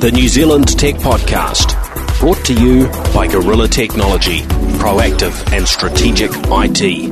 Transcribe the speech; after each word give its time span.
the 0.00 0.10
New 0.10 0.28
Zealand 0.28 0.78
Tech 0.78 0.94
Podcast, 0.94 1.76
brought 2.20 2.42
to 2.46 2.54
you 2.54 2.86
by 3.12 3.26
Gorilla 3.26 3.68
Technology, 3.68 4.38
proactive 4.78 5.52
and 5.52 5.68
strategic 5.68 6.30
IT. 6.34 7.10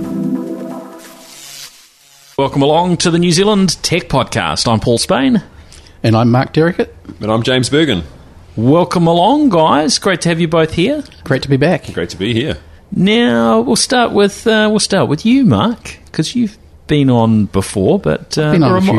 Welcome 2.39 2.63
along 2.63 2.97
to 2.99 3.11
the 3.11 3.19
New 3.19 3.31
Zealand 3.31 3.83
Tech 3.83 4.05
Podcast. 4.05 4.67
I'm 4.67 4.81
Paul 4.81 4.97
Spain. 4.97 5.43
And 6.03 6.17
I'm 6.17 6.31
Mark 6.31 6.55
Derricutt. 6.55 6.89
And 7.21 7.31
I'm 7.31 7.43
James 7.43 7.69
Bergen. 7.69 8.05
Welcome 8.57 9.07
along, 9.07 9.51
guys. 9.51 9.99
Great 9.99 10.23
to 10.23 10.31
have 10.31 10.41
you 10.41 10.49
both 10.49 10.73
here. 10.73 11.05
Great 11.25 11.43
to 11.43 11.51
be 11.51 11.59
back. 11.59 11.93
Great 11.93 12.09
to 12.09 12.17
be 12.17 12.33
here. 12.33 12.57
Now 12.91 13.61
we'll 13.61 13.77
start 13.77 14.13
with 14.13 14.47
uh, 14.47 14.69
we'll 14.71 14.81
start 14.81 15.11
with 15.11 15.27
you, 15.27 15.45
Mark, 15.45 15.99
because 16.07 16.35
you've 16.35 16.57
been 16.89 17.09
on 17.11 17.45
before, 17.47 17.99
but 18.01 18.37
uh, 18.37 18.43
a 18.61 18.81
few 18.81 18.99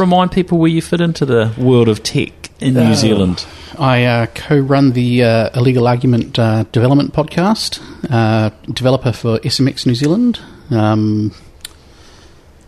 remind 0.00 0.30
people 0.30 0.58
where 0.58 0.70
you 0.70 0.80
fit 0.82 1.00
into 1.00 1.26
the 1.26 1.52
world 1.58 1.88
of 1.88 2.02
tech 2.02 2.32
in 2.60 2.74
New 2.74 2.80
Uh, 2.80 2.94
Zealand. 2.94 3.44
I 3.78 4.04
uh, 4.04 4.26
co-run 4.34 4.92
the 4.92 5.24
uh, 5.24 5.58
Illegal 5.58 5.88
Argument 5.88 6.38
uh, 6.38 6.64
Development 6.70 7.12
Podcast, 7.12 7.80
uh, 8.10 8.50
developer 8.72 9.10
for 9.12 9.38
SMX 9.38 9.86
New 9.86 9.94
Zealand, 9.94 10.38
um, 10.70 11.32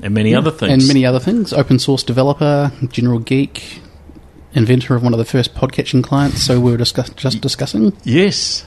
And 0.00 0.14
many 0.14 0.34
other 0.34 0.50
things. 0.50 0.72
and 0.72 0.86
many 0.88 1.04
other 1.06 1.20
things. 1.20 1.52
Open 1.52 1.78
source 1.78 2.02
developer, 2.02 2.72
general 2.90 3.18
geek, 3.18 3.80
inventor 4.54 4.94
of 4.94 5.02
one 5.02 5.12
of 5.12 5.18
the 5.18 5.24
first 5.24 5.54
podcatching 5.54 6.02
clients. 6.02 6.42
So 6.42 6.58
we 6.60 6.70
were 6.70 6.76
discuss- 6.78 7.10
just 7.10 7.40
discussing. 7.40 7.92
Yes. 8.04 8.64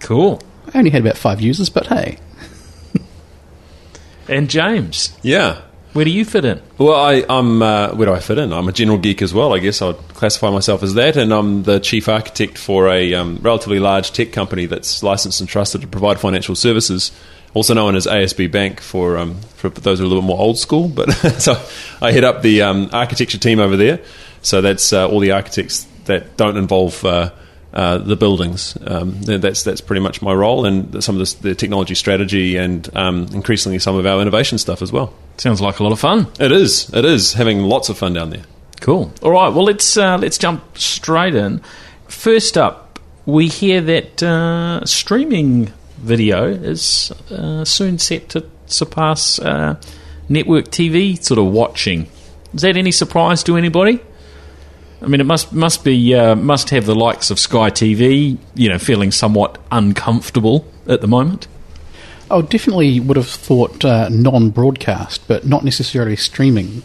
Cool. 0.00 0.40
I 0.72 0.78
only 0.78 0.90
had 0.90 1.02
about 1.02 1.16
five 1.18 1.40
users, 1.40 1.68
but 1.68 1.88
hey, 1.88 2.18
And 4.32 4.48
James, 4.48 5.14
Yeah. 5.22 5.60
where 5.92 6.04
do 6.06 6.10
you 6.10 6.24
fit 6.24 6.44
in? 6.46 6.60
Well, 6.78 6.94
I, 6.96 7.22
I'm. 7.28 7.60
Uh, 7.62 7.90
where 7.90 8.06
do 8.06 8.14
I 8.14 8.20
fit 8.20 8.38
in? 8.38 8.50
I'm 8.52 8.66
a 8.66 8.72
general 8.72 8.96
geek 8.98 9.20
as 9.20 9.34
well. 9.34 9.52
I 9.54 9.58
guess 9.58 9.82
I 9.82 9.88
would 9.88 10.08
classify 10.14 10.48
myself 10.50 10.82
as 10.82 10.94
that, 10.94 11.16
and 11.18 11.32
I'm 11.34 11.64
the 11.64 11.78
chief 11.80 12.08
architect 12.08 12.56
for 12.56 12.88
a 12.88 13.12
um, 13.14 13.38
relatively 13.42 13.78
large 13.78 14.12
tech 14.12 14.32
company 14.32 14.64
that's 14.66 15.02
licensed 15.02 15.40
and 15.40 15.48
trusted 15.48 15.82
to 15.82 15.86
provide 15.86 16.18
financial 16.18 16.54
services, 16.54 17.12
also 17.52 17.74
known 17.74 17.94
as 17.94 18.06
ASB 18.06 18.50
Bank 18.50 18.80
for 18.80 19.18
um, 19.18 19.34
for 19.56 19.68
those 19.68 19.98
who 19.98 20.04
are 20.04 20.06
a 20.06 20.08
little 20.08 20.22
bit 20.22 20.26
more 20.28 20.38
old 20.40 20.58
school. 20.58 20.88
But 20.88 21.10
so 21.38 21.62
I 22.00 22.10
head 22.12 22.24
up 22.24 22.40
the 22.40 22.62
um, 22.62 22.88
architecture 22.92 23.38
team 23.38 23.60
over 23.60 23.76
there. 23.76 24.00
So 24.40 24.62
that's 24.62 24.94
uh, 24.94 25.06
all 25.08 25.20
the 25.20 25.32
architects 25.32 25.86
that 26.06 26.38
don't 26.38 26.56
involve. 26.56 27.04
Uh, 27.04 27.32
uh, 27.72 27.98
the 27.98 28.16
buildings. 28.16 28.76
Um, 28.86 29.22
that's 29.22 29.62
that's 29.62 29.80
pretty 29.80 30.00
much 30.00 30.22
my 30.22 30.32
role, 30.32 30.66
and 30.66 31.02
some 31.02 31.14
of 31.14 31.18
this, 31.20 31.34
the 31.34 31.54
technology 31.54 31.94
strategy, 31.94 32.56
and 32.56 32.88
um, 32.96 33.28
increasingly 33.32 33.78
some 33.78 33.96
of 33.96 34.06
our 34.06 34.20
innovation 34.20 34.58
stuff 34.58 34.82
as 34.82 34.92
well. 34.92 35.14
Sounds 35.38 35.60
like 35.60 35.78
a 35.78 35.82
lot 35.82 35.92
of 35.92 36.00
fun. 36.00 36.26
It 36.38 36.52
is. 36.52 36.92
It 36.92 37.04
is 37.04 37.34
having 37.34 37.60
lots 37.60 37.88
of 37.88 37.98
fun 37.98 38.12
down 38.12 38.30
there. 38.30 38.44
Cool. 38.80 39.12
All 39.22 39.30
right. 39.30 39.48
Well, 39.48 39.64
let's 39.64 39.96
uh, 39.96 40.18
let's 40.18 40.38
jump 40.38 40.76
straight 40.76 41.34
in. 41.34 41.60
First 42.08 42.58
up, 42.58 42.98
we 43.24 43.48
hear 43.48 43.80
that 43.80 44.22
uh, 44.22 44.84
streaming 44.84 45.72
video 45.98 46.46
is 46.46 47.12
uh, 47.30 47.64
soon 47.64 47.98
set 47.98 48.28
to 48.30 48.44
surpass 48.66 49.38
uh, 49.38 49.80
network 50.28 50.66
TV 50.66 51.22
sort 51.22 51.38
of 51.38 51.46
watching. 51.46 52.08
Is 52.54 52.62
that 52.62 52.76
any 52.76 52.90
surprise 52.90 53.42
to 53.44 53.56
anybody? 53.56 54.00
I 55.02 55.06
mean, 55.06 55.20
it 55.20 55.26
must 55.26 55.52
must 55.52 55.84
be 55.84 56.14
uh, 56.14 56.34
must 56.36 56.70
have 56.70 56.86
the 56.86 56.94
likes 56.94 57.30
of 57.30 57.38
Sky 57.38 57.70
TV, 57.70 58.38
you 58.54 58.68
know, 58.68 58.78
feeling 58.78 59.10
somewhat 59.10 59.58
uncomfortable 59.70 60.64
at 60.86 61.00
the 61.00 61.08
moment. 61.08 61.48
I 62.30 62.40
definitely 62.40 62.98
would 63.00 63.16
have 63.16 63.28
thought 63.28 63.84
uh, 63.84 64.08
non-broadcast, 64.08 65.28
but 65.28 65.44
not 65.44 65.64
necessarily 65.64 66.16
streaming. 66.16 66.82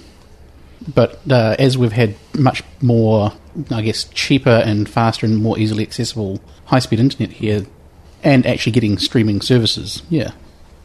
But 0.93 1.19
uh, 1.29 1.55
as 1.57 1.77
we've 1.77 1.93
had 1.93 2.15
much 2.33 2.63
more, 2.81 3.31
I 3.71 3.81
guess, 3.81 4.05
cheaper 4.05 4.61
and 4.65 4.89
faster 4.89 5.25
and 5.25 5.37
more 5.37 5.57
easily 5.57 5.83
accessible 5.83 6.41
high-speed 6.65 6.99
internet 6.99 7.31
here, 7.31 7.65
and 8.23 8.45
actually 8.45 8.73
getting 8.73 8.97
streaming 8.97 9.41
services, 9.41 10.01
yeah, 10.09 10.31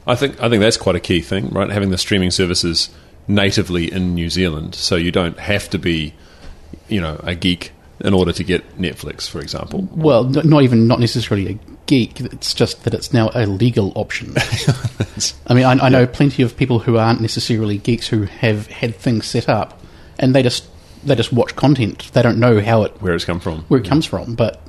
I 0.06 0.14
think 0.14 0.40
I 0.40 0.48
think 0.48 0.60
that's 0.60 0.76
quite 0.76 0.96
a 0.96 1.00
key 1.00 1.20
thing, 1.20 1.48
right? 1.50 1.70
Having 1.70 1.90
the 1.90 1.98
streaming 1.98 2.30
services 2.30 2.90
natively 3.28 3.92
in 3.92 4.14
New 4.14 4.28
Zealand, 4.30 4.74
so 4.74 4.96
you 4.96 5.12
don't 5.12 5.38
have 5.38 5.70
to 5.70 5.78
be, 5.78 6.14
you 6.92 7.00
know, 7.00 7.18
a 7.24 7.34
geek 7.34 7.72
in 8.00 8.14
order 8.14 8.32
to 8.32 8.42
get 8.44 8.78
Netflix, 8.78 9.28
for 9.28 9.40
example. 9.40 9.88
well, 9.92 10.24
n- 10.36 10.48
not 10.48 10.62
even 10.62 10.86
not 10.88 10.98
necessarily 11.00 11.52
a 11.52 11.58
geek. 11.86 12.20
It's 12.20 12.52
just 12.54 12.84
that 12.84 12.94
it's 12.94 13.12
now 13.12 13.30
a 13.34 13.46
legal 13.46 13.92
option. 13.96 14.34
I 15.46 15.54
mean, 15.54 15.64
I, 15.64 15.72
I 15.72 15.88
know 15.88 16.06
plenty 16.06 16.42
of 16.42 16.56
people 16.56 16.80
who 16.80 16.96
aren't 16.96 17.20
necessarily 17.20 17.78
geeks 17.78 18.08
who 18.08 18.22
have 18.24 18.66
had 18.68 18.96
things 18.96 19.26
set 19.26 19.48
up, 19.48 19.80
and 20.18 20.34
they 20.34 20.42
just 20.42 20.64
they 21.04 21.14
just 21.14 21.32
watch 21.32 21.54
content. 21.56 22.10
They 22.12 22.22
don't 22.22 22.38
know 22.38 22.60
how 22.60 22.82
it 22.84 22.92
Where 23.00 23.14
it's 23.14 23.24
come 23.24 23.40
from. 23.40 23.62
where 23.68 23.80
it 23.80 23.86
comes 23.88 24.06
from, 24.06 24.34
but 24.34 24.60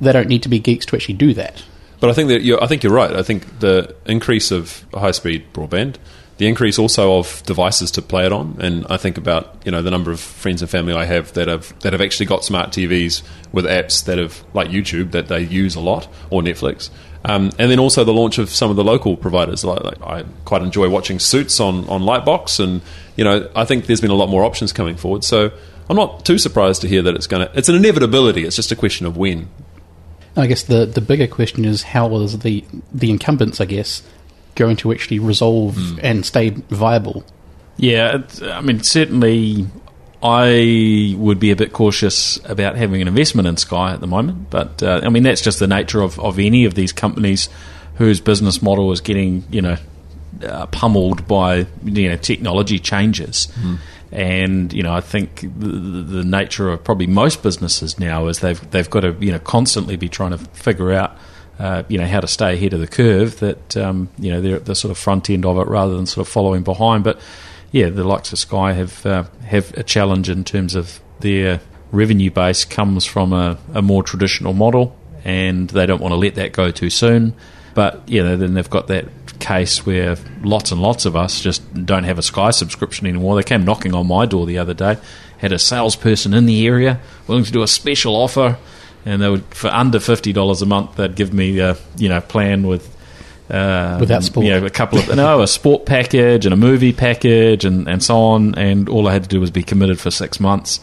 they 0.00 0.12
don't 0.12 0.28
need 0.28 0.42
to 0.44 0.48
be 0.48 0.58
geeks 0.58 0.86
to 0.86 0.96
actually 0.96 1.14
do 1.14 1.34
that. 1.34 1.62
But 2.00 2.10
I 2.10 2.14
think 2.14 2.28
that 2.30 2.42
you're, 2.42 2.62
I 2.62 2.66
think 2.66 2.82
you're 2.82 2.92
right. 2.92 3.14
I 3.14 3.22
think 3.22 3.60
the 3.60 3.94
increase 4.06 4.50
of 4.50 4.84
high 4.92 5.12
speed 5.12 5.52
broadband, 5.52 5.96
the 6.42 6.48
increase 6.48 6.76
also 6.76 7.18
of 7.18 7.40
devices 7.46 7.92
to 7.92 8.02
play 8.02 8.26
it 8.26 8.32
on, 8.32 8.56
and 8.60 8.84
I 8.90 8.96
think 8.96 9.16
about 9.16 9.62
you 9.64 9.70
know 9.70 9.80
the 9.80 9.92
number 9.92 10.10
of 10.10 10.18
friends 10.18 10.60
and 10.60 10.68
family 10.68 10.92
I 10.92 11.04
have 11.04 11.32
that 11.34 11.46
have 11.46 11.78
that 11.82 11.92
have 11.92 12.02
actually 12.02 12.26
got 12.26 12.42
smart 12.42 12.70
TVs 12.70 13.22
with 13.52 13.64
apps 13.64 14.04
that 14.06 14.18
have 14.18 14.42
like 14.52 14.68
YouTube 14.68 15.12
that 15.12 15.28
they 15.28 15.42
use 15.42 15.76
a 15.76 15.80
lot 15.80 16.08
or 16.30 16.42
Netflix. 16.42 16.90
Um, 17.24 17.52
and 17.60 17.70
then 17.70 17.78
also 17.78 18.02
the 18.02 18.12
launch 18.12 18.38
of 18.38 18.50
some 18.50 18.70
of 18.70 18.76
the 18.76 18.82
local 18.82 19.16
providers. 19.16 19.64
Like, 19.64 19.84
like 19.84 20.02
I 20.02 20.24
quite 20.44 20.62
enjoy 20.62 20.88
watching 20.88 21.20
Suits 21.20 21.60
on, 21.60 21.88
on 21.88 22.02
Lightbox, 22.02 22.58
and 22.58 22.82
you 23.14 23.22
know 23.22 23.48
I 23.54 23.64
think 23.64 23.86
there's 23.86 24.00
been 24.00 24.10
a 24.10 24.16
lot 24.16 24.28
more 24.28 24.42
options 24.42 24.72
coming 24.72 24.96
forward. 24.96 25.22
So 25.22 25.52
I'm 25.88 25.96
not 25.96 26.24
too 26.24 26.38
surprised 26.38 26.80
to 26.80 26.88
hear 26.88 27.02
that 27.02 27.14
it's 27.14 27.28
going 27.28 27.46
to. 27.46 27.56
It's 27.56 27.68
an 27.68 27.76
inevitability. 27.76 28.42
It's 28.42 28.56
just 28.56 28.72
a 28.72 28.76
question 28.76 29.06
of 29.06 29.16
when. 29.16 29.48
I 30.36 30.48
guess 30.48 30.64
the 30.64 30.86
the 30.86 31.02
bigger 31.02 31.28
question 31.28 31.64
is 31.64 31.84
how 31.84 32.12
is 32.16 32.40
the 32.40 32.64
the 32.92 33.10
incumbents, 33.10 33.60
I 33.60 33.66
guess, 33.66 34.02
going 34.54 34.76
to 34.76 34.92
actually 34.92 35.18
resolve 35.18 35.98
and 36.02 36.24
stay 36.24 36.50
viable? 36.50 37.24
Yeah, 37.76 38.16
it- 38.16 38.42
I 38.42 38.60
mean, 38.60 38.82
certainly 38.82 39.66
I 40.22 41.14
would 41.18 41.40
be 41.40 41.50
a 41.50 41.56
bit 41.56 41.72
cautious 41.72 42.38
about 42.44 42.76
having 42.76 43.02
an 43.02 43.08
investment 43.08 43.48
in 43.48 43.56
Sky 43.56 43.92
at 43.92 44.00
the 44.00 44.06
moment. 44.06 44.50
But, 44.50 44.82
uh, 44.82 45.00
I 45.02 45.08
mean, 45.08 45.24
that's 45.24 45.40
just 45.42 45.58
the 45.58 45.66
nature 45.66 46.00
of, 46.00 46.18
of 46.20 46.38
any 46.38 46.64
of 46.64 46.74
these 46.74 46.92
companies 46.92 47.48
whose 47.96 48.20
business 48.20 48.62
model 48.62 48.92
is 48.92 49.00
getting, 49.00 49.44
you 49.50 49.62
know, 49.62 49.76
uh, 50.46 50.66
pummeled 50.66 51.26
by, 51.26 51.66
you 51.84 52.08
know, 52.08 52.16
technology 52.16 52.78
changes. 52.78 53.48
And, 54.12 54.72
you 54.72 54.82
know, 54.82 54.92
I 54.92 55.00
think 55.00 55.40
the, 55.40 55.66
the 55.68 56.02
the 56.20 56.24
nature 56.24 56.68
of 56.68 56.84
probably 56.84 57.06
most 57.06 57.42
businesses 57.42 57.98
now 57.98 58.28
is 58.28 58.40
they've, 58.40 58.70
they've 58.70 58.88
got 58.88 59.00
to, 59.00 59.16
you 59.20 59.32
know, 59.32 59.38
constantly 59.38 59.96
be 59.96 60.08
trying 60.08 60.32
to 60.32 60.38
figure 60.38 60.92
out 60.92 61.16
uh, 61.62 61.84
you 61.86 61.96
know 61.96 62.06
how 62.08 62.18
to 62.18 62.26
stay 62.26 62.54
ahead 62.54 62.72
of 62.72 62.80
the 62.80 62.88
curve. 62.88 63.38
That 63.38 63.76
um, 63.76 64.08
you 64.18 64.32
know 64.32 64.40
they're 64.40 64.56
at 64.56 64.64
the 64.64 64.74
sort 64.74 64.90
of 64.90 64.98
front 64.98 65.30
end 65.30 65.46
of 65.46 65.56
it 65.58 65.68
rather 65.68 65.94
than 65.94 66.06
sort 66.06 66.26
of 66.26 66.32
following 66.32 66.64
behind. 66.64 67.04
But 67.04 67.20
yeah, 67.70 67.88
the 67.88 68.02
likes 68.02 68.32
of 68.32 68.40
Sky 68.40 68.72
have 68.72 69.06
uh, 69.06 69.24
have 69.44 69.72
a 69.74 69.84
challenge 69.84 70.28
in 70.28 70.42
terms 70.42 70.74
of 70.74 71.00
their 71.20 71.60
revenue 71.92 72.32
base 72.32 72.64
comes 72.64 73.04
from 73.04 73.32
a, 73.32 73.58
a 73.74 73.80
more 73.80 74.02
traditional 74.02 74.54
model, 74.54 74.96
and 75.24 75.70
they 75.70 75.86
don't 75.86 76.00
want 76.00 76.10
to 76.10 76.16
let 76.16 76.34
that 76.34 76.52
go 76.52 76.72
too 76.72 76.90
soon. 76.90 77.32
But 77.74 78.08
you 78.08 78.24
know, 78.24 78.36
then 78.36 78.54
they've 78.54 78.68
got 78.68 78.88
that 78.88 79.06
case 79.38 79.86
where 79.86 80.16
lots 80.42 80.72
and 80.72 80.82
lots 80.82 81.04
of 81.04 81.14
us 81.14 81.40
just 81.40 81.62
don't 81.86 82.04
have 82.04 82.18
a 82.18 82.22
Sky 82.22 82.50
subscription 82.50 83.06
anymore. 83.06 83.36
They 83.36 83.44
came 83.44 83.64
knocking 83.64 83.94
on 83.94 84.08
my 84.08 84.26
door 84.26 84.46
the 84.46 84.58
other 84.58 84.74
day, 84.74 84.96
had 85.38 85.52
a 85.52 85.60
salesperson 85.60 86.34
in 86.34 86.46
the 86.46 86.66
area 86.66 87.00
willing 87.28 87.44
to 87.44 87.52
do 87.52 87.62
a 87.62 87.68
special 87.68 88.16
offer 88.16 88.58
and 89.04 89.20
they 89.20 89.28
would 89.28 89.44
for 89.54 89.68
under 89.68 90.00
fifty 90.00 90.32
dollars 90.32 90.62
a 90.62 90.66
month 90.66 90.96
they'd 90.96 91.14
give 91.14 91.32
me 91.32 91.58
a 91.58 91.76
you 91.96 92.08
know 92.08 92.20
plan 92.20 92.66
with 92.66 92.96
uh, 93.50 93.98
Without 94.00 94.24
sport. 94.24 94.46
you 94.46 94.52
know, 94.52 94.64
a 94.64 94.70
couple 94.70 94.98
of 94.98 95.14
no 95.14 95.42
a 95.42 95.46
sport 95.46 95.84
package 95.84 96.46
and 96.46 96.54
a 96.54 96.56
movie 96.56 96.92
package 96.92 97.64
and, 97.66 97.86
and 97.86 98.02
so 98.02 98.16
on. 98.16 98.54
And 98.54 98.88
all 98.88 99.06
I 99.06 99.12
had 99.12 99.24
to 99.24 99.28
do 99.28 99.40
was 99.40 99.50
be 99.50 99.62
committed 99.62 100.00
for 100.00 100.10
six 100.10 100.40
months. 100.40 100.80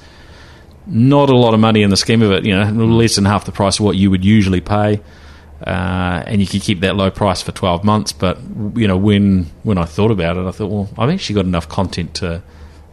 Not 0.85 1.29
a 1.29 1.35
lot 1.35 1.53
of 1.53 1.59
money 1.59 1.81
in 1.81 1.89
the 1.89 1.97
scheme 1.97 2.21
of 2.21 2.31
it 2.31 2.45
you 2.45 2.55
know 2.55 2.69
less 2.85 3.15
than 3.15 3.25
half 3.25 3.45
the 3.45 3.51
price 3.51 3.79
of 3.79 3.85
what 3.85 3.95
you 3.95 4.11
would 4.11 4.23
usually 4.23 4.61
pay. 4.61 5.01
Uh, 5.65 6.23
and 6.25 6.39
you 6.39 6.47
could 6.47 6.61
keep 6.61 6.79
that 6.81 6.95
low 6.95 7.11
price 7.11 7.41
for 7.41 7.51
12 7.51 7.83
months. 7.83 8.11
But 8.11 8.39
you 8.75 8.87
know 8.87 8.97
when 8.97 9.47
when 9.63 9.79
I 9.79 9.85
thought 9.85 10.11
about 10.11 10.37
it 10.37 10.45
I 10.45 10.51
thought 10.51 10.69
well 10.69 10.89
I've 10.97 11.09
actually 11.09 11.35
got 11.35 11.45
enough 11.45 11.67
content 11.69 12.13
to 12.15 12.43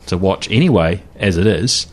to 0.07 0.17
watch 0.17 0.51
anyway 0.51 1.03
as 1.17 1.37
it 1.37 1.47
is. 1.47 1.87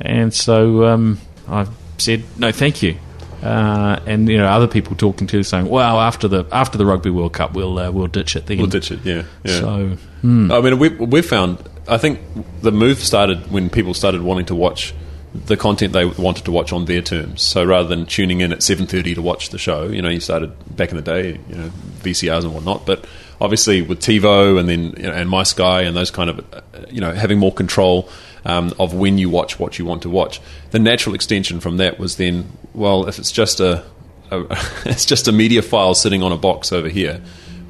And 0.00 0.34
so 0.34 0.86
um, 0.86 1.20
I 1.46 1.66
said 2.00 2.24
no, 2.38 2.52
thank 2.52 2.82
you. 2.82 2.96
Uh, 3.42 3.98
and 4.06 4.28
you 4.28 4.36
know, 4.36 4.46
other 4.46 4.66
people 4.66 4.94
talking 4.96 5.26
to 5.28 5.42
saying, 5.42 5.66
"Well, 5.68 5.98
after 5.98 6.28
the 6.28 6.46
after 6.52 6.76
the 6.76 6.84
Rugby 6.84 7.10
World 7.10 7.32
Cup, 7.32 7.54
we'll 7.54 7.78
uh, 7.78 7.90
we'll 7.90 8.06
ditch 8.06 8.36
it." 8.36 8.46
Then. 8.46 8.58
We'll 8.58 8.66
ditch 8.66 8.90
it. 8.90 9.00
Yeah. 9.02 9.22
yeah. 9.44 9.60
So 9.60 9.96
I 10.22 10.26
mean, 10.60 10.78
we 10.78 10.88
we've 10.90 11.24
found. 11.24 11.58
I 11.88 11.96
think 11.96 12.20
the 12.60 12.70
move 12.70 12.98
started 12.98 13.50
when 13.50 13.70
people 13.70 13.94
started 13.94 14.22
wanting 14.22 14.46
to 14.46 14.54
watch 14.54 14.94
the 15.32 15.56
content 15.56 15.92
they 15.92 16.04
wanted 16.04 16.44
to 16.44 16.52
watch 16.52 16.72
on 16.72 16.84
their 16.84 17.00
terms. 17.00 17.42
So 17.42 17.64
rather 17.64 17.88
than 17.88 18.04
tuning 18.04 18.40
in 18.40 18.52
at 18.52 18.62
seven 18.62 18.86
thirty 18.86 19.14
to 19.14 19.22
watch 19.22 19.48
the 19.48 19.58
show, 19.58 19.84
you 19.88 20.02
know, 20.02 20.10
you 20.10 20.20
started 20.20 20.52
back 20.76 20.90
in 20.90 20.96
the 20.96 21.02
day, 21.02 21.40
you 21.48 21.54
know, 21.54 21.70
VCRs 22.02 22.44
and 22.44 22.52
whatnot. 22.52 22.84
But 22.84 23.06
obviously 23.40 23.82
with 23.82 24.00
TiVo 24.00 24.58
and 24.58 24.68
then 24.68 24.94
you 24.96 25.04
know, 25.04 25.12
and 25.12 25.30
My 25.30 25.44
Sky 25.44 25.82
and 25.82 25.96
those 25.96 26.10
kind 26.10 26.30
of 26.30 26.54
uh, 26.54 26.60
you 26.90 27.00
know 27.00 27.12
having 27.12 27.38
more 27.38 27.52
control 27.52 28.08
um, 28.44 28.72
of 28.78 28.94
when 28.94 29.18
you 29.18 29.28
watch 29.28 29.58
what 29.58 29.78
you 29.78 29.84
want 29.84 30.02
to 30.02 30.10
watch. 30.10 30.40
The 30.70 30.78
natural 30.78 31.14
extension 31.14 31.60
from 31.60 31.76
that 31.78 31.98
was 31.98 32.16
then, 32.16 32.50
well, 32.74 33.08
if 33.08 33.18
it's 33.18 33.32
just 33.32 33.60
a, 33.60 33.84
a 34.30 34.44
it's 34.84 35.04
just 35.04 35.28
a 35.28 35.32
media 35.32 35.62
file 35.62 35.94
sitting 35.94 36.22
on 36.22 36.32
a 36.32 36.38
box 36.38 36.72
over 36.72 36.88
here, 36.88 37.20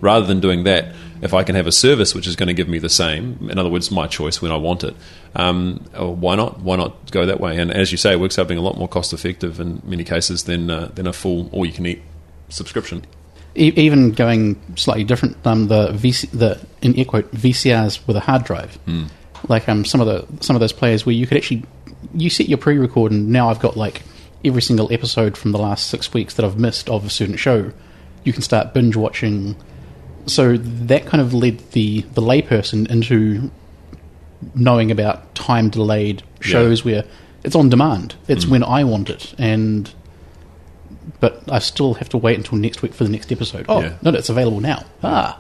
rather 0.00 0.26
than 0.26 0.40
doing 0.40 0.64
that, 0.64 0.94
if 1.22 1.34
I 1.34 1.44
can 1.44 1.54
have 1.54 1.66
a 1.66 1.72
service 1.72 2.14
which 2.14 2.26
is 2.26 2.36
going 2.36 2.46
to 2.46 2.54
give 2.54 2.68
me 2.68 2.78
the 2.78 2.88
same, 2.88 3.50
in 3.50 3.58
other 3.58 3.68
words, 3.68 3.90
my 3.90 4.06
choice 4.06 4.40
when 4.40 4.50
I 4.50 4.56
want 4.56 4.84
it, 4.84 4.96
um, 5.34 5.84
oh, 5.94 6.10
why 6.10 6.34
not? 6.34 6.60
Why 6.60 6.76
not 6.76 7.10
go 7.10 7.26
that 7.26 7.40
way? 7.40 7.58
And 7.58 7.70
as 7.70 7.92
you 7.92 7.98
say, 7.98 8.12
it 8.12 8.20
works 8.20 8.38
out 8.38 8.48
being 8.48 8.58
a 8.58 8.62
lot 8.62 8.78
more 8.78 8.88
cost 8.88 9.12
effective 9.12 9.60
in 9.60 9.82
many 9.84 10.04
cases 10.04 10.44
than 10.44 10.70
uh, 10.70 10.90
than 10.94 11.06
a 11.06 11.12
full 11.12 11.48
all 11.52 11.66
you 11.66 11.72
can 11.72 11.86
eat 11.86 12.02
subscription. 12.48 13.04
Even 13.56 14.12
going 14.12 14.60
slightly 14.76 15.02
different, 15.02 15.36
um, 15.44 15.66
the 15.66 15.88
VC, 15.88 16.30
the 16.30 16.60
in 16.82 16.96
air 16.96 17.04
quote 17.04 17.30
VCRs 17.32 18.06
with 18.06 18.16
a 18.16 18.20
hard 18.20 18.44
drive, 18.44 18.78
like 19.48 19.68
um, 19.68 19.84
some 19.84 20.00
of 20.00 20.06
the 20.06 20.44
some 20.44 20.56
of 20.56 20.60
those 20.60 20.72
players 20.72 21.04
where 21.06 21.14
you 21.14 21.26
could 21.26 21.36
actually 21.36 21.64
you 22.14 22.30
set 22.30 22.48
your 22.48 22.58
pre-record, 22.58 23.12
and 23.12 23.28
now 23.30 23.48
I've 23.50 23.60
got 23.60 23.76
like 23.76 24.02
every 24.44 24.62
single 24.62 24.92
episode 24.92 25.36
from 25.36 25.52
the 25.52 25.58
last 25.58 25.88
six 25.88 26.12
weeks 26.14 26.34
that 26.34 26.44
I've 26.44 26.58
missed 26.58 26.88
of 26.88 27.04
a 27.04 27.10
certain 27.10 27.36
show. 27.36 27.72
You 28.24 28.32
can 28.32 28.42
start 28.42 28.72
binge 28.74 28.96
watching. 28.96 29.56
So 30.26 30.56
that 30.56 31.06
kind 31.06 31.20
of 31.20 31.32
led 31.34 31.58
the 31.72 32.02
the 32.14 32.22
layperson 32.22 32.88
into 32.90 33.50
knowing 34.54 34.90
about 34.90 35.34
time 35.34 35.68
delayed 35.70 36.22
shows 36.40 36.84
where 36.84 37.04
it's 37.44 37.54
on 37.54 37.68
demand. 37.68 38.14
It's 38.28 38.46
when 38.46 38.62
I 38.62 38.84
want 38.84 39.10
it, 39.10 39.34
and 39.38 39.92
but 41.20 41.42
I 41.50 41.58
still 41.58 41.94
have 41.94 42.08
to 42.10 42.18
wait 42.18 42.36
until 42.36 42.58
next 42.58 42.82
week 42.82 42.94
for 42.94 43.04
the 43.04 43.10
next 43.10 43.30
episode. 43.32 43.66
Oh 43.68 43.80
Yeah. 43.80 43.96
no, 44.02 44.10
it's 44.10 44.28
available 44.28 44.60
now. 44.60 44.84
Ah, 45.02 45.38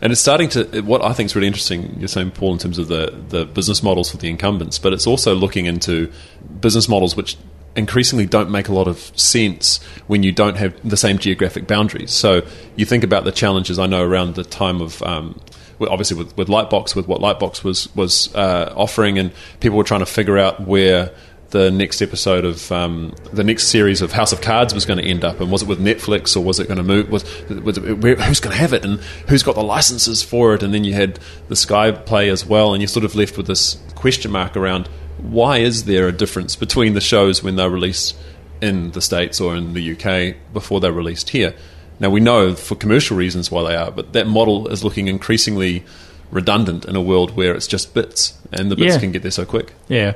And 0.00 0.12
it's 0.12 0.20
starting 0.20 0.48
to 0.50 0.80
what 0.82 1.04
I 1.04 1.12
think 1.12 1.26
is 1.26 1.34
really 1.34 1.48
interesting. 1.48 1.96
You're 1.98 2.08
saying, 2.08 2.32
Paul, 2.32 2.52
in 2.52 2.58
terms 2.58 2.78
of 2.78 2.88
the 2.88 3.12
the 3.28 3.44
business 3.46 3.82
models 3.82 4.10
for 4.10 4.16
the 4.16 4.28
incumbents, 4.28 4.78
but 4.78 4.92
it's 4.92 5.06
also 5.06 5.34
looking 5.34 5.66
into 5.66 6.12
business 6.60 6.88
models 6.88 7.16
which 7.16 7.36
increasingly 7.76 8.26
don't 8.26 8.50
make 8.50 8.68
a 8.68 8.72
lot 8.72 8.88
of 8.88 8.98
sense 9.18 9.82
when 10.06 10.22
you 10.22 10.32
don't 10.32 10.56
have 10.56 10.74
the 10.88 10.96
same 10.96 11.18
geographic 11.18 11.66
boundaries. 11.66 12.10
So 12.10 12.42
you 12.76 12.84
think 12.84 13.04
about 13.04 13.24
the 13.24 13.32
challenges 13.32 13.78
I 13.78 13.86
know 13.86 14.02
around 14.02 14.34
the 14.34 14.44
time 14.44 14.80
of. 14.80 15.02
Um, 15.02 15.40
obviously, 15.80 16.16
with, 16.16 16.36
with 16.36 16.48
Lightbox, 16.48 16.96
with 16.96 17.06
what 17.06 17.20
Lightbox 17.20 17.62
was 17.64 17.94
was 17.94 18.34
uh, 18.34 18.72
offering, 18.76 19.18
and 19.18 19.32
people 19.60 19.78
were 19.78 19.84
trying 19.84 20.00
to 20.00 20.06
figure 20.06 20.38
out 20.38 20.66
where 20.66 21.12
the 21.50 21.70
next 21.70 22.02
episode 22.02 22.44
of 22.44 22.70
um, 22.70 23.14
the 23.32 23.42
next 23.42 23.68
series 23.68 24.02
of 24.02 24.12
House 24.12 24.32
of 24.32 24.40
Cards 24.42 24.74
was 24.74 24.84
going 24.84 24.98
to 24.98 25.04
end 25.04 25.24
up, 25.24 25.40
and 25.40 25.50
was 25.50 25.62
it 25.62 25.68
with 25.68 25.80
Netflix 25.80 26.36
or 26.36 26.40
was 26.40 26.60
it 26.60 26.66
going 26.68 26.76
to 26.76 26.82
move? 26.82 27.08
Was, 27.10 27.24
was 27.48 27.78
it, 27.78 27.98
where, 27.98 28.16
who's 28.16 28.40
going 28.40 28.54
to 28.54 28.60
have 28.60 28.72
it, 28.74 28.84
and 28.84 29.00
who's 29.28 29.42
got 29.42 29.54
the 29.54 29.62
licenses 29.62 30.22
for 30.22 30.54
it? 30.54 30.62
And 30.62 30.74
then 30.74 30.84
you 30.84 30.92
had 30.92 31.18
the 31.48 31.56
Sky 31.56 31.90
Play 31.92 32.28
as 32.28 32.44
well, 32.44 32.74
and 32.74 32.82
you're 32.82 32.88
sort 32.88 33.04
of 33.04 33.14
left 33.14 33.36
with 33.36 33.46
this 33.46 33.78
question 33.94 34.30
mark 34.30 34.56
around 34.56 34.88
why 35.18 35.58
is 35.58 35.84
there 35.84 36.06
a 36.06 36.12
difference 36.12 36.54
between 36.54 36.94
the 36.94 37.00
shows 37.00 37.42
when 37.42 37.56
they're 37.56 37.70
released 37.70 38.16
in 38.60 38.90
the 38.92 39.00
states 39.00 39.40
or 39.40 39.56
in 39.56 39.72
the 39.74 39.92
UK 39.92 40.36
before 40.52 40.80
they're 40.80 40.92
released 40.92 41.30
here? 41.30 41.54
Now 41.98 42.10
we 42.10 42.20
know 42.20 42.54
for 42.54 42.76
commercial 42.76 43.16
reasons 43.16 43.50
why 43.50 43.68
they 43.68 43.74
are, 43.74 43.90
but 43.90 44.12
that 44.12 44.26
model 44.28 44.68
is 44.68 44.84
looking 44.84 45.08
increasingly 45.08 45.82
redundant 46.30 46.84
in 46.84 46.94
a 46.94 47.00
world 47.00 47.34
where 47.36 47.54
it's 47.54 47.66
just 47.66 47.94
bits, 47.94 48.38
and 48.52 48.70
the 48.70 48.76
bits 48.76 48.94
Yeah. 48.94 49.00
can 49.00 49.12
get 49.12 49.22
there 49.22 49.30
so 49.30 49.44
quick. 49.46 49.72
Yeah. 49.88 50.12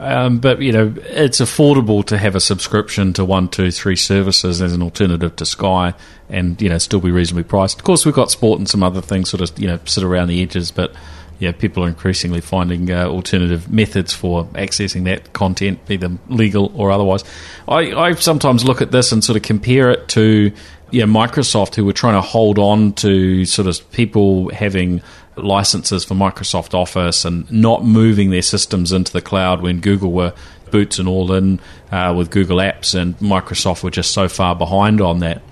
Um, 0.00 0.38
but 0.38 0.62
you 0.62 0.72
know, 0.72 0.94
it's 1.04 1.40
affordable 1.40 2.02
to 2.06 2.16
have 2.16 2.34
a 2.34 2.40
subscription 2.40 3.12
to 3.12 3.24
one, 3.24 3.48
two, 3.48 3.70
three 3.70 3.96
services 3.96 4.62
as 4.62 4.72
an 4.72 4.82
alternative 4.82 5.36
to 5.36 5.44
Sky, 5.44 5.92
and 6.30 6.60
you 6.60 6.70
know, 6.70 6.78
still 6.78 7.00
be 7.00 7.10
reasonably 7.10 7.44
priced. 7.44 7.78
Of 7.78 7.84
course, 7.84 8.06
we've 8.06 8.14
got 8.14 8.30
sport 8.30 8.58
and 8.58 8.66
some 8.66 8.82
other 8.82 9.02
things 9.02 9.28
sort 9.28 9.42
of 9.42 9.58
you 9.58 9.66
know 9.66 9.78
sit 9.84 10.02
around 10.02 10.28
the 10.28 10.42
edges, 10.42 10.70
but 10.70 10.94
yeah, 11.38 11.52
people 11.52 11.84
are 11.84 11.88
increasingly 11.88 12.40
finding 12.40 12.90
uh, 12.90 13.08
alternative 13.08 13.70
methods 13.70 14.14
for 14.14 14.44
accessing 14.46 15.04
that 15.04 15.34
content, 15.34 15.84
be 15.86 15.98
them 15.98 16.18
legal 16.28 16.72
or 16.74 16.90
otherwise. 16.90 17.22
I, 17.68 17.92
I 17.92 18.12
sometimes 18.14 18.64
look 18.64 18.80
at 18.80 18.92
this 18.92 19.12
and 19.12 19.22
sort 19.22 19.36
of 19.36 19.42
compare 19.42 19.90
it 19.90 20.08
to 20.08 20.50
yeah, 20.90 21.04
Microsoft, 21.04 21.74
who 21.74 21.84
were 21.84 21.92
trying 21.92 22.14
to 22.14 22.20
hold 22.20 22.58
on 22.58 22.94
to 22.94 23.44
sort 23.44 23.68
of 23.68 23.90
people 23.92 24.48
having 24.50 25.02
licenses 25.44 26.04
for 26.04 26.14
Microsoft 26.14 26.74
Office 26.74 27.24
and 27.24 27.50
not 27.50 27.84
moving 27.84 28.30
their 28.30 28.42
systems 28.42 28.92
into 28.92 29.12
the 29.12 29.22
cloud 29.22 29.62
when 29.62 29.80
Google 29.80 30.12
were 30.12 30.32
boots 30.70 30.98
and 30.98 31.08
all 31.08 31.32
in 31.32 31.60
uh, 31.90 32.14
with 32.16 32.30
Google 32.30 32.58
Apps, 32.58 32.94
and 32.94 33.16
Microsoft 33.18 33.82
were 33.82 33.90
just 33.90 34.12
so 34.12 34.28
far 34.28 34.54
behind 34.54 35.00
on 35.00 35.20
that. 35.20 35.42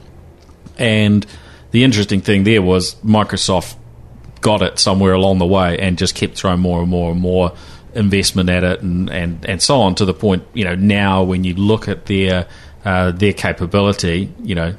And 0.78 1.26
the 1.70 1.84
interesting 1.84 2.20
thing 2.20 2.44
there 2.44 2.62
was 2.62 2.94
Microsoft 2.96 3.76
got 4.40 4.62
it 4.62 4.78
somewhere 4.78 5.12
along 5.12 5.38
the 5.38 5.46
way 5.46 5.78
and 5.78 5.98
just 5.98 6.14
kept 6.14 6.36
throwing 6.36 6.60
more 6.60 6.80
and 6.80 6.88
more 6.88 7.10
and 7.10 7.20
more 7.20 7.52
investment 7.94 8.48
at 8.48 8.62
it 8.62 8.80
and, 8.82 9.10
and, 9.10 9.44
and 9.46 9.60
so 9.60 9.80
on 9.80 9.94
to 9.96 10.04
the 10.04 10.14
point, 10.14 10.44
you 10.54 10.64
know, 10.64 10.74
now 10.74 11.24
when 11.24 11.42
you 11.42 11.54
look 11.54 11.88
at 11.88 12.06
their 12.06 12.46
uh, 12.84 13.10
their 13.10 13.32
capability, 13.32 14.32
you 14.42 14.54
know, 14.54 14.74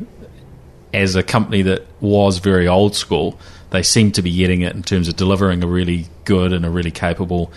as 0.94 1.15
a 1.15 1.24
company 1.24 1.62
that 1.63 1.86
was 2.01 2.39
very 2.39 2.68
old 2.68 2.95
school, 2.95 3.39
they 3.71 3.83
seem 3.83 4.12
to 4.13 4.21
be 4.21 4.36
getting 4.36 4.62
it 4.62 4.75
in 4.75 4.83
terms 4.83 5.07
of 5.07 5.15
delivering 5.15 5.63
a 5.63 5.68
really 5.68 6.07
good 6.25 6.53
and 6.53 6.65
a 6.65 6.69
really 6.69 6.91
capable 6.91 7.51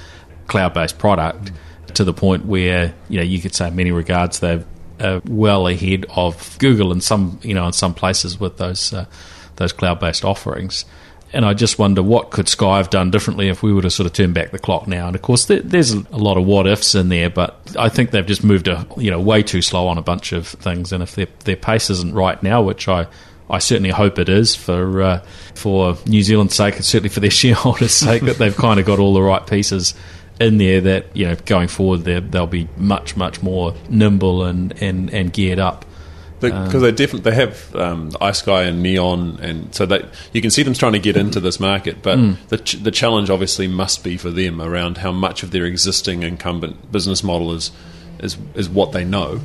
cloud 0.47 0.75
based 0.75 0.99
product 0.99 1.53
to 1.95 2.05
the 2.05 2.13
point 2.13 2.47
where, 2.47 2.95
you 3.09 3.17
know, 3.19 3.25
you 3.25 3.41
could 3.41 3.55
say 3.55 3.69
in 3.69 3.77
many 3.77 3.91
regards 3.91 4.41
they're 4.41 4.65
uh, 5.01 5.21
well 5.27 5.67
ahead 5.67 6.07
of 6.15 6.57
Google 6.59 6.93
in 6.93 7.01
some, 7.01 7.41
you 7.43 7.55
know, 7.55 7.67
in 7.67 7.73
some 7.73 7.95
places 7.95 8.39
with 8.39 8.59
those 8.59 8.93
uh, 8.93 9.07
those 9.57 9.73
cloud 9.73 10.01
based 10.01 10.25
offerings. 10.25 10.85
And 11.35 11.47
I 11.47 11.55
just 11.55 11.79
wonder 11.79 12.03
what 12.03 12.31
could 12.31 12.49
Sky 12.49 12.77
have 12.77 12.91
done 12.91 13.11
differently 13.11 13.49
if 13.49 13.63
we 13.63 13.73
were 13.73 13.83
to 13.83 13.91
sort 13.91 14.07
of 14.07 14.13
turn 14.13 14.33
back 14.35 14.51
the 14.51 14.59
clock 14.59 14.87
now. 14.87 15.07
And 15.07 15.17
of 15.17 15.23
course, 15.23 15.47
there, 15.47 15.61
there's 15.61 15.93
a 15.93 16.19
lot 16.19 16.37
of 16.37 16.45
what 16.45 16.67
ifs 16.67 16.95
in 16.95 17.09
there, 17.09 17.31
but 17.31 17.59
I 17.79 17.89
think 17.89 18.11
they've 18.11 18.27
just 18.27 18.45
moved 18.45 18.69
a 18.69 18.87
you 18.99 19.11
know 19.11 19.21
way 19.21 19.43
too 19.43 19.63
slow 19.63 19.89
on 19.89 19.97
a 19.97 20.03
bunch 20.03 20.33
of 20.33 20.47
things. 20.47 20.93
And 20.93 21.03
if 21.03 21.15
their 21.15 21.29
their 21.45 21.57
pace 21.57 21.89
isn't 21.89 22.15
right 22.15 22.43
now, 22.43 22.61
which 22.63 22.87
I 22.87 23.07
I 23.53 23.59
certainly 23.59 23.91
hope 23.91 24.19
it 24.19 24.29
is 24.29 24.55
for 24.55 25.03
uh, 25.03 25.25
for 25.55 25.97
New 26.07 26.23
Zealand's 26.23 26.55
sake, 26.55 26.77
and 26.77 26.85
certainly 26.85 27.11
for 27.11 27.21
their 27.21 27.31
shareholders' 27.43 27.93
sake, 27.93 28.23
that 28.23 28.39
they've 28.39 28.57
kind 28.57 28.81
of 28.81 28.87
got 28.87 28.99
all 28.99 29.15
the 29.15 29.23
right 29.23 29.47
pieces 29.47 29.95
in 30.41 30.59
there. 30.59 30.81
That 30.81 31.15
you 31.15 31.27
know, 31.27 31.37
going 31.45 31.69
forward, 31.69 32.05
they'll 32.05 32.47
be 32.47 32.69
much 32.77 33.17
much 33.17 33.43
more 33.43 33.75
nimble 33.89 34.45
and 34.45 34.73
and, 34.83 35.11
and 35.11 35.33
geared 35.33 35.59
up. 35.59 35.85
Because 36.51 36.83
they 36.83 36.91
definitely 36.93 37.31
they 37.31 37.37
have 37.37 37.75
um, 37.77 38.11
iSky 38.13 38.67
and 38.69 38.83
Neon, 38.83 39.39
and 39.41 39.75
so 39.75 39.87
that 39.87 40.07
you 40.33 40.41
can 40.41 40.51
see 40.51 40.63
them 40.63 40.75
trying 40.75 40.93
to 40.93 40.99
get 40.99 41.17
into 41.17 41.41
this 41.41 41.61
market. 41.61 42.03
But 42.03 42.19
the 42.49 42.59
ch- 42.59 42.83
the 42.83 42.91
challenge 42.91 43.31
obviously 43.31 43.69
must 43.69 44.03
be 44.05 44.17
for 44.17 44.31
them 44.31 44.61
around 44.61 44.99
how 44.99 45.13
much 45.13 45.43
of 45.43 45.51
their 45.51 45.65
existing 45.65 46.23
incumbent 46.23 46.91
business 46.93 47.23
model 47.23 47.53
is 47.53 47.71
is 48.21 48.37
is 48.55 48.69
what 48.69 48.93
they 48.93 49.05
know 49.05 49.41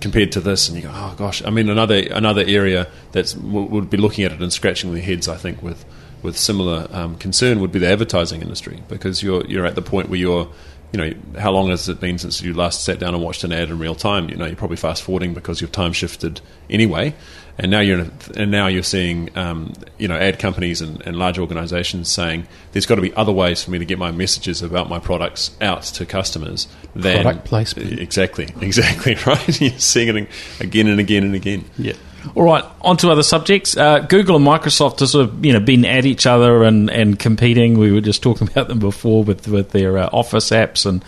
compared 0.00 0.32
to 0.32 0.40
this. 0.40 0.68
And 0.68 0.76
you 0.76 0.82
go, 0.84 0.90
oh 0.92 1.14
gosh, 1.16 1.42
I 1.44 1.50
mean 1.50 1.68
another 1.68 1.96
another 2.10 2.44
area 2.46 2.88
that's 3.12 3.32
w- 3.34 3.66
would 3.66 3.90
be 3.90 3.96
looking 3.96 4.24
at 4.24 4.32
it 4.32 4.40
and 4.40 4.52
scratching 4.52 4.92
their 4.92 5.02
heads. 5.02 5.28
I 5.28 5.36
think 5.36 5.62
with 5.62 5.84
with 6.22 6.36
similar 6.36 6.88
um, 6.90 7.16
concern 7.16 7.60
would 7.60 7.70
be 7.70 7.78
the 7.78 7.88
advertising 7.88 8.40
industry 8.42 8.82
because 8.88 9.22
you're 9.22 9.44
you're 9.46 9.66
at 9.66 9.74
the 9.74 9.82
point 9.82 10.08
where 10.08 10.18
you're 10.18 10.48
you 10.92 10.98
know, 10.98 11.12
how 11.38 11.50
long 11.50 11.68
has 11.68 11.88
it 11.88 12.00
been 12.00 12.18
since 12.18 12.40
you 12.40 12.54
last 12.54 12.84
sat 12.84 12.98
down 12.98 13.14
and 13.14 13.22
watched 13.22 13.44
an 13.44 13.52
ad 13.52 13.68
in 13.68 13.78
real 13.78 13.94
time? 13.94 14.28
You 14.28 14.36
know, 14.36 14.46
you're 14.46 14.56
probably 14.56 14.76
fast 14.76 15.02
forwarding 15.02 15.34
because 15.34 15.60
your 15.60 15.68
time 15.68 15.92
shifted 15.92 16.40
anyway, 16.70 17.14
and 17.58 17.70
now 17.70 17.80
you're 17.80 18.00
in 18.00 18.06
a, 18.06 18.40
and 18.40 18.50
now 18.50 18.66
you're 18.66 18.82
seeing 18.82 19.36
um, 19.36 19.72
you 19.98 20.08
know 20.08 20.16
ad 20.16 20.38
companies 20.38 20.80
and, 20.80 21.02
and 21.02 21.16
large 21.16 21.38
organisations 21.38 22.10
saying 22.10 22.46
there's 22.72 22.86
got 22.86 22.96
to 22.96 23.00
be 23.00 23.12
other 23.14 23.32
ways 23.32 23.64
for 23.64 23.70
me 23.70 23.78
to 23.78 23.84
get 23.84 23.98
my 23.98 24.10
messages 24.10 24.62
about 24.62 24.88
my 24.88 24.98
products 24.98 25.56
out 25.60 25.82
to 25.82 26.06
customers 26.06 26.68
than 26.94 27.22
Product 27.22 27.44
placement. 27.44 27.98
Exactly, 27.98 28.48
exactly 28.60 29.16
right. 29.26 29.60
you're 29.60 29.78
seeing 29.78 30.16
it 30.16 30.28
again 30.60 30.86
and 30.86 31.00
again 31.00 31.24
and 31.24 31.34
again. 31.34 31.64
yeah. 31.78 31.94
All 32.34 32.42
right, 32.42 32.64
on 32.80 32.96
to 32.98 33.10
other 33.10 33.22
subjects. 33.22 33.76
Uh, 33.76 34.00
Google 34.00 34.36
and 34.36 34.46
Microsoft 34.46 35.00
have 35.00 35.08
sort 35.08 35.28
of 35.28 35.44
you 35.44 35.52
know 35.52 35.60
been 35.60 35.84
at 35.84 36.04
each 36.04 36.26
other 36.26 36.64
and, 36.64 36.90
and 36.90 37.18
competing. 37.18 37.78
We 37.78 37.92
were 37.92 38.00
just 38.00 38.22
talking 38.22 38.48
about 38.48 38.68
them 38.68 38.78
before 38.78 39.24
with 39.24 39.46
with 39.48 39.70
their 39.70 39.98
uh, 39.98 40.08
Office 40.12 40.50
apps 40.50 40.86
and 40.86 41.04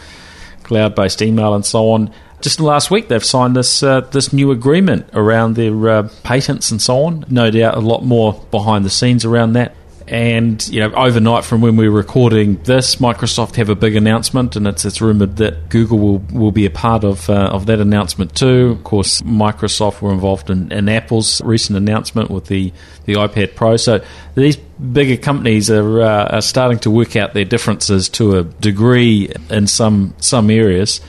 cloud 0.62 0.94
based 0.94 1.22
email 1.22 1.54
and 1.54 1.64
so 1.64 1.90
on. 1.90 2.12
Just 2.40 2.60
last 2.60 2.90
week, 2.90 3.08
they've 3.08 3.24
signed 3.24 3.56
this 3.56 3.82
uh, 3.82 4.02
this 4.02 4.32
new 4.32 4.52
agreement 4.52 5.08
around 5.12 5.56
their 5.56 5.88
uh, 5.88 6.08
patents 6.22 6.70
and 6.70 6.80
so 6.80 7.04
on. 7.04 7.24
No 7.28 7.50
doubt, 7.50 7.74
a 7.74 7.80
lot 7.80 8.04
more 8.04 8.40
behind 8.50 8.84
the 8.84 8.90
scenes 8.90 9.24
around 9.24 9.54
that. 9.54 9.74
And 10.08 10.66
you 10.68 10.80
know, 10.80 10.90
overnight 10.94 11.44
from 11.44 11.60
when 11.60 11.76
we 11.76 11.86
were 11.86 11.94
recording 11.94 12.62
this, 12.62 12.96
Microsoft 12.96 13.56
have 13.56 13.68
a 13.68 13.74
big 13.74 13.94
announcement, 13.94 14.56
and 14.56 14.66
it's 14.66 14.86
it's 14.86 15.02
rumored 15.02 15.36
that 15.36 15.68
Google 15.68 15.98
will, 15.98 16.18
will 16.32 16.50
be 16.50 16.64
a 16.64 16.70
part 16.70 17.04
of 17.04 17.28
uh, 17.28 17.50
of 17.52 17.66
that 17.66 17.78
announcement 17.78 18.34
too. 18.34 18.70
Of 18.78 18.84
course, 18.84 19.20
Microsoft 19.20 20.00
were 20.00 20.10
involved 20.10 20.48
in, 20.48 20.72
in 20.72 20.88
Apple's 20.88 21.42
recent 21.42 21.76
announcement 21.76 22.30
with 22.30 22.46
the 22.46 22.72
the 23.04 23.14
iPad 23.14 23.54
Pro. 23.54 23.76
So 23.76 24.02
these 24.34 24.56
bigger 24.56 25.18
companies 25.18 25.70
are, 25.70 26.00
uh, 26.00 26.36
are 26.36 26.42
starting 26.42 26.78
to 26.80 26.90
work 26.90 27.14
out 27.14 27.34
their 27.34 27.44
differences 27.44 28.08
to 28.10 28.38
a 28.38 28.44
degree 28.44 29.30
in 29.50 29.66
some 29.66 30.14
some 30.20 30.48
areas. 30.48 31.02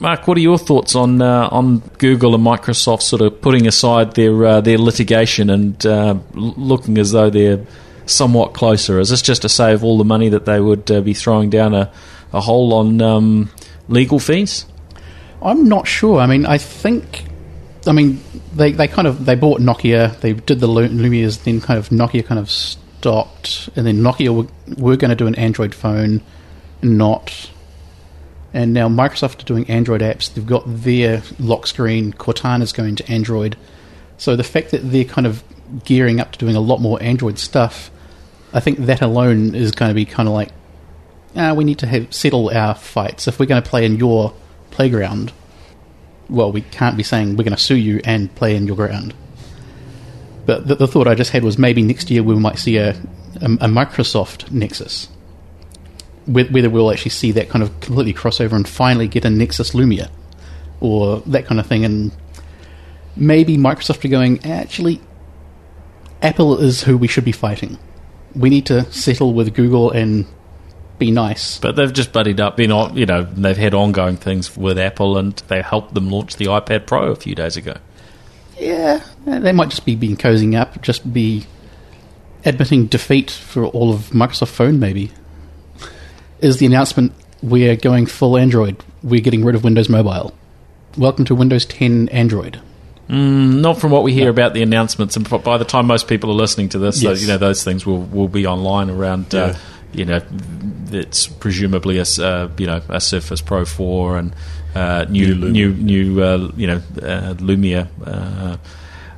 Mark, 0.00 0.26
what 0.26 0.36
are 0.36 0.40
your 0.40 0.58
thoughts 0.58 0.96
on 0.96 1.22
uh, 1.22 1.48
on 1.52 1.78
Google 1.98 2.34
and 2.34 2.44
Microsoft 2.44 3.02
sort 3.02 3.22
of 3.22 3.40
putting 3.40 3.68
aside 3.68 4.16
their 4.16 4.44
uh, 4.44 4.60
their 4.60 4.78
litigation 4.78 5.50
and 5.50 5.86
uh, 5.86 6.16
looking 6.34 6.98
as 6.98 7.12
though 7.12 7.30
they're 7.30 7.64
somewhat 8.06 8.54
closer? 8.54 8.98
Is 9.00 9.10
this 9.10 9.22
just 9.22 9.42
to 9.42 9.48
save 9.48 9.84
all 9.84 9.98
the 9.98 10.04
money 10.04 10.28
that 10.28 10.44
they 10.44 10.60
would 10.60 10.90
uh, 10.90 11.00
be 11.00 11.14
throwing 11.14 11.50
down 11.50 11.74
a, 11.74 11.92
a 12.32 12.40
hole 12.40 12.74
on 12.74 13.00
um, 13.00 13.50
legal 13.88 14.18
fees? 14.18 14.66
I'm 15.42 15.68
not 15.68 15.86
sure. 15.86 16.20
I 16.20 16.26
mean, 16.26 16.46
I 16.46 16.58
think, 16.58 17.24
I 17.86 17.92
mean, 17.92 18.20
they, 18.54 18.72
they 18.72 18.88
kind 18.88 19.08
of 19.08 19.24
they 19.26 19.34
bought 19.34 19.60
Nokia. 19.60 20.18
They 20.20 20.32
did 20.34 20.60
the 20.60 20.68
Lumias, 20.68 21.42
then 21.42 21.60
kind 21.60 21.78
of 21.78 21.88
Nokia 21.88 22.24
kind 22.24 22.38
of 22.38 22.50
stopped, 22.50 23.68
and 23.74 23.86
then 23.86 23.98
Nokia 23.98 24.34
were, 24.34 24.48
were 24.76 24.96
going 24.96 25.10
to 25.10 25.16
do 25.16 25.26
an 25.26 25.34
Android 25.34 25.74
phone, 25.74 26.20
not. 26.82 27.50
And 28.54 28.74
now 28.74 28.88
Microsoft 28.88 29.40
are 29.42 29.46
doing 29.46 29.68
Android 29.68 30.02
apps. 30.02 30.32
They've 30.32 30.46
got 30.46 30.64
their 30.66 31.22
lock 31.38 31.66
screen. 31.66 32.12
Cortana's 32.12 32.72
going 32.72 32.96
to 32.96 33.10
Android. 33.10 33.56
So 34.18 34.36
the 34.36 34.44
fact 34.44 34.70
that 34.72 34.90
they're 34.90 35.04
kind 35.04 35.26
of 35.26 35.42
gearing 35.84 36.20
up 36.20 36.32
to 36.32 36.38
doing 36.38 36.56
a 36.56 36.60
lot 36.60 36.80
more 36.80 37.02
Android 37.02 37.38
stuff, 37.38 37.90
I 38.52 38.60
think 38.60 38.78
that 38.80 39.00
alone 39.00 39.54
is 39.54 39.72
going 39.72 39.90
to 39.90 39.94
be 39.94 40.04
kind 40.04 40.28
of 40.28 40.34
like, 40.34 40.50
ah, 41.36 41.54
we 41.54 41.64
need 41.64 41.78
to 41.78 41.86
have 41.86 42.12
settle 42.12 42.50
our 42.50 42.74
fights. 42.74 43.26
If 43.26 43.38
we're 43.38 43.46
going 43.46 43.62
to 43.62 43.68
play 43.68 43.84
in 43.84 43.96
your 43.96 44.34
playground, 44.70 45.32
well, 46.28 46.52
we 46.52 46.62
can't 46.62 46.96
be 46.96 47.02
saying 47.02 47.36
we're 47.36 47.44
going 47.44 47.56
to 47.56 47.62
sue 47.62 47.76
you 47.76 48.00
and 48.04 48.34
play 48.34 48.56
in 48.56 48.66
your 48.66 48.76
ground. 48.76 49.14
But 50.44 50.66
the, 50.66 50.74
the 50.74 50.88
thought 50.88 51.06
I 51.06 51.14
just 51.14 51.30
had 51.30 51.44
was 51.44 51.58
maybe 51.58 51.82
next 51.82 52.10
year 52.10 52.22
we 52.22 52.34
might 52.34 52.58
see 52.58 52.76
a, 52.76 52.90
a, 53.40 53.44
a 53.44 53.68
Microsoft 53.68 54.50
Nexus, 54.50 55.08
whether 56.26 56.70
we'll 56.70 56.90
actually 56.90 57.10
see 57.10 57.32
that 57.32 57.48
kind 57.48 57.62
of 57.62 57.80
completely 57.80 58.14
crossover 58.14 58.52
and 58.52 58.68
finally 58.68 59.08
get 59.08 59.24
a 59.24 59.30
Nexus 59.30 59.70
Lumia, 59.70 60.10
or 60.80 61.20
that 61.20 61.46
kind 61.46 61.60
of 61.60 61.66
thing, 61.66 61.84
and 61.84 62.12
maybe 63.16 63.56
Microsoft 63.56 64.04
are 64.04 64.08
going 64.08 64.44
actually. 64.44 65.00
Apple 66.22 66.58
is 66.58 66.82
who 66.84 66.96
we 66.96 67.08
should 67.08 67.24
be 67.24 67.32
fighting. 67.32 67.78
We 68.34 68.48
need 68.48 68.66
to 68.66 68.90
settle 68.92 69.34
with 69.34 69.52
Google 69.54 69.90
and 69.90 70.24
be 70.98 71.10
nice. 71.10 71.58
But 71.58 71.74
they've 71.74 71.92
just 71.92 72.12
buddied 72.12 72.40
up. 72.40 72.56
Been 72.56 72.70
on, 72.70 72.96
you 72.96 73.06
know, 73.06 73.24
they've 73.24 73.56
had 73.56 73.74
ongoing 73.74 74.16
things 74.16 74.56
with 74.56 74.78
Apple, 74.78 75.18
and 75.18 75.34
they 75.48 75.60
helped 75.60 75.94
them 75.94 76.08
launch 76.08 76.36
the 76.36 76.46
iPad 76.46 76.86
Pro 76.86 77.10
a 77.10 77.16
few 77.16 77.34
days 77.34 77.56
ago. 77.56 77.74
Yeah, 78.58 79.04
they 79.26 79.52
might 79.52 79.70
just 79.70 79.84
be 79.84 79.96
being 79.96 80.16
cozying 80.16 80.58
up, 80.58 80.80
just 80.80 81.12
be 81.12 81.46
admitting 82.44 82.86
defeat 82.86 83.30
for 83.30 83.64
all 83.66 83.92
of 83.92 84.10
Microsoft 84.10 84.50
Phone. 84.50 84.78
Maybe 84.78 85.10
is 86.40 86.58
the 86.58 86.66
announcement 86.66 87.12
we're 87.42 87.76
going 87.76 88.06
full 88.06 88.36
Android. 88.36 88.82
We're 89.02 89.20
getting 89.20 89.44
rid 89.44 89.56
of 89.56 89.64
Windows 89.64 89.88
Mobile. 89.88 90.32
Welcome 90.96 91.24
to 91.24 91.34
Windows 91.34 91.64
10 91.66 92.08
Android. 92.10 92.60
Mm, 93.12 93.60
not 93.60 93.78
from 93.78 93.90
what 93.90 94.04
we 94.04 94.14
hear 94.14 94.30
about 94.30 94.54
the 94.54 94.62
announcements, 94.62 95.16
and 95.16 95.28
by 95.44 95.58
the 95.58 95.66
time 95.66 95.86
most 95.86 96.08
people 96.08 96.30
are 96.30 96.34
listening 96.34 96.70
to 96.70 96.78
this, 96.78 97.02
so, 97.02 97.12
you 97.12 97.26
know 97.26 97.36
those 97.36 97.62
things 97.62 97.84
will, 97.84 98.00
will 98.04 98.26
be 98.26 98.46
online 98.46 98.88
around. 98.88 99.34
Uh, 99.34 99.54
you 99.92 100.06
know, 100.06 100.22
it's 100.90 101.26
presumably 101.26 101.98
a 101.98 102.04
uh, 102.18 102.48
you 102.56 102.66
know 102.66 102.80
a 102.88 103.02
Surface 103.02 103.42
Pro 103.42 103.66
four 103.66 104.16
and 104.16 104.34
uh, 104.74 105.04
new 105.10 105.34
New 105.34 105.34
Lumia. 105.34 105.52
new 105.52 105.74
new 105.74 106.22
uh, 106.22 106.52
you 106.56 106.66
know 106.66 106.76
uh, 107.02 107.34
Lumia. 107.34 107.88
Uh, 108.02 108.56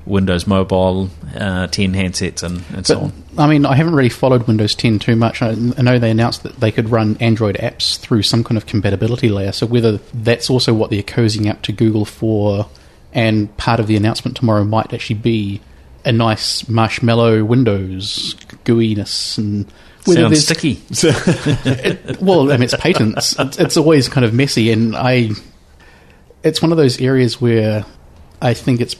Windows 0.07 0.47
Mobile, 0.47 1.09
uh, 1.35 1.67
10 1.67 1.95
handsets, 1.95 2.43
and, 2.43 2.63
and 2.77 2.87
so 2.87 3.01
on. 3.01 3.13
I 3.39 3.47
mean, 3.47 3.65
I 3.65 3.75
haven't 3.75 3.95
really 3.95 4.11
followed 4.11 4.47
Windows 4.47 4.75
10 4.75 4.99
too 4.99 5.17
much. 5.17 5.41
I, 5.41 5.53
I 5.53 5.81
know 5.81 5.99
they 5.99 6.11
announced 6.11 6.43
that 6.43 6.61
they 6.61 6.71
could 6.71 6.91
run 6.91 7.17
Android 7.21 7.57
apps 7.57 7.99
through 7.99 8.21
some 8.21 8.45
kind 8.45 8.59
of 8.59 8.67
compatibility 8.67 9.31
layer. 9.31 9.53
So 9.53 9.65
whether 9.65 9.97
that's 10.13 10.51
also 10.51 10.75
what 10.75 10.91
they're 10.91 11.03
cozying 11.03 11.51
up 11.51 11.63
to 11.63 11.73
Google 11.73 12.05
for, 12.05 12.69
and 13.14 13.54
part 13.56 13.80
of 13.80 13.87
the 13.87 13.97
announcement 13.97 14.37
tomorrow 14.37 14.64
might 14.64 14.92
actually 14.92 15.16
be 15.16 15.61
a 16.04 16.12
nice 16.12 16.68
marshmallow 16.68 17.44
Windows 17.44 18.35
gooiness 18.64 19.38
and 19.38 19.64
whether 20.04 20.21
Sounds 20.21 20.47
there's- 20.47 21.06
sticky. 21.06 22.18
well, 22.21 22.50
I 22.52 22.56
mean, 22.56 22.64
it's 22.64 22.76
patents. 22.76 23.38
It's, 23.38 23.59
it's 23.59 23.76
always 23.78 24.09
kind 24.09 24.25
of 24.25 24.35
messy, 24.35 24.71
and 24.71 24.94
I. 24.94 25.30
It's 26.42 26.61
one 26.61 26.73
of 26.73 26.76
those 26.76 27.00
areas 27.00 27.40
where 27.40 27.87
I 28.42 28.52
think 28.54 28.80
it's. 28.83 28.97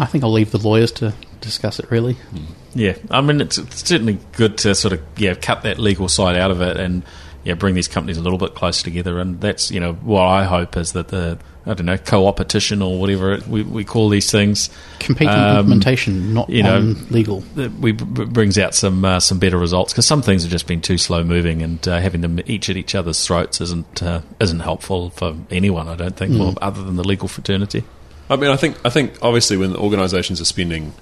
I 0.00 0.06
think 0.06 0.24
I'll 0.24 0.32
leave 0.32 0.50
the 0.50 0.58
lawyers 0.58 0.90
to 0.92 1.12
discuss 1.40 1.78
it. 1.78 1.90
Really, 1.90 2.16
Yeah, 2.74 2.96
I 3.10 3.20
mean 3.20 3.40
it's, 3.40 3.58
it's 3.58 3.88
certainly 3.88 4.18
good 4.32 4.58
to 4.58 4.74
sort 4.74 4.94
of 4.94 5.00
yeah 5.16 5.34
cut 5.34 5.62
that 5.62 5.78
legal 5.78 6.08
side 6.08 6.36
out 6.36 6.50
of 6.50 6.60
it 6.60 6.76
and 6.76 7.04
yeah 7.48 7.54
bring 7.54 7.74
these 7.74 7.88
companies 7.88 8.16
a 8.18 8.22
little 8.22 8.38
bit 8.38 8.54
closer 8.54 8.84
together. 8.84 9.18
And 9.18 9.40
that's 9.40 9.70
you 9.70 9.80
know 9.80 9.94
what 9.94 10.22
I 10.22 10.44
hope 10.44 10.76
is 10.76 10.92
that 10.92 11.08
the 11.08 11.38
I 11.66 11.74
don't 11.74 11.86
know 11.86 11.98
co-opetition 11.98 12.80
or 12.80 12.98
whatever 12.98 13.32
it, 13.32 13.46
we 13.46 13.62
we 13.62 13.84
call 13.84 14.08
these 14.08 14.30
things 14.30 14.70
competing 15.00 15.34
Um, 15.34 15.58
implementation, 15.58 16.32
not 16.32 16.48
you 16.48 16.62
know, 16.62 16.76
on 16.76 17.06
legal. 17.10 17.40
that 17.56 17.72
we 17.74 17.92
b- 17.92 18.24
brings 18.24 18.56
out 18.56 18.74
some 18.74 19.04
uh, 19.04 19.20
some 19.20 19.38
better 19.38 19.58
results 19.58 19.92
because 19.92 20.06
some 20.06 20.22
things 20.22 20.44
have 20.44 20.52
just 20.52 20.66
been 20.66 20.80
too 20.80 20.96
slow 20.96 21.24
moving 21.24 21.62
and 21.62 21.86
uh, 21.88 21.98
having 21.98 22.20
them 22.22 22.40
each 22.46 22.70
at 22.70 22.76
each 22.76 22.94
other's 22.94 23.22
throats 23.26 23.60
isn't 23.60 24.02
uh, 24.02 24.22
isn't 24.40 24.60
helpful 24.60 25.10
for 25.10 25.34
anyone. 25.50 25.88
I 25.88 25.96
don't 25.96 26.16
think, 26.16 26.38
well, 26.38 26.54
other 26.62 26.82
than 26.82 26.96
the 26.96 27.04
legal 27.04 27.28
fraternity. 27.28 27.84
I 28.30 28.36
mean, 28.36 28.50
I 28.50 28.56
think 28.56 28.76
I 28.84 28.90
think 28.90 29.18
obviously 29.20 29.56
when 29.56 29.74
organisations 29.76 30.40
are 30.40 30.46
spending 30.46 30.92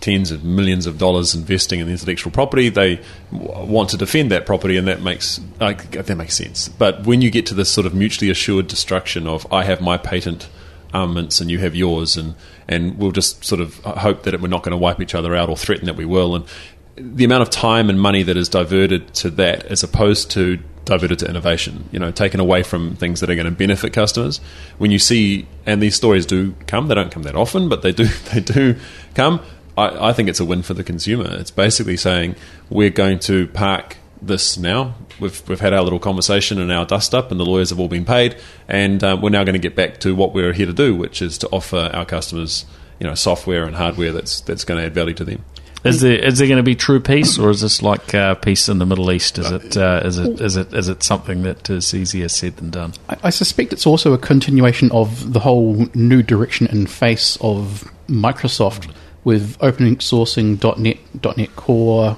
tens 0.00 0.30
of 0.30 0.44
millions 0.44 0.86
of 0.86 0.98
dollars 0.98 1.34
investing 1.34 1.80
in 1.80 1.88
intellectual 1.88 2.32
property, 2.32 2.68
they 2.68 3.00
want 3.30 3.90
to 3.90 3.96
defend 3.96 4.30
that 4.30 4.46
property, 4.46 4.76
and 4.76 4.86
that 4.88 5.02
makes 5.02 5.40
that 5.58 6.16
makes 6.16 6.36
sense. 6.36 6.68
But 6.68 7.04
when 7.04 7.20
you 7.20 7.30
get 7.30 7.46
to 7.46 7.54
this 7.54 7.70
sort 7.70 7.86
of 7.86 7.94
mutually 7.94 8.30
assured 8.30 8.68
destruction 8.68 9.26
of 9.26 9.50
I 9.52 9.64
have 9.64 9.80
my 9.80 9.96
patent 9.98 10.48
armaments 10.94 11.40
and 11.40 11.50
you 11.50 11.58
have 11.58 11.74
yours, 11.74 12.16
and 12.16 12.34
and 12.68 12.98
we'll 12.98 13.12
just 13.12 13.44
sort 13.44 13.60
of 13.60 13.84
uh, 13.86 13.98
hope 13.98 14.24
that 14.24 14.40
we're 14.40 14.48
not 14.48 14.62
going 14.62 14.72
to 14.72 14.76
wipe 14.76 15.00
each 15.00 15.14
other 15.14 15.34
out 15.34 15.48
or 15.48 15.56
threaten 15.56 15.86
that 15.86 15.96
we 15.96 16.04
will, 16.04 16.34
and 16.34 16.44
the 16.96 17.24
amount 17.24 17.42
of 17.42 17.50
time 17.50 17.90
and 17.90 18.00
money 18.00 18.22
that 18.22 18.36
is 18.36 18.48
diverted 18.48 19.12
to 19.14 19.30
that 19.30 19.64
as 19.66 19.82
opposed 19.82 20.30
to 20.30 20.58
diverted 20.86 21.18
to 21.18 21.28
innovation, 21.28 21.88
you 21.92 21.98
know, 21.98 22.10
taken 22.10 22.40
away 22.40 22.62
from 22.62 22.96
things 22.96 23.20
that 23.20 23.28
are 23.28 23.34
going 23.34 23.44
to 23.44 23.50
benefit 23.50 23.92
customers. 23.92 24.38
When 24.78 24.90
you 24.90 24.98
see, 24.98 25.46
and 25.66 25.82
these 25.82 25.96
stories 25.96 26.24
do 26.24 26.54
come, 26.66 26.88
they 26.88 26.94
don't 26.94 27.10
come 27.10 27.24
that 27.24 27.34
often, 27.34 27.68
but 27.68 27.82
they 27.82 27.92
do, 27.92 28.04
they 28.32 28.40
do 28.40 28.76
come. 29.14 29.40
I, 29.76 30.08
I 30.08 30.12
think 30.12 30.28
it's 30.28 30.40
a 30.40 30.44
win 30.44 30.62
for 30.62 30.74
the 30.74 30.84
consumer. 30.84 31.26
It's 31.38 31.50
basically 31.50 31.96
saying 31.96 32.36
we're 32.70 32.90
going 32.90 33.18
to 33.20 33.46
park 33.48 33.96
this 34.20 34.56
now. 34.56 34.94
We've, 35.20 35.46
we've 35.48 35.60
had 35.60 35.72
our 35.72 35.82
little 35.82 35.98
conversation 35.98 36.58
and 36.58 36.72
our 36.72 36.86
dust 36.86 37.14
up, 37.14 37.30
and 37.30 37.38
the 37.38 37.44
lawyers 37.44 37.70
have 37.70 37.80
all 37.80 37.88
been 37.88 38.04
paid, 38.04 38.36
and 38.68 39.02
uh, 39.02 39.18
we're 39.20 39.30
now 39.30 39.44
going 39.44 39.54
to 39.54 39.58
get 39.58 39.76
back 39.76 40.00
to 40.00 40.14
what 40.14 40.32
we're 40.32 40.52
here 40.52 40.66
to 40.66 40.72
do, 40.72 40.94
which 40.94 41.22
is 41.22 41.38
to 41.38 41.48
offer 41.48 41.90
our 41.92 42.04
customers, 42.04 42.64
you 42.98 43.06
know, 43.06 43.14
software 43.14 43.64
and 43.64 43.76
hardware 43.76 44.12
that's 44.12 44.40
that's 44.40 44.64
going 44.64 44.80
to 44.80 44.86
add 44.86 44.94
value 44.94 45.14
to 45.14 45.24
them. 45.24 45.44
Is 45.84 46.00
there 46.00 46.18
is 46.18 46.38
there 46.38 46.48
going 46.48 46.56
to 46.56 46.64
be 46.64 46.74
true 46.74 46.98
peace, 46.98 47.38
or 47.38 47.50
is 47.50 47.60
this 47.60 47.80
like 47.80 48.14
uh, 48.14 48.34
peace 48.34 48.68
in 48.68 48.78
the 48.78 48.86
Middle 48.86 49.12
East? 49.12 49.38
Is 49.38 49.50
it 49.50 49.76
uh, 49.76 50.00
is 50.04 50.18
it 50.18 50.40
is 50.40 50.56
it 50.56 50.72
is 50.74 50.88
it 50.88 51.02
something 51.02 51.42
that 51.42 51.70
is 51.70 51.94
easier 51.94 52.28
said 52.28 52.56
than 52.56 52.70
done? 52.70 52.94
I, 53.08 53.16
I 53.24 53.30
suspect 53.30 53.72
it's 53.72 53.86
also 53.86 54.12
a 54.12 54.18
continuation 54.18 54.90
of 54.90 55.32
the 55.32 55.40
whole 55.40 55.86
new 55.94 56.22
direction 56.22 56.66
and 56.66 56.90
face 56.90 57.38
of 57.40 57.90
Microsoft 58.08 58.92
with 59.26 59.56
open 59.60 59.96
sourcing 59.96 60.62
.NET, 60.78 60.98
.NET 61.36 61.56
Core, 61.56 62.16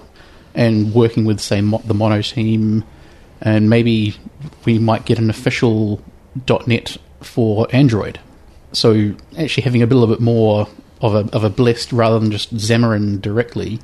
and 0.55 0.93
working 0.95 1.25
with 1.25 1.41
say 1.41 1.62
mo- 1.62 1.81
the 1.87 1.95
Mono 1.95 2.21
team, 2.21 2.85
and 3.41 3.71
maybe 3.71 4.15
we 4.67 4.79
might 4.79 5.07
get 5.07 5.19
an 5.19 5.31
official 5.31 6.03
.NET 6.67 6.99
for 7.23 7.67
Android. 7.73 8.21
So 8.73 9.15
actually 9.38 9.62
having 9.62 9.83
a 9.83 9.87
little 9.87 10.07
bit 10.07 10.21
more 10.21 10.69
of 11.00 11.15
a 11.15 11.35
of 11.35 11.45
a 11.45 11.49
blessed 11.50 11.93
rather 11.93 12.19
than 12.19 12.31
just 12.31 12.55
Xamarin 12.55 13.23
directly 13.23 13.81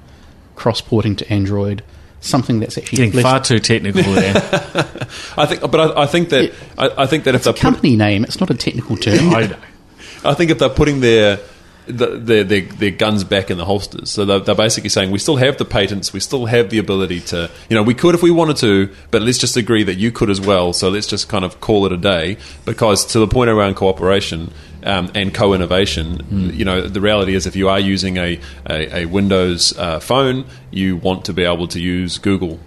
cross 0.55 0.83
porting 0.83 1.17
to 1.17 1.33
Android, 1.33 1.83
something 2.21 2.61
that's 2.61 2.77
actually 2.77 2.97
Getting 2.97 3.13
blessed- 3.13 3.27
far 3.27 3.41
too 3.41 3.59
technical 3.59 4.03
there. 4.03 4.35
I 5.39 5.47
think, 5.47 5.63
but 5.63 5.81
I, 5.81 6.03
I 6.03 6.07
think 6.07 6.29
that 6.29 6.45
Yeah. 6.45 6.53
I, 6.77 7.05
I 7.05 7.07
think 7.07 7.25
that 7.25 7.35
if 7.35 7.41
It's 7.41 7.47
a 7.47 7.53
they're 7.53 7.55
put, 7.55 7.61
company 7.63 7.97
name. 7.97 8.25
It's 8.25 8.39
not 8.39 8.51
a 8.51 8.55
technical 8.55 8.99
term. 8.99 9.31
I. 9.35 9.57
I 10.27 10.33
think 10.35 10.51
if 10.51 10.59
they're 10.59 10.71
putting 10.71 11.01
their 11.01 11.37
the, 11.37 11.43
their, 11.87 12.45
their 12.45 12.63
their 12.63 12.91
guns 12.91 13.25
back 13.25 13.51
in 13.51 13.59
the 13.59 13.65
holsters, 13.65 14.11
so 14.11 14.25
they're, 14.25 14.41
they're 14.41 14.55
basically 14.55 14.91
saying 14.91 15.11
we 15.11 15.19
still 15.19 15.37
have 15.37 15.59
the 15.59 15.65
patents, 15.65 16.13
we 16.13 16.21
still 16.21 16.47
have 16.47 16.71
the 16.71 16.79
ability 16.79 17.21
to, 17.21 17.51
you 17.69 17.77
know, 17.77 17.83
we 17.83 17.95
could 17.95 18.15
if 18.15 18.23
we 18.23 18.31
wanted 18.31 18.57
to, 18.59 18.93
but 19.11 19.23
let's 19.23 19.39
just 19.39 19.57
agree 19.57 19.83
that 19.85 19.95
you 19.95 20.11
could 20.13 20.31
as 20.31 20.41
well. 20.41 20.73
So 20.73 20.89
let's 20.89 21.07
just 21.07 21.29
kind 21.29 21.45
of 21.45 21.61
call 21.61 21.87
it 21.87 21.93
a 21.93 21.97
day, 21.97 22.37
because 22.65 23.05
to 23.07 23.19
the 23.19 23.29
point 23.29 23.51
around 23.51 23.75
cooperation. 23.75 24.53
Um, 24.87 25.11
and 25.15 25.33
co-innovation, 25.33 26.53
you 26.53 26.67
know, 26.67 26.87
the 26.87 27.01
reality 27.01 27.35
is 27.35 27.47
if 27.47 27.57
you 27.57 27.71
are 27.71 27.81
using 27.81 28.19
a, 28.19 28.39
a, 28.69 28.99
a 28.99 29.07
Windows 29.07 29.73
uh, 29.79 29.99
phone, 29.99 30.45
you 30.71 30.97
want 30.97 31.25
to 31.25 31.33
be 31.33 31.43
able 31.43 31.67
to 31.69 31.81
use 31.81 32.19
Google 32.19 32.61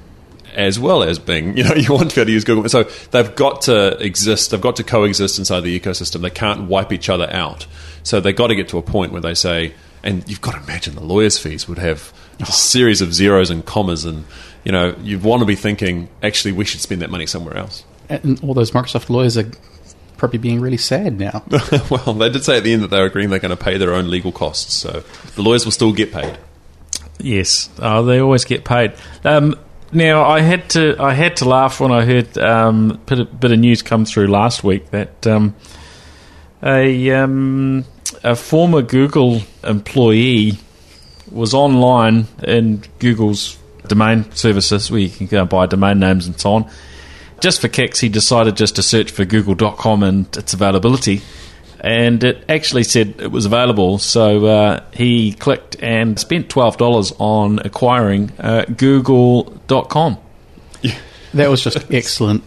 as 0.58 0.80
well 0.80 1.04
as 1.04 1.20
Bing. 1.20 1.56
You 1.58 1.64
know, 1.64 1.76
you 1.76 1.94
want 1.94 2.10
to 2.10 2.16
be 2.16 2.22
able 2.22 2.28
to 2.28 2.32
use 2.34 2.44
Google. 2.44 2.68
So 2.68 2.84
they've 3.12 3.34
got 3.36 3.62
to 3.64 3.98
exist. 4.04 4.52
They've 4.52 4.62
got 4.62 4.76
to 4.78 4.84
coexist 4.84 5.40
inside 5.40 5.62
the 5.62 5.80
ecosystem. 5.80 6.22
They 6.22 6.30
can't 6.30 6.68
wipe 6.68 6.92
each 6.92 7.10
other 7.10 7.32
out. 7.32 7.66
So 8.04 8.20
they've 8.20 8.36
got 8.36 8.48
to 8.48 8.56
get 8.56 8.70
to 8.70 8.78
a 8.78 8.82
point 8.82 9.12
where 9.12 9.22
they 9.22 9.34
say, 9.34 9.74
and 10.04 10.28
you've 10.30 10.42
got 10.42 10.52
to 10.52 10.64
imagine 10.64 10.96
the 10.96 11.04
lawyers' 11.04 11.38
fees 11.38 11.68
would 11.68 11.78
have 11.78 12.14
a 12.40 12.46
series 12.46 13.02
of 13.02 13.14
zeros 13.14 13.50
and 13.50 13.66
commas, 13.66 14.06
and 14.06 14.26
you 14.64 14.72
know, 14.72 14.96
you 15.02 15.20
want 15.20 15.42
to 15.42 15.46
be 15.46 15.56
thinking, 15.56 16.10
actually, 16.22 16.52
we 16.52 16.66
should 16.66 16.82
spend 16.82 17.02
that 17.02 17.10
money 17.10 17.26
somewhere 17.26 17.58
else. 17.58 17.84
and 18.10 18.42
all 18.44 18.54
those 18.54 18.72
Microsoft 18.72 19.10
lawyers 19.10 19.38
are 19.38 19.50
probably 20.18 20.40
being 20.40 20.62
really 20.62 20.78
sad 20.78 21.20
now. 21.20 21.44
well, 21.90 22.14
they 22.14 22.30
did 22.30 22.44
say 22.44 22.58
at 22.58 22.64
the 22.64 22.74
end 22.74 22.84
that 22.84 22.90
they 22.90 23.00
were 23.00 23.06
agreeing 23.06 23.30
they're 23.30 23.40
going 23.40 23.56
to 23.56 23.62
pay 23.62 23.78
their 23.78 23.94
own 23.94 24.10
legal 24.10 24.32
costs, 24.32 24.74
so 24.76 25.04
the 25.36 25.42
lawyers 25.42 25.66
will 25.66 25.72
still 25.72 25.94
get 25.94 26.12
paid. 26.12 26.38
Yes, 27.20 27.70
oh, 27.80 28.04
they 28.06 28.20
always 28.20 28.46
get 28.46 28.64
paid. 28.64 28.94
Um, 29.24 29.60
now, 29.92 30.26
I 30.26 30.42
had 30.42 30.70
to 30.72 30.96
I 31.00 31.14
had 31.14 31.38
to 31.38 31.46
laugh 31.46 31.80
when 31.80 31.92
I 31.92 32.06
heard 32.06 32.38
um, 32.38 33.00
bit, 33.06 33.20
of, 33.20 33.40
bit 33.40 33.52
of 33.52 33.60
news 33.60 33.82
come 33.82 34.06
through 34.06 34.28
last 34.28 34.64
week 34.64 34.90
that 34.92 35.26
um, 35.26 35.56
a 36.62 37.12
um, 37.12 37.86
a 38.24 38.36
former 38.36 38.82
Google 38.82 39.42
employee 39.64 40.58
was 41.32 41.54
online 41.54 42.28
in 42.44 42.84
Google's 43.00 43.58
domain 43.88 44.30
services 44.32 44.92
where 44.92 45.00
you 45.00 45.10
can 45.10 45.28
go 45.28 45.46
buy 45.46 45.66
domain 45.66 46.00
names 46.00 46.28
and 46.28 46.40
so 46.40 46.54
on. 46.54 46.72
Just 47.40 47.62
for 47.62 47.68
kicks, 47.68 48.00
he 48.00 48.10
decided 48.10 48.58
just 48.58 48.76
to 48.78 48.84
search 48.84 49.12
for 49.12 49.24
google.com 49.24 50.04
and 50.04 50.38
its 50.38 50.54
availability. 50.54 51.22
And 51.80 52.24
it 52.24 52.44
actually 52.50 52.84
said 52.84 53.16
it 53.20 53.32
was 53.32 53.46
available, 53.46 53.98
so 54.00 54.46
uh, 54.46 54.84
he 54.94 55.34
clicked 55.34 55.76
and 55.82 56.20
spent 56.20 56.50
$12 56.50 57.16
on 57.20 57.60
acquiring 57.60 58.32
uh, 58.40 58.66
google.com. 58.66 60.18
That 61.34 61.50
was 61.50 61.62
just 61.62 61.92
excellent. 61.92 62.44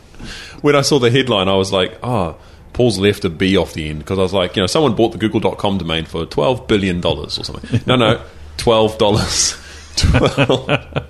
When 0.63 0.75
I 0.75 0.81
saw 0.83 0.99
the 0.99 1.11
headline, 1.11 1.49
I 1.49 1.55
was 1.55 1.73
like, 1.73 1.99
oh, 2.03 2.37
Paul's 2.73 2.99
left 2.99 3.25
a 3.25 3.31
B 3.31 3.57
off 3.57 3.73
the 3.73 3.89
end 3.89 4.01
because 4.01 4.19
I 4.19 4.23
was 4.23 4.33
like, 4.33 4.57
you 4.57 4.63
know, 4.63 4.67
someone 4.67 4.95
bought 4.97 5.13
the 5.13 5.19
google.com 5.19 5.79
domain 5.79 6.07
for 6.07 6.27
$12 6.27 6.67
billion 6.67 7.05
or 7.05 7.29
something. 7.31 7.81
No, 7.87 7.97
no, 7.97 8.21
$12. 8.57 9.57
12. 9.97 11.07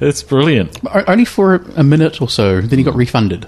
It's 0.00 0.22
brilliant. 0.22 0.78
Only 1.08 1.24
for 1.24 1.56
a 1.74 1.82
minute 1.82 2.22
or 2.22 2.28
so, 2.28 2.60
then 2.60 2.78
he 2.78 2.84
got 2.84 2.94
refunded. 2.94 3.46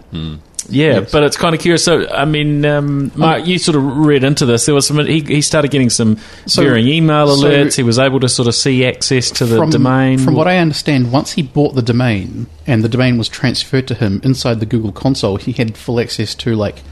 Yeah, 0.71 1.01
Yes. 1.01 1.11
but 1.13 1.23
it's 1.25 1.37
kind 1.37 1.55
of 1.55 1.61
curious. 1.61 1.85
So, 1.85 2.09
I 2.09 2.25
mean, 2.25 2.65
um, 2.65 3.11
Mark, 3.17 3.47
you 3.47 3.59
sort 3.59 3.77
of 3.77 3.85
read 3.85 4.25
into 4.25 4.47
this. 4.47 4.67
There 4.67 4.75
was 4.75 4.87
some. 4.87 5.05
He, 5.05 5.21
he 5.21 5.41
started 5.43 5.71
getting 5.71 5.91
some 5.91 6.17
So- 6.47 6.63
varying 6.63 6.89
email 6.89 7.27
so- 7.37 7.49
alerts. 7.49 7.77
he 7.77 7.83
was 7.83 7.99
able 7.99 8.21
to 8.21 8.29
sort 8.29 8.49
of 8.49 8.55
see 8.55 8.87
access 8.87 9.31
to 9.33 9.47
the 9.47 9.57
from, 9.57 9.71
domain. 9.71 10.19
From 10.19 10.35
what 10.35 10.47
I 10.49 10.59
understand, 10.59 11.13
once 11.13 11.33
he 11.33 11.43
bought 11.43 11.75
the 11.75 11.83
domain 11.83 12.47
and 12.67 12.83
the 12.85 12.89
domain 12.89 13.19
was 13.19 13.29
transferred 13.29 13.87
to 13.89 13.95
him 13.95 14.21
inside 14.25 14.61
the 14.61 14.67
Google 14.67 14.93
console, 14.93 15.37
he 15.37 15.53
had 15.53 15.77
full 15.77 16.01
access 16.01 16.35
to 16.37 16.55
like 16.55 16.83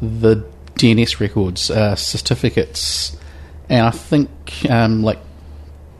the 0.00 0.44
DNS 0.76 1.20
records, 1.20 1.70
uh, 1.70 1.94
certificates, 1.96 3.16
and 3.68 3.86
I 3.86 3.90
think 3.90 4.30
um, 4.70 5.02
like 5.02 5.18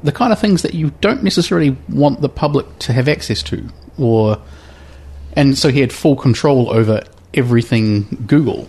the 0.03 0.13
kind 0.13 0.33
of 0.33 0.39
things 0.39 0.63
that 0.63 0.75
you 0.75 0.93
don't 1.01 1.23
necessarily 1.23 1.77
want 1.89 2.21
the 2.21 2.29
public 2.29 2.79
to 2.81 2.93
have 2.93 3.09
access 3.09 3.43
to, 3.45 3.67
or 3.99 4.39
and 5.37 5.57
so 5.59 5.69
he 5.71 5.81
had 5.81 5.93
full 5.93 6.15
control 6.17 6.71
over 6.71 7.03
everything 7.37 8.25
Google. 8.27 8.69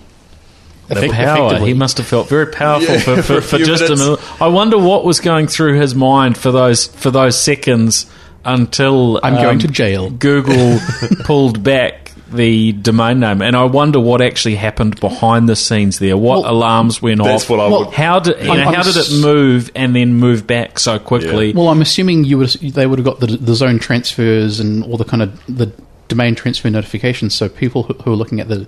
the 0.88 1.10
power. 1.12 1.58
He 1.60 1.74
must 1.74 1.98
have 1.98 2.08
felt 2.08 2.28
very 2.30 2.48
powerful 2.48 2.94
Yeah, 2.96 3.00
for, 3.02 3.16
for 3.18 3.22
for, 3.22 3.42
for 3.42 3.58
few 3.58 3.66
just 3.66 3.84
minutes. 3.84 4.02
a 4.02 4.06
minute. 4.06 4.42
I 4.42 4.48
wonder 4.48 4.78
what 4.78 5.04
was 5.06 5.20
going 5.20 5.48
through 5.48 5.80
his 5.80 5.96
mind 5.96 6.38
for 6.38 6.52
those 6.52 6.86
for 6.88 7.10
those 7.12 7.40
seconds 7.40 8.06
until 8.44 9.20
I'm 9.24 9.36
um, 9.36 9.42
going 9.42 9.60
to 9.60 9.68
jail. 9.68 10.10
Google 10.12 10.80
pulled 11.24 11.64
back 11.64 12.02
the 12.32 12.74
domain 12.74 13.20
name, 13.20 13.42
and 13.42 13.56
I 13.56 13.64
wonder 13.64 14.00
what 14.00 14.22
actually 14.22 14.56
happened 14.56 15.00
behind 15.00 15.48
the 15.48 15.56
scenes 15.56 16.00
there. 16.00 16.18
What 16.18 16.42
Well, 16.44 16.52
alarms 16.52 17.02
went 17.02 17.24
That's 17.24 17.44
off? 17.46 17.50
what 17.50 17.60
I 17.60 17.68
Well, 17.70 17.86
would. 17.86 17.94
How 17.94 18.20
did 18.20 18.40
you 18.42 18.48
know, 18.54 18.72
how 18.72 18.84
did 18.84 18.98
it 18.98 19.22
move 19.22 19.72
and 19.76 19.96
then 19.96 20.16
move 20.16 20.46
back 20.46 20.78
so 20.80 21.00
quickly? 21.00 21.54
Well, 21.54 21.70
I'm 21.70 21.82
assuming 21.82 22.26
you 22.26 22.38
would 22.40 22.50
they 22.50 22.86
would 22.88 23.00
have 23.00 23.06
got 23.06 23.20
the, 23.20 23.28
the 23.28 23.56
zone 23.56 23.80
transfers 23.80 24.60
and 24.60 24.84
all 24.84 24.98
the 24.98 25.06
kind 25.06 25.24
of 25.24 25.40
the 25.48 25.72
domain 26.08 26.36
transfer 26.36 26.70
notifications. 26.70 27.34
So 27.34 27.50
people 27.50 27.84
who, 27.84 27.94
who 27.94 28.14
are 28.14 28.16
looking 28.16 28.40
at 28.40 28.48
the 28.48 28.68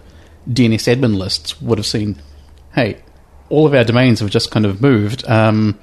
DNS 0.49 0.95
admin 0.95 1.17
lists 1.17 1.61
would 1.61 1.77
have 1.77 1.85
seen, 1.87 2.21
hey, 2.73 2.97
all 3.49 3.65
of 3.65 3.73
our 3.73 3.83
domains 3.83 4.19
have 4.21 4.29
just 4.29 4.51
kind 4.51 4.65
of 4.65 4.81
moved. 4.81 5.27
Um, 5.27 5.77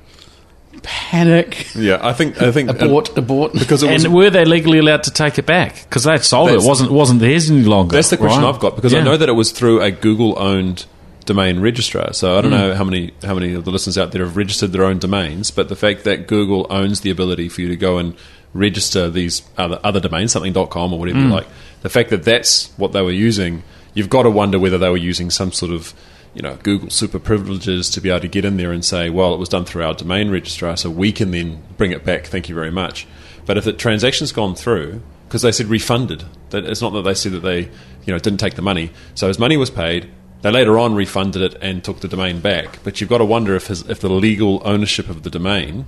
panic, 0.82 1.66
Yeah, 1.74 1.98
I 2.02 2.12
think. 2.12 2.40
I 2.42 2.50
think 2.52 2.68
abort, 2.80 3.16
abort. 3.16 3.52
because 3.54 3.82
it 3.82 3.90
was 3.92 4.04
and 4.04 4.14
were 4.14 4.30
they 4.30 4.44
legally 4.44 4.78
allowed 4.78 5.02
to 5.04 5.10
take 5.10 5.38
it 5.38 5.46
back? 5.46 5.84
Because 5.84 6.04
they'd 6.04 6.22
sold 6.22 6.50
it. 6.50 6.60
Wasn't 6.62 6.90
wasn't 6.90 7.20
theirs 7.20 7.50
any 7.50 7.62
longer. 7.62 7.94
That's 7.96 8.10
the 8.10 8.16
question 8.16 8.42
right? 8.42 8.48
I've 8.52 8.60
got 8.60 8.76
because 8.76 8.94
I 8.94 9.00
know 9.02 9.16
that 9.16 9.28
it 9.28 9.32
was 9.32 9.50
through 9.52 9.80
a 9.80 9.90
Google-owned 9.90 10.86
domain 11.26 11.60
registrar. 11.60 12.12
So 12.12 12.36
I 12.36 12.42
don't 12.42 12.50
Hmm. 12.52 12.58
know 12.58 12.74
how 12.74 12.84
many 12.84 13.12
how 13.22 13.34
many 13.34 13.54
of 13.54 13.64
the 13.64 13.70
listeners 13.70 13.96
out 13.96 14.12
there 14.12 14.24
have 14.24 14.36
registered 14.36 14.72
their 14.72 14.84
own 14.84 14.98
domains, 14.98 15.50
but 15.50 15.68
the 15.68 15.76
fact 15.76 16.04
that 16.04 16.26
Google 16.26 16.66
owns 16.70 17.00
the 17.00 17.10
ability 17.10 17.48
for 17.48 17.62
you 17.62 17.68
to 17.68 17.76
go 17.76 17.98
and 17.98 18.14
register 18.54 19.10
these 19.10 19.42
other 19.58 19.78
other 19.84 20.00
domains, 20.00 20.32
something 20.32 20.54
.com 20.68 20.92
or 20.92 20.98
whatever 20.98 21.18
you 21.18 21.26
mm. 21.26 21.32
like, 21.32 21.46
the 21.82 21.90
fact 21.90 22.10
that 22.10 22.22
that's 22.22 22.68
what 22.78 22.92
they 22.92 23.02
were 23.02 23.10
using, 23.10 23.62
you've 23.92 24.08
got 24.08 24.22
to 24.22 24.30
wonder 24.30 24.58
whether 24.58 24.78
they 24.78 24.88
were 24.88 24.96
using 24.96 25.28
some 25.28 25.52
sort 25.52 25.72
of 25.72 25.92
you 26.32 26.42
know 26.42 26.56
Google 26.62 26.90
super 26.90 27.18
privileges 27.18 27.90
to 27.90 28.00
be 28.00 28.10
able 28.10 28.20
to 28.20 28.28
get 28.28 28.44
in 28.44 28.56
there 28.56 28.72
and 28.72 28.84
say, 28.84 29.10
well, 29.10 29.34
it 29.34 29.38
was 29.38 29.48
done 29.48 29.64
through 29.64 29.84
our 29.84 29.94
domain 29.94 30.30
registrar, 30.30 30.76
so 30.76 30.88
we 30.88 31.12
can 31.12 31.30
then 31.30 31.62
bring 31.76 31.92
it 31.92 32.04
back. 32.04 32.26
Thank 32.26 32.48
you 32.48 32.54
very 32.54 32.70
much. 32.70 33.06
But 33.44 33.58
if 33.58 33.64
the 33.64 33.72
transaction's 33.72 34.32
gone 34.32 34.54
through, 34.54 35.02
because 35.28 35.42
they 35.42 35.52
said 35.52 35.66
refunded, 35.66 36.24
that 36.50 36.64
it's 36.64 36.80
not 36.80 36.90
that 36.90 37.02
they 37.02 37.14
said 37.14 37.32
that 37.32 37.40
they 37.40 37.60
you 37.60 38.12
know 38.12 38.18
didn't 38.18 38.40
take 38.40 38.54
the 38.54 38.62
money. 38.62 38.90
So 39.14 39.28
his 39.28 39.38
money 39.38 39.56
was 39.56 39.70
paid. 39.70 40.10
They 40.42 40.50
later 40.50 40.78
on 40.78 40.94
refunded 40.94 41.40
it 41.40 41.56
and 41.62 41.82
took 41.82 42.00
the 42.00 42.08
domain 42.08 42.40
back. 42.40 42.78
But 42.84 43.00
you've 43.00 43.08
got 43.08 43.18
to 43.18 43.24
wonder 43.24 43.54
if 43.54 43.68
his, 43.68 43.88
if 43.88 44.00
the 44.00 44.10
legal 44.10 44.60
ownership 44.64 45.08
of 45.08 45.22
the 45.22 45.30
domain 45.30 45.86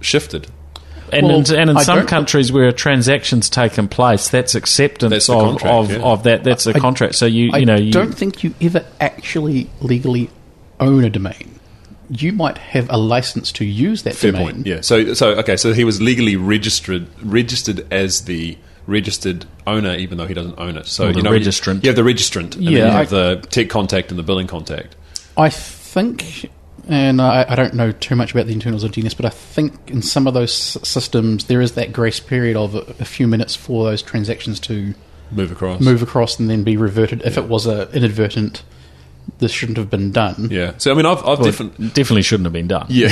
shifted. 0.00 0.48
And, 1.12 1.26
Well, 1.26 1.36
in, 1.38 1.54
and 1.56 1.70
in 1.70 1.76
I 1.76 1.82
some 1.82 2.06
countries 2.06 2.50
where 2.50 2.66
a 2.66 2.72
transaction's 2.72 3.48
taken 3.50 3.88
place, 3.88 4.28
that's 4.28 4.54
acceptance 4.54 5.10
That's 5.10 5.28
of, 5.28 5.58
contract, 5.58 5.74
of, 5.74 5.90
yeah. 5.90 6.02
of 6.02 6.22
that. 6.24 6.44
That's 6.44 6.66
a 6.66 6.74
I- 6.74 6.78
contract. 6.78 7.14
So 7.14 7.26
you 7.26 7.50
I 7.52 7.58
you 7.58 7.66
know 7.66 7.76
you 7.76 7.92
don't 7.92 8.14
think 8.14 8.42
you 8.42 8.54
ever 8.60 8.84
actually 9.00 9.68
legally 9.80 10.30
own 10.80 11.04
a 11.04 11.10
domain. 11.10 11.58
You 12.10 12.32
might 12.32 12.58
have 12.58 12.88
a 12.90 12.96
license 12.98 13.50
to 13.52 13.64
use 13.64 14.02
that 14.02 14.14
Fair 14.14 14.32
domain. 14.32 14.46
point. 14.54 14.66
Yeah. 14.66 14.80
So 14.82 15.14
so 15.14 15.30
okay. 15.40 15.56
So 15.56 15.72
he 15.72 15.84
was 15.84 16.00
legally 16.02 16.36
registered 16.36 17.06
registered 17.22 17.86
as 17.92 18.22
the 18.22 18.58
registered 18.86 19.46
owner, 19.66 19.94
even 19.94 20.18
though 20.18 20.26
he 20.26 20.34
doesn't 20.34 20.58
own 20.58 20.76
it. 20.76 20.86
So 20.86 21.04
Or 21.08 21.12
the 21.12 21.16
you 21.18 21.22
know, 21.22 21.30
registrant. 21.30 21.82
You 21.84 21.88
have 21.90 21.96
the 21.96 22.02
registrant. 22.02 22.54
And 22.56 22.64
Yeah, 22.64 22.70
then 22.80 22.86
you 22.88 22.94
I- 22.94 22.98
have 22.98 23.10
the 23.10 23.46
tech 23.50 23.68
contact 23.70 24.10
and 24.10 24.18
the 24.18 24.22
billing 24.22 24.46
contact. 24.46 24.96
I 25.36 25.48
think, 25.48 26.50
and 26.88 27.20
I, 27.22 27.44
I 27.48 27.54
don't 27.54 27.74
know 27.74 27.92
too 27.92 28.14
much 28.16 28.32
about 28.32 28.46
the 28.46 28.52
internals 28.52 28.84
of 28.84 28.90
DNS, 28.92 29.16
but 29.16 29.24
I 29.26 29.30
think 29.30 29.90
in 29.90 30.02
some 30.02 30.26
of 30.26 30.34
those 30.34 30.50
s- 30.76 30.88
systems 30.88 31.44
there 31.46 31.60
is 31.60 31.72
that 31.72 31.92
grace 31.92 32.20
period 32.20 32.56
of 32.56 32.74
a, 32.74 32.80
a 33.00 33.04
few 33.04 33.26
minutes 33.26 33.54
for 33.54 33.84
those 33.84 34.02
transactions 34.02 34.60
to 34.60 34.94
Move 35.30 35.50
across. 35.52 35.80
move 35.80 36.02
across 36.02 36.38
and 36.38 36.48
then 36.50 36.62
be 36.64 36.76
reverted 36.76 37.22
if 37.22 37.36
it 37.38 37.44
was 37.44 37.66
a 37.66 37.90
inadvertent. 37.92 38.62
This 39.38 39.50
shouldn't 39.52 39.78
have 39.78 39.88
been 39.88 40.12
done. 40.12 40.48
Yeah. 40.50 40.74
So 40.76 40.92
I 40.92 40.94
mean, 40.94 41.06
I've, 41.06 41.18
I've 41.20 41.38
well, 41.38 41.44
different. 41.44 41.80
it 41.80 41.94
definitely 41.94 42.20
shouldn't 42.22 42.44
have 42.44 42.52
been 42.52 42.68
done. 42.68 42.86
Yeah, 42.90 43.06
I 43.08 43.10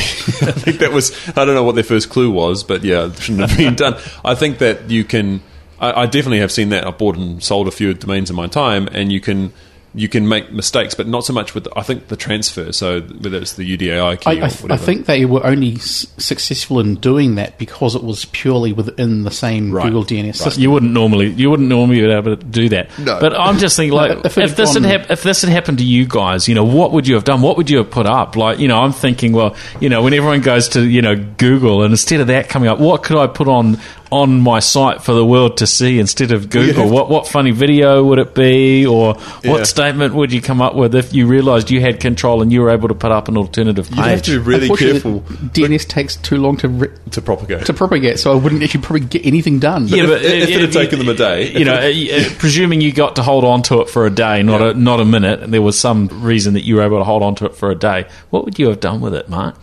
think 0.52 0.78
that 0.80 0.92
was. 0.92 1.10
I 1.30 1.46
don't 1.46 1.54
know 1.54 1.64
what 1.64 1.74
their 1.74 1.82
first 1.84 2.10
clue 2.10 2.30
was, 2.30 2.62
but 2.64 2.84
yeah, 2.84 3.06
it 3.06 3.16
shouldn't 3.16 3.48
have 3.48 3.56
been 3.58 3.74
done. 3.74 3.94
I 4.22 4.34
think 4.34 4.58
that 4.58 4.90
you 4.90 5.04
can. 5.04 5.40
I, 5.80 6.02
I 6.02 6.06
definitely 6.06 6.40
have 6.40 6.52
seen 6.52 6.68
that. 6.68 6.86
I've 6.86 6.98
bought 6.98 7.16
and 7.16 7.42
sold 7.42 7.66
a 7.66 7.70
few 7.70 7.94
domains 7.94 8.28
in 8.28 8.36
my 8.36 8.46
time, 8.46 8.88
and 8.92 9.10
you 9.10 9.20
can 9.22 9.54
you 9.94 10.08
can 10.08 10.26
make 10.28 10.50
mistakes, 10.52 10.94
but 10.94 11.06
not 11.06 11.24
so 11.24 11.32
much 11.32 11.54
with. 11.54 11.68
I 11.76 11.82
think 11.82 12.08
the 12.08 12.16
transfer. 12.16 12.72
So 12.72 13.00
whether 13.02 13.36
it's 13.36 13.54
the 13.54 13.76
UDAI 13.76 14.20
key 14.20 14.30
I, 14.30 14.34
or 14.34 14.36
I, 14.44 14.48
whatever. 14.48 14.72
I 14.72 14.76
think 14.76 15.06
they 15.06 15.24
were 15.24 15.44
only 15.44 15.74
s- 15.74 16.06
successful 16.18 16.80
in 16.80 16.94
doing 16.96 17.34
that 17.34 17.58
because 17.58 17.94
it 17.94 18.02
was 18.02 18.24
purely 18.26 18.72
within 18.72 19.24
the 19.24 19.30
same 19.30 19.70
Right. 19.70 19.84
Google 19.84 20.04
DNS 20.04 20.34
system. 20.36 20.62
You 20.62 20.70
wouldn't 20.70 20.92
normally, 20.92 21.28
you 21.30 21.50
wouldn't 21.50 21.68
normally 21.68 22.00
be 22.00 22.10
able 22.10 22.36
to 22.36 22.42
do 22.44 22.68
that. 22.70 22.96
No. 22.98 23.20
But 23.20 23.38
I'm 23.38 23.58
just 23.58 23.76
thinking, 23.76 23.96
like, 23.96 24.24
if 24.24 24.38
if, 24.38 24.38
it 24.38 24.48
had 24.48 24.56
this 24.56 24.74
had 24.74 24.84
hap- 24.84 25.10
if 25.10 25.22
this 25.22 25.42
had 25.42 25.50
happened 25.50 25.78
to 25.78 25.84
you 25.84 26.06
guys, 26.06 26.48
you 26.48 26.54
know, 26.54 26.64
what 26.64 26.92
would 26.92 27.06
you 27.06 27.14
have 27.14 27.24
done? 27.24 27.42
What 27.42 27.56
would 27.58 27.68
you 27.68 27.78
have 27.78 27.90
put 27.90 28.06
up? 28.06 28.34
Like, 28.36 28.58
you 28.58 28.68
know, 28.68 28.80
I'm 28.80 28.92
thinking, 28.92 29.32
well, 29.32 29.56
you 29.80 29.88
know, 29.88 30.02
when 30.02 30.14
everyone 30.14 30.40
goes 30.40 30.70
to, 30.70 30.82
you 30.86 31.02
know, 31.02 31.16
Google, 31.16 31.82
and 31.82 31.92
instead 31.92 32.20
of 32.20 32.28
that 32.28 32.48
coming 32.48 32.68
up, 32.68 32.78
what 32.78 33.02
could 33.02 33.16
I 33.18 33.26
put 33.26 33.48
on 33.48 33.78
on 34.12 34.40
my 34.40 34.58
site 34.60 35.02
for 35.02 35.12
the 35.14 35.24
world 35.24 35.56
to 35.56 35.66
see 35.66 35.98
instead 35.98 36.30
of 36.32 36.50
Google? 36.50 36.88
What 36.88 37.08
what 37.08 37.26
funny 37.26 37.50
video 37.50 38.04
would 38.04 38.18
it 38.18 38.34
be, 38.34 38.86
or 38.86 39.14
what 39.14 39.44
Yeah. 39.44 39.62
statement 39.64 40.14
would 40.14 40.32
you 40.32 40.40
come 40.42 40.60
up 40.60 40.74
with 40.76 40.94
if 40.94 41.14
you 41.14 41.26
realised 41.26 41.70
you 41.70 41.80
had 41.80 41.98
control 41.98 42.42
and 42.42 42.52
you 42.52 42.60
were 42.60 42.70
able 42.70 42.88
to 42.88 42.94
put 42.94 43.10
up 43.10 43.28
an 43.28 43.36
alternative 43.36 43.88
page? 43.88 43.96
you 43.96 44.02
have 44.04 44.22
to 44.22 44.30
be 44.32 44.38
really 44.38 44.68
careful 44.76 45.20
DNS 45.52 45.84
takes 45.88 46.16
too 46.16 46.36
long 46.36 46.56
to 46.58 46.68
re- 46.68 46.88
to 47.10 47.22
propagate. 47.22 47.66
to 47.66 47.72
propagate, 47.72 48.18
so 48.18 48.30
I 48.32 48.34
wouldn't 48.36 48.62
actually 48.62 48.82
probably 48.82 49.06
get 49.06 49.24
anything 49.26 49.58
done. 49.58 49.88
Yeah, 49.88 50.04
if- 50.04 50.08
but 50.10 50.22
if 50.22 50.48
it 50.50 50.60
had 50.60 50.72
taken 50.72 50.98
them 50.98 51.08
a 51.08 51.14
day, 51.14 51.50
you 51.50 51.64
know, 51.64 51.74
uh, 51.74 51.78
uh, 51.88 52.24
presuming 52.38 52.80
you 52.82 52.92
got 52.92 53.16
to 53.16 53.22
hold 53.22 53.44
on 53.44 53.62
to 53.62 53.80
it 53.80 53.88
for 53.88 54.06
a 54.06 54.10
day, 54.10 54.42
not 54.42 54.60
Yeah. 54.60 54.70
a 54.70 54.74
not 54.74 55.00
a 55.00 55.04
minute, 55.06 55.40
and 55.40 55.52
there 55.54 55.62
was 55.62 55.78
some 55.78 56.08
reason 56.20 56.52
that 56.54 56.64
you 56.64 56.76
were 56.76 56.82
able 56.82 56.98
to 56.98 57.04
hold 57.04 57.22
on 57.22 57.34
to 57.36 57.46
it 57.46 57.56
for 57.56 57.70
a 57.70 57.74
day, 57.74 58.04
what 58.30 58.44
would 58.44 58.58
you 58.58 58.68
have 58.68 58.80
done 58.80 59.00
with 59.00 59.14
it, 59.14 59.28
Mark? 59.30 59.54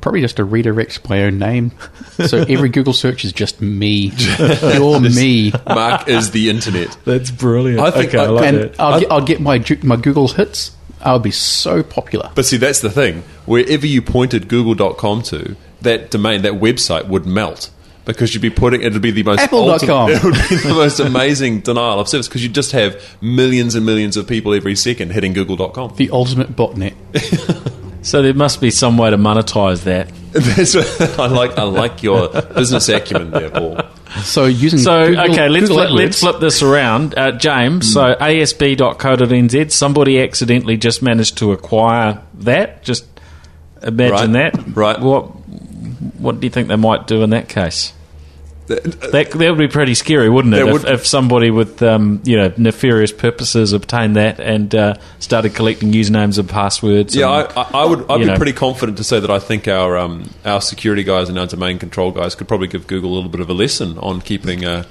Probably 0.00 0.20
just 0.20 0.36
to 0.36 0.44
redirect 0.44 1.08
my 1.08 1.22
own 1.24 1.38
name. 1.38 1.72
So 2.26 2.38
every 2.48 2.68
Google 2.70 2.92
search 2.92 3.24
is 3.24 3.32
just 3.32 3.60
me. 3.60 4.12
You're 4.16 5.00
me. 5.00 5.52
Mark 5.66 6.08
is 6.08 6.32
the 6.32 6.50
internet. 6.50 6.96
That's 7.04 7.30
brilliant. 7.30 7.80
I 7.80 7.90
think 7.90 8.08
okay, 8.14 8.18
I 8.18 8.24
I- 8.24 8.28
like 8.28 8.44
And 8.46 8.56
that. 8.62 8.80
I'll 8.80 9.00
get, 9.00 9.12
I'll 9.12 9.24
get 9.24 9.40
my 9.40 9.64
my 9.82 9.96
Google 9.96 10.28
hits. 10.28 10.72
I'll 11.02 11.18
be 11.20 11.30
so 11.30 11.82
popular. 11.82 12.30
But 12.34 12.46
see, 12.46 12.56
that's 12.56 12.80
the 12.80 12.90
thing. 12.90 13.22
Wherever 13.44 13.86
you 13.86 14.02
pointed 14.02 14.48
Google.com 14.48 15.22
to, 15.24 15.54
that 15.82 16.10
domain, 16.10 16.42
that 16.42 16.54
website 16.54 17.06
would 17.06 17.26
melt 17.26 17.70
because 18.06 18.32
you'd 18.34 18.40
be 18.40 18.50
putting 18.50 18.82
it'd 18.82 19.02
be 19.02 19.10
the 19.10 19.22
most 19.22 19.40
Apple.com. 19.40 20.10
ultimate- 20.10 20.16
It 20.16 20.24
would 20.24 20.48
be 20.48 20.56
the 20.68 20.74
most 20.74 20.98
amazing 21.00 21.60
denial 21.60 22.00
of 22.00 22.08
service 22.08 22.26
because 22.28 22.42
you'd 22.42 22.54
just 22.54 22.72
have 22.72 23.00
millions 23.20 23.74
and 23.74 23.84
millions 23.86 24.16
of 24.16 24.26
people 24.26 24.54
every 24.54 24.74
second 24.74 25.12
hitting 25.12 25.32
Google.com. 25.32 25.94
The 25.96 26.10
ultimate 26.10 26.56
botnet. 26.56 26.94
So 28.06 28.22
there 28.22 28.34
must 28.34 28.60
be 28.60 28.70
some 28.70 28.96
way 28.98 29.10
to 29.10 29.16
monetize 29.18 29.82
that. 29.82 30.12
I 31.18 31.26
like. 31.26 31.58
I 31.58 31.64
like 31.64 32.04
your 32.04 32.28
business 32.54 32.88
acumen 32.88 33.32
there, 33.32 33.50
Paul. 33.50 33.80
So 34.22 34.44
using 34.44 34.78
So 34.78 35.06
Google, 35.08 35.32
okay, 35.32 35.48
let's 35.48 35.68
Google 35.68 35.86
flip, 35.88 35.90
let's 35.98 36.20
flip 36.20 36.38
this 36.38 36.62
around, 36.62 37.18
uh, 37.18 37.32
James. 37.32 37.92
So 37.92 38.14
ASB.co.nz. 38.14 39.72
Somebody 39.72 40.20
accidentally 40.22 40.76
just 40.76 41.02
managed 41.02 41.38
to 41.38 41.50
acquire 41.50 42.22
that. 42.34 42.84
Just 42.84 43.06
imagine 43.82 44.32
Right, 44.34 44.52
that. 44.52 44.76
right. 44.76 45.00
What 45.00 45.24
What 46.20 46.38
do 46.40 46.46
you 46.46 46.50
think 46.50 46.68
they 46.68 46.76
might 46.76 47.08
do 47.08 47.22
in 47.24 47.30
that 47.30 47.48
case? 47.48 47.92
That 48.66 49.30
that 49.30 49.48
would 49.50 49.58
be 49.58 49.68
pretty 49.68 49.94
scary, 49.94 50.28
wouldn't 50.28 50.54
it? 50.54 50.66
If, 50.66 50.72
would- 50.72 50.84
if 50.84 51.06
somebody 51.06 51.50
with 51.50 51.82
um, 51.82 52.20
you 52.24 52.36
know 52.36 52.52
nefarious 52.56 53.12
purposes 53.12 53.72
obtained 53.72 54.16
that 54.16 54.40
and 54.40 54.74
uh, 54.74 54.94
started 55.20 55.54
collecting 55.54 55.92
usernames 55.92 56.38
and 56.38 56.48
passwords. 56.48 57.14
Yeah, 57.14 57.28
I, 57.28 57.40
and, 57.42 57.52
I, 57.56 57.62
I 57.72 57.84
would. 57.86 58.10
I'd 58.10 58.18
be 58.18 58.24
know. 58.26 58.36
pretty 58.36 58.52
confident 58.52 58.98
to 58.98 59.04
say 59.04 59.20
that 59.20 59.30
I 59.30 59.38
think 59.38 59.68
our 59.68 59.96
um, 59.96 60.30
our 60.44 60.60
security 60.60 61.04
guys 61.04 61.28
and 61.28 61.38
our 61.38 61.46
domain 61.46 61.78
control 61.78 62.10
guys 62.10 62.34
could 62.34 62.48
probably 62.48 62.68
give 62.68 62.86
Google 62.86 63.12
a 63.12 63.14
little 63.14 63.30
bit 63.30 63.40
of 63.40 63.48
a 63.48 63.54
lesson 63.54 63.98
on 63.98 64.20
keeping 64.20 64.64
uh, 64.64 64.84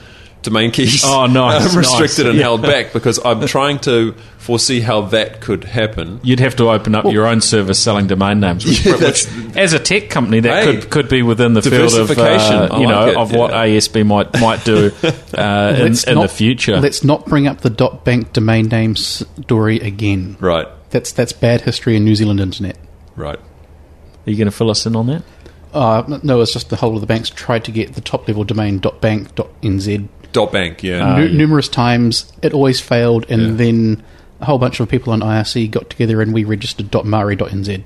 domain 0.46 0.72
keys 0.72 1.04
Oh, 1.06 1.26
nice, 1.26 1.70
um, 1.74 1.78
restricted 1.78 2.26
nice. 2.26 2.30
and 2.30 2.36
Yeah. 2.38 2.44
held 2.44 2.62
back 2.62 2.94
because 2.94 3.20
I'm 3.26 3.46
trying 3.48 3.80
to 3.80 4.14
foresee 4.38 4.80
how 4.80 5.02
that 5.08 5.42
could 5.42 5.64
happen. 5.64 6.20
You'd 6.24 6.40
have 6.40 6.56
to 6.58 6.70
open 6.70 6.94
up 6.96 7.06
your 7.12 7.26
own 7.26 7.42
service 7.42 7.80
selling 7.80 8.06
domain 8.08 8.40
names, 8.40 8.64
which, 8.66 8.86
Yeah, 8.86 8.96
which 8.98 9.28
as 9.58 9.74
a 9.74 9.80
tech 9.80 10.10
company, 10.12 10.40
that 10.42 10.64
Hey, 10.64 10.76
could, 10.80 10.90
could 10.92 11.10
be 11.10 11.22
within 11.24 11.54
the 11.54 11.62
field 11.64 11.94
of 11.96 12.08
diversification. 12.08 12.54
uh, 12.72 12.78
you 12.80 12.86
like 12.86 12.88
know 12.96 13.08
it, 13.10 13.18
of 13.18 13.34
what. 13.34 13.52
ASB 13.52 14.06
might 14.06 14.40
might 14.40 14.64
do 14.64 14.92
uh, 15.38 15.76
in, 15.80 15.88
in 15.88 16.16
not- 16.16 16.22
the 16.22 16.28
future. 16.30 16.78
Let's 16.80 17.04
not 17.04 17.26
bring 17.26 17.48
up 17.48 17.62
the 17.62 17.70
dot 17.72 18.06
.bank 18.06 18.34
domain 18.34 18.68
name 18.68 18.96
story 18.96 19.80
again. 19.80 20.38
Right, 20.40 20.68
That's 20.92 21.12
that's 21.12 21.34
bad 21.34 21.62
history 21.62 21.96
in 21.98 22.04
New 22.06 22.16
Zealand 22.16 22.40
internet. 22.40 22.78
right. 23.16 23.40
Are 23.40 24.32
you 24.32 24.38
going 24.38 24.50
to 24.50 24.56
fill 24.56 24.72
us 24.72 24.86
in 24.88 24.96
on 24.96 25.06
that? 25.08 25.24
Uh, 25.74 26.20
no, 26.24 26.42
it's 26.42 26.54
just 26.54 26.70
the 26.70 26.76
whole 26.78 26.96
of 26.96 27.02
the 27.02 27.06
banks 27.08 27.30
tried 27.30 27.64
to 27.66 27.72
get 27.72 27.94
the 27.94 28.02
top 28.02 28.28
level 28.28 28.44
domain 28.44 28.80
.bank.nz 28.80 30.08
Dot 30.36 30.52
bank, 30.52 30.84
yeah. 30.84 31.16
nu- 31.18 31.30
numerous 31.34 31.68
times. 31.70 32.32
It 32.42 32.54
always 32.54 32.80
failed, 32.82 33.26
and 33.30 33.42
Yeah. 33.42 33.54
then 33.54 34.04
a 34.42 34.46
whole 34.46 34.58
bunch 34.60 34.80
of 34.80 34.90
people 34.90 35.14
on 35.14 35.22
IRC 35.22 35.72
got 35.72 35.90
together 35.90 36.22
and 36.22 36.34
we 36.34 36.44
registered 36.44 36.94
.mari.nz. 37.06 37.84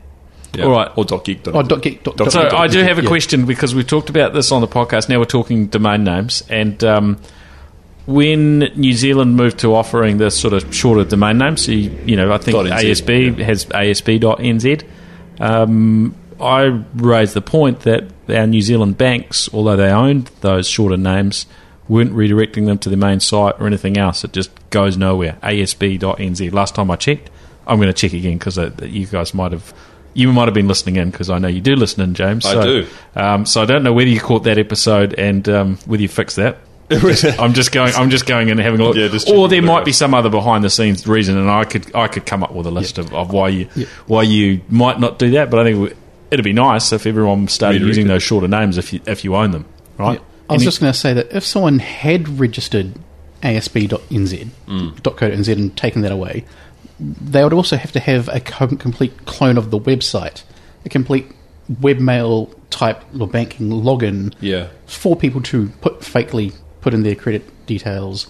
yeah. 0.55 0.63
all 0.65 0.71
right. 0.71 0.89
Or 0.95 1.05
dot 1.05 1.23
geek. 1.25 1.47
Oh, 1.47 1.61
dot 1.61 1.81
geek, 1.83 2.03
dot, 2.03 2.17
Dot 2.17 2.31
So 2.31 2.41
dot- 2.41 2.53
I 2.55 2.65
do 2.67 2.81
have 2.81 2.97
a 2.97 3.03
yeah. 3.03 3.07
question 3.07 3.45
because 3.45 3.75
we've 3.75 3.85
talked 3.87 4.09
about 4.09 4.33
this 4.33 4.51
on 4.51 4.61
the 4.61 4.67
podcast. 4.67 5.07
Now 5.09 5.19
we're 5.19 5.25
talking 5.25 5.67
domain 5.67 6.03
names, 6.03 6.43
and 6.49 6.83
um, 6.83 7.17
when 8.07 8.59
New 8.75 8.93
Zealand 8.93 9.35
moved 9.35 9.59
to 9.59 9.75
offering 9.75 10.17
this 10.17 10.35
sort 10.39 10.53
of 10.53 10.73
shorter 10.73 11.03
domain 11.07 11.37
names, 11.37 11.65
so 11.65 11.71
you, 11.71 11.95
you 12.05 12.15
know, 12.15 12.31
I 12.33 12.39
think 12.39 12.55
Dot 12.55 12.65
NZ, 12.65 12.89
ASB 12.91 13.37
yeah. 13.37 13.45
has 13.45 13.65
ASB.nz. 13.65 14.83
Um, 15.39 16.15
I 16.41 16.63
raised 16.95 17.33
the 17.35 17.41
point 17.41 17.81
that 17.81 18.05
our 18.27 18.47
New 18.47 18.61
Zealand 18.61 18.97
banks, 18.97 19.49
although 19.53 19.75
they 19.75 19.89
owned 19.91 20.31
those 20.41 20.67
shorter 20.67 20.97
names, 20.97 21.45
weren't 21.89 22.13
redirecting 22.13 22.65
them 22.67 22.77
to 22.79 22.89
the 22.89 22.95
main 22.95 23.19
site 23.19 23.55
or 23.59 23.67
anything 23.67 23.97
else. 23.97 24.23
It 24.23 24.31
just 24.31 24.51
goes 24.69 24.95
nowhere. 24.95 25.37
ASB.nz. 25.43 26.53
Last 26.53 26.75
time 26.75 26.89
I 26.91 26.95
checked, 26.95 27.29
I'm 27.67 27.77
going 27.77 27.87
to 27.91 27.93
check 27.93 28.13
again 28.13 28.37
because 28.37 28.57
you 28.83 29.05
guys 29.07 29.33
might 29.33 29.51
have. 29.51 29.73
You 30.13 30.33
might 30.33 30.45
have 30.45 30.55
been 30.55 30.67
listening 30.67 30.95
in 30.95 31.11
because 31.11 31.29
I 31.29 31.37
know 31.37 31.47
you 31.47 31.61
do 31.61 31.75
listen 31.75 32.01
in, 32.01 32.13
James. 32.15 32.45
I 32.45 32.53
So, 32.53 32.61
do. 32.63 32.87
Um, 33.15 33.45
so 33.45 33.61
I 33.61 33.65
don't 33.65 33.83
know 33.83 33.93
whether 33.93 34.09
you 34.09 34.19
caught 34.19 34.43
that 34.45 34.57
episode 34.57 35.13
and 35.13 35.47
um, 35.47 35.77
whether 35.85 36.01
you 36.01 36.07
fixed 36.09 36.37
that. 36.37 36.57
I'm 36.91 37.53
just 37.53 37.71
going. 37.71 37.93
I'm 37.93 38.09
just 38.09 38.25
going 38.25 38.49
and 38.49 38.59
having 38.59 38.79
a 38.81 38.83
look. 38.85 38.95
Yeah, 38.95 39.33
or 39.35 39.47
there 39.47 39.61
might 39.61 39.85
be 39.85 39.91
some 39.91 40.15
other 40.15 40.29
behind 40.31 40.63
the 40.63 40.71
scenes 40.71 41.05
reason, 41.05 41.37
and 41.37 41.47
I 41.49 41.63
could 41.63 41.95
I 41.95 42.07
could 42.07 42.25
come 42.25 42.43
up 42.43 42.51
with 42.51 42.65
a 42.65 42.71
list 42.71 42.97
of, 42.97 43.13
of 43.13 43.31
why 43.31 43.49
you 43.49 43.65
why 44.07 44.23
you 44.23 44.61
might 44.69 44.99
not 44.99 45.19
do 45.19 45.29
that. 45.31 45.51
But 45.51 45.59
I 45.59 45.63
think 45.65 45.75
it 45.77 45.79
would- 45.79 46.43
be 46.43 46.53
nice 46.53 46.91
if 46.91 47.05
everyone 47.05 47.47
started 47.47 47.81
using 47.83 48.07
those 48.07 48.23
shorter 48.23 48.47
names 48.47 48.79
if 48.79 48.91
you 48.91 49.01
if 49.05 49.23
you 49.23 49.35
own 49.35 49.51
them, 49.51 49.65
right? 49.99 50.19
I 50.49 50.53
was 50.53 50.63
just 50.63 50.79
going 50.79 50.91
to 50.91 50.97
say 50.97 51.13
that 51.13 51.31
if 51.35 51.45
someone 51.45 51.79
had 51.79 52.39
registered 52.39 52.93
ASB.nz, 53.43 54.47
Mm. 54.67 55.03
.co.nz 55.03 55.47
and 55.51 55.75
taken 55.77 56.01
that 56.01 56.11
away, 56.11 56.45
they 56.99 57.43
would 57.43 57.53
also 57.53 57.77
have 57.77 57.91
to 57.93 57.99
have 57.99 58.27
a 58.29 58.39
complete 58.39 59.25
clone 59.25 59.57
of 59.57 59.71
the 59.71 59.79
website, 59.79 60.43
a 60.85 60.89
complete 60.89 61.27
webmail 61.81 62.53
type 62.69 63.01
or 63.19 63.27
banking 63.27 63.69
login 63.69 64.33
Yeah. 64.41 64.67
for 64.85 65.15
people 65.15 65.41
to 65.43 65.69
put 65.81 65.99
fakely 66.01 66.53
put 66.81 66.93
in 66.93 67.03
their 67.03 67.15
credit 67.15 67.43
details. 67.65 68.27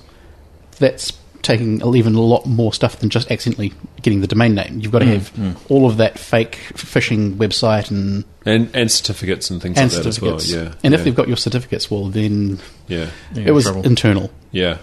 That's 0.77 1.11
taking 1.41 1.81
even 1.95 2.15
a 2.15 2.21
lot 2.21 2.45
more 2.45 2.73
stuff 2.73 2.97
than 2.99 3.09
just 3.09 3.31
accidentally 3.31 3.73
getting 4.01 4.21
the 4.21 4.27
domain 4.27 4.55
name. 4.55 4.79
You've 4.79 4.91
got 4.91 4.99
to 4.99 5.05
Mm, 5.05 5.13
have 5.53 5.71
all 5.71 5.85
of 5.87 5.97
that 5.97 6.19
fake 6.19 6.57
phishing 6.73 7.35
website 7.35 7.89
and 7.91 8.23
And 8.45 8.69
and 8.73 8.91
certificates 8.91 9.49
and 9.49 9.61
things 9.61 9.77
and 9.77 9.91
like 9.91 10.03
that 10.03 10.07
as 10.09 10.21
well. 10.21 10.39
Yeah. 10.41 10.73
and 10.83 10.93
yeah. 10.93 10.97
if 10.99 11.03
they've 11.05 11.15
got 11.15 11.27
your 11.27 11.37
certificates, 11.37 11.89
well, 11.89 12.05
then 12.09 12.59
yeah. 12.87 13.09
Yeah, 13.33 13.43
it 13.47 13.51
was 13.51 13.65
trouble. 13.65 13.85
internal. 13.85 14.31
Yeah. 14.51 14.77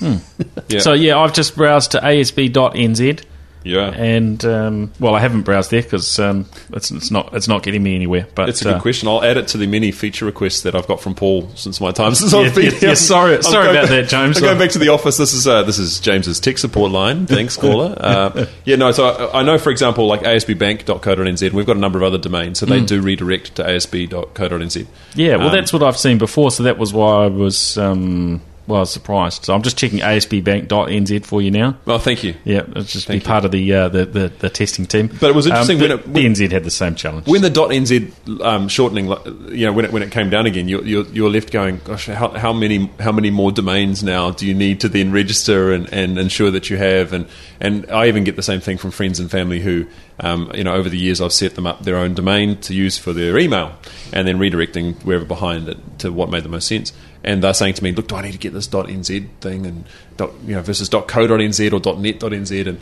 yeah. 0.68 0.80
So 0.80 0.92
yeah, 0.92 1.18
I've 1.18 1.32
just 1.32 1.54
browsed 1.56 1.92
to 1.92 1.98
ASB.nz, 2.00 3.24
yeah. 3.64 3.90
and 3.90 4.44
um, 4.44 4.92
well, 5.00 5.14
I 5.14 5.20
haven't 5.20 5.42
browsed 5.42 5.70
there 5.70 5.82
because 5.82 6.18
um, 6.18 6.46
it's, 6.72 6.90
it's 6.90 7.10
not 7.10 7.34
it's 7.34 7.48
not 7.48 7.62
getting 7.62 7.82
me 7.82 7.94
anywhere. 7.94 8.26
But 8.34 8.48
It's 8.48 8.60
a 8.60 8.64
good 8.64 8.74
uh, 8.74 8.80
question. 8.80 9.08
I'll 9.08 9.22
add 9.22 9.36
it 9.36 9.48
to 9.48 9.58
the 9.58 9.66
many 9.66 9.92
feature 9.92 10.24
requests 10.26 10.62
that 10.62 10.74
I've 10.74 10.86
got 10.86 11.00
from 11.00 11.14
Paul 11.14 11.48
since 11.54 11.80
my 11.80 11.90
time 11.92 12.14
since 12.14 12.32
Yeah, 12.34 12.40
I've 12.40 12.54
been 12.54 12.64
yeah, 12.64 12.70
here. 12.70 12.88
yeah, 12.90 12.94
sorry- 12.94 13.36
I'm 13.36 13.42
sorry 13.42 13.70
about 13.70 13.82
back- 13.82 13.90
that, 13.90 14.08
James. 14.08 14.36
I'm 14.38 14.42
going 14.44 14.58
back 14.58 14.70
to 14.70 14.78
the 14.78 14.88
office. 14.88 15.16
This 15.16 15.32
is 15.34 15.46
uh, 15.46 15.62
this 15.62 15.78
is 15.78 16.00
James's 16.00 16.40
tech 16.40 16.58
support 16.58 16.90
line. 16.92 17.26
Thanks, 17.32 17.56
caller. 17.56 17.94
Uh, 17.98 18.46
yeah, 18.64 18.76
no. 18.76 18.92
So 18.92 19.06
I, 19.08 19.40
I 19.40 19.42
know, 19.42 19.58
for 19.58 19.70
example, 19.70 20.06
like 20.06 20.20
ASBBank.co.nz, 20.22 21.52
we've 21.52 21.66
got 21.66 21.76
a 21.76 21.80
number 21.80 21.98
of 21.98 22.04
other 22.04 22.18
domains, 22.18 22.58
so 22.58 22.66
they 22.66 22.80
Mm. 22.80 22.86
do 22.86 23.00
redirect 23.00 23.54
to 23.56 23.62
ASB.co.nz. 23.64 24.86
Yeah, 25.14 25.36
well, 25.36 25.46
Um, 25.48 25.52
that's 25.52 25.72
what 25.72 25.82
I've 25.82 25.98
seen 25.98 26.18
before, 26.18 26.50
so 26.50 26.62
that 26.64 26.78
was 26.78 26.92
why 26.92 27.24
I 27.24 27.26
was 27.28 27.76
um, 27.78 28.40
well 28.66 28.78
I 28.78 28.80
was 28.80 28.92
surprised. 28.92 29.44
So 29.44 29.54
I'm 29.54 29.62
just 29.62 29.76
checking 29.76 30.00
ASBBank.nz 30.00 31.24
for 31.24 31.42
you 31.42 31.50
now. 31.50 31.76
Well, 31.84 31.98
thank 31.98 32.22
you. 32.24 32.34
Yeah, 32.44 32.62
it's 32.76 32.92
just 32.92 33.06
Thank 33.06 33.22
be 33.22 33.24
you. 33.24 33.28
part 33.28 33.44
of 33.44 33.50
the, 33.52 33.72
uh, 33.74 33.88
the, 33.88 34.04
the 34.06 34.28
the 34.38 34.50
testing 34.50 34.86
team. 34.86 35.08
But 35.20 35.30
it 35.30 35.34
was 35.34 35.46
interesting 35.46 35.76
um, 35.76 35.80
when 35.80 35.88
the, 35.90 35.94
it- 35.98 36.06
when- 36.08 36.32
the 36.34 36.46
NZ 36.46 36.50
had 36.52 36.64
the 36.64 36.70
same 36.70 36.94
challenge. 36.94 37.26
When 37.26 37.42
the 37.42 37.50
.nz 37.50 38.40
um, 38.44 38.68
shortening, 38.68 39.06
you 39.50 39.66
know, 39.66 39.72
when 39.72 39.84
it, 39.84 39.92
when 39.92 40.02
it 40.02 40.10
came 40.10 40.30
down 40.30 40.46
again, 40.46 40.68
you're, 40.68 40.84
you're, 40.84 41.06
you're 41.06 41.30
left 41.30 41.50
going, 41.52 41.80
gosh, 41.84 42.06
how, 42.06 42.28
how 42.30 42.52
many 42.52 42.90
how 43.00 43.12
many 43.12 43.30
more 43.30 43.52
domains 43.52 44.02
now 44.02 44.30
do 44.30 44.46
you 44.46 44.54
need 44.54 44.80
to 44.80 44.88
then 44.88 45.12
register 45.12 45.72
and, 45.72 45.92
and 45.92 46.18
ensure 46.18 46.50
that 46.50 46.70
you 46.70 46.76
have? 46.76 47.12
And 47.12 47.26
and 47.60 47.90
I 47.90 48.08
even 48.08 48.24
get 48.24 48.36
the 48.36 48.42
same 48.42 48.60
thing 48.60 48.78
from 48.78 48.90
friends 48.90 49.20
and 49.20 49.30
family 49.30 49.60
who, 49.60 49.86
um, 50.20 50.50
you 50.54 50.64
know, 50.64 50.74
over 50.74 50.88
the 50.88 50.98
years 50.98 51.20
I've 51.20 51.32
set 51.32 51.54
them 51.54 51.66
up 51.66 51.84
their 51.84 51.96
own 51.96 52.14
domain 52.14 52.56
to 52.62 52.74
use 52.74 52.98
for 52.98 53.12
their 53.12 53.38
email, 53.38 53.72
and 54.12 54.26
then 54.26 54.38
redirecting 54.38 55.02
wherever 55.04 55.24
behind 55.24 55.68
it 55.68 55.78
to 55.98 56.12
what 56.12 56.30
made 56.30 56.42
the 56.42 56.48
most 56.48 56.68
sense. 56.68 56.92
And 57.24 57.42
they're 57.42 57.54
saying 57.54 57.74
to 57.74 57.84
me, 57.84 57.92
look, 57.92 58.08
do 58.08 58.16
I 58.16 58.22
need 58.22 58.32
to 58.32 58.38
get 58.38 58.52
this 58.52 58.68
.nz 58.68 59.28
thing 59.40 59.66
and 59.66 59.84
dot, 60.16 60.32
you 60.44 60.54
know 60.54 60.62
versus 60.62 60.88
.co.nz 60.88 61.72
or 61.72 62.00
.net.nz 62.00 62.66
and 62.66 62.80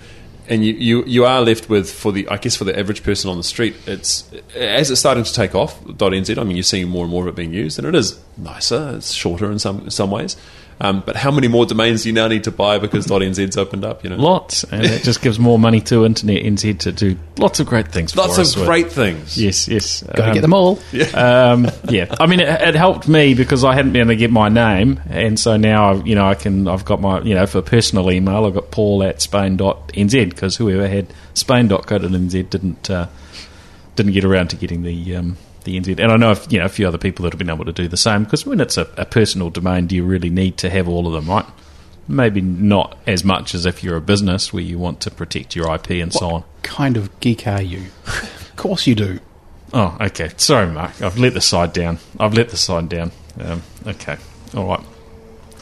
and 0.48 0.64
you, 0.64 0.72
you, 0.72 1.04
you 1.04 1.24
are 1.24 1.42
left 1.42 1.68
with 1.68 1.88
for 1.88 2.10
the 2.10 2.26
I 2.28 2.36
guess 2.36 2.56
for 2.56 2.64
the 2.64 2.76
average 2.76 3.04
person 3.04 3.30
on 3.30 3.36
the 3.36 3.44
street 3.44 3.76
it's 3.86 4.28
as 4.54 4.90
it's 4.90 4.98
starting 4.98 5.22
to 5.22 5.32
take 5.32 5.54
off 5.54 5.80
.nz 5.84 6.38
I 6.38 6.42
mean 6.42 6.56
you're 6.56 6.64
seeing 6.64 6.88
more 6.88 7.04
and 7.04 7.10
more 7.10 7.22
of 7.22 7.28
it 7.28 7.36
being 7.36 7.52
used 7.52 7.78
and 7.78 7.86
it 7.86 7.94
is 7.94 8.18
nicer 8.36 8.94
it's 8.96 9.12
shorter 9.12 9.50
in 9.52 9.58
some 9.58 9.88
some 9.90 10.10
ways 10.10 10.36
um, 10.80 11.02
but 11.04 11.14
how 11.16 11.30
many 11.30 11.46
more 11.48 11.66
domains 11.66 12.02
do 12.02 12.08
you 12.08 12.14
now 12.14 12.26
need 12.28 12.44
to 12.44 12.50
buy 12.50 12.78
because 12.78 13.06
.nz's 13.06 13.56
opened 13.56 13.84
up 13.84 14.02
you 14.04 14.10
know 14.10 14.16
Lots, 14.16 14.64
and 14.64 14.84
it 14.84 15.02
just 15.02 15.20
gives 15.22 15.38
more 15.38 15.58
money 15.58 15.80
to 15.82 16.04
Internet 16.06 16.42
NZ 16.44 16.78
to 16.80 16.92
do 16.92 17.16
lots 17.38 17.60
of 17.60 17.66
great 17.66 17.88
things. 17.88 18.16
lots 18.16 18.36
for 18.36 18.40
us 18.42 18.54
of 18.54 18.60
with- 18.60 18.68
great 18.68 18.90
things 18.92 19.36
Yes, 19.36 19.68
yes. 19.68 20.02
Got 20.02 20.14
to 20.16 20.26
Um, 20.28 20.34
get 20.34 20.40
them 20.40 20.54
all. 20.54 20.78
um, 21.14 21.68
yeah, 21.88 22.14
I 22.18 22.26
mean, 22.26 22.40
it, 22.40 22.48
it 22.48 22.74
helped 22.74 23.08
me 23.08 23.34
because 23.34 23.64
I 23.64 23.74
hadn't 23.74 23.92
been 23.92 24.02
able 24.02 24.10
to 24.12 24.16
get 24.16 24.30
my 24.30 24.48
name, 24.48 25.00
and 25.10 25.38
so 25.38 25.56
now 25.56 25.94
you 26.04 26.14
know 26.14 26.26
I 26.26 26.34
can. 26.34 26.66
I've 26.68 26.84
got 26.84 27.00
my 27.00 27.20
you 27.22 27.34
know 27.34 27.46
for 27.46 27.62
personal 27.62 28.10
email, 28.10 28.44
I've 28.46 28.54
got 28.54 28.70
Paul 28.70 29.02
at 29.02 29.20
Spain.nz 29.20 30.28
because 30.30 30.56
whoever 30.56 30.88
had 30.88 31.06
Spain.co.nz 31.34 32.50
didn't 32.50 32.90
uh, 32.90 33.06
didn't 33.96 34.12
get 34.12 34.24
around 34.24 34.48
to 34.50 34.56
getting 34.56 34.82
the 34.82 35.16
um, 35.16 35.36
the 35.64 35.78
NZ. 35.78 36.00
And 36.00 36.12
I 36.12 36.16
know 36.16 36.32
if, 36.32 36.50
you 36.52 36.58
know 36.58 36.64
a 36.64 36.70
few 36.70 36.86
other 36.86 36.98
people 36.98 37.24
that 37.24 37.32
have 37.32 37.38
been 37.38 37.50
able 37.50 37.64
to 37.64 37.72
do 37.72 37.88
the 37.88 37.96
same 37.96 38.24
because 38.24 38.46
when 38.46 38.60
it's 38.60 38.76
a, 38.76 38.88
a 38.96 39.04
personal 39.04 39.50
domain, 39.50 39.86
do 39.86 39.96
you 39.96 40.04
really 40.04 40.30
need 40.30 40.56
to 40.58 40.70
have 40.70 40.88
all 40.88 41.06
of 41.06 41.12
them, 41.12 41.28
right? 41.28 41.46
Maybe 42.08 42.40
not 42.40 42.98
as 43.06 43.24
much 43.24 43.54
as 43.54 43.66
if 43.66 43.84
you're 43.84 43.96
a 43.96 44.00
business 44.00 44.52
where 44.52 44.62
you 44.62 44.78
want 44.78 45.00
to 45.02 45.10
protect 45.10 45.54
your 45.54 45.72
IP 45.74 45.90
and 45.90 46.12
so 46.12 46.30
on. 46.30 46.44
kind 46.62 46.96
of 46.96 47.20
geek 47.20 47.46
are 47.46 47.62
you? 47.62 47.86
of 48.06 48.52
course 48.56 48.86
you 48.86 48.94
do. 48.94 49.20
Oh, 49.72 49.96
okay. 50.00 50.30
Sorry, 50.36 50.66
Mark. 50.66 51.00
I've 51.00 51.18
let 51.18 51.34
the 51.34 51.40
side 51.40 51.72
down. 51.72 51.98
I've 52.18 52.34
let 52.34 52.48
the 52.48 52.56
side 52.56 52.88
down. 52.88 53.12
Um, 53.38 53.62
okay. 53.86 54.16
All 54.56 54.66
right. 54.66 54.84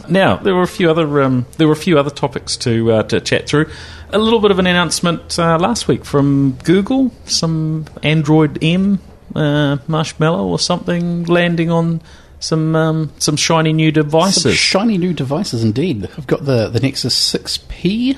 Now 0.09 0.37
there 0.37 0.55
were 0.55 0.63
a 0.63 0.69
few 0.69 0.91
other 0.91 1.21
um, 1.23 1.45
there 1.59 1.67
were 1.67 1.75
a 1.75 1.77
few 1.77 1.99
other 1.99 2.11
topics 2.11 2.57
to 2.59 2.93
uh, 2.93 3.03
to 3.05 3.21
chat 3.21 3.47
through. 3.47 3.71
A 4.11 4.19
little 4.19 4.41
bit 4.41 4.51
of 4.51 4.59
an 4.59 4.67
announcement 4.67 5.39
uh, 5.39 5.59
last 5.59 5.87
week 5.87 6.05
from 6.05 6.57
Google. 6.65 7.13
Some 7.27 7.85
Android 8.03 8.59
M 8.63 9.01
uh, 9.35 9.79
marshmallow 9.87 10.47
or 10.47 10.59
something 10.59 11.25
landing 11.25 11.71
on 11.71 12.01
some 12.41 12.77
um, 12.77 13.12
some 13.19 13.37
shiny 13.37 13.73
new 13.73 13.88
Some 13.88 14.03
devices. 14.05 14.57
shiny 14.57 14.99
new 14.99 15.12
devices 15.12 15.64
indeed. 15.64 16.09
I've 16.17 16.27
got 16.27 16.45
the, 16.45 16.69
the 16.69 16.81
Nexus 16.81 17.14
6P 17.35 18.17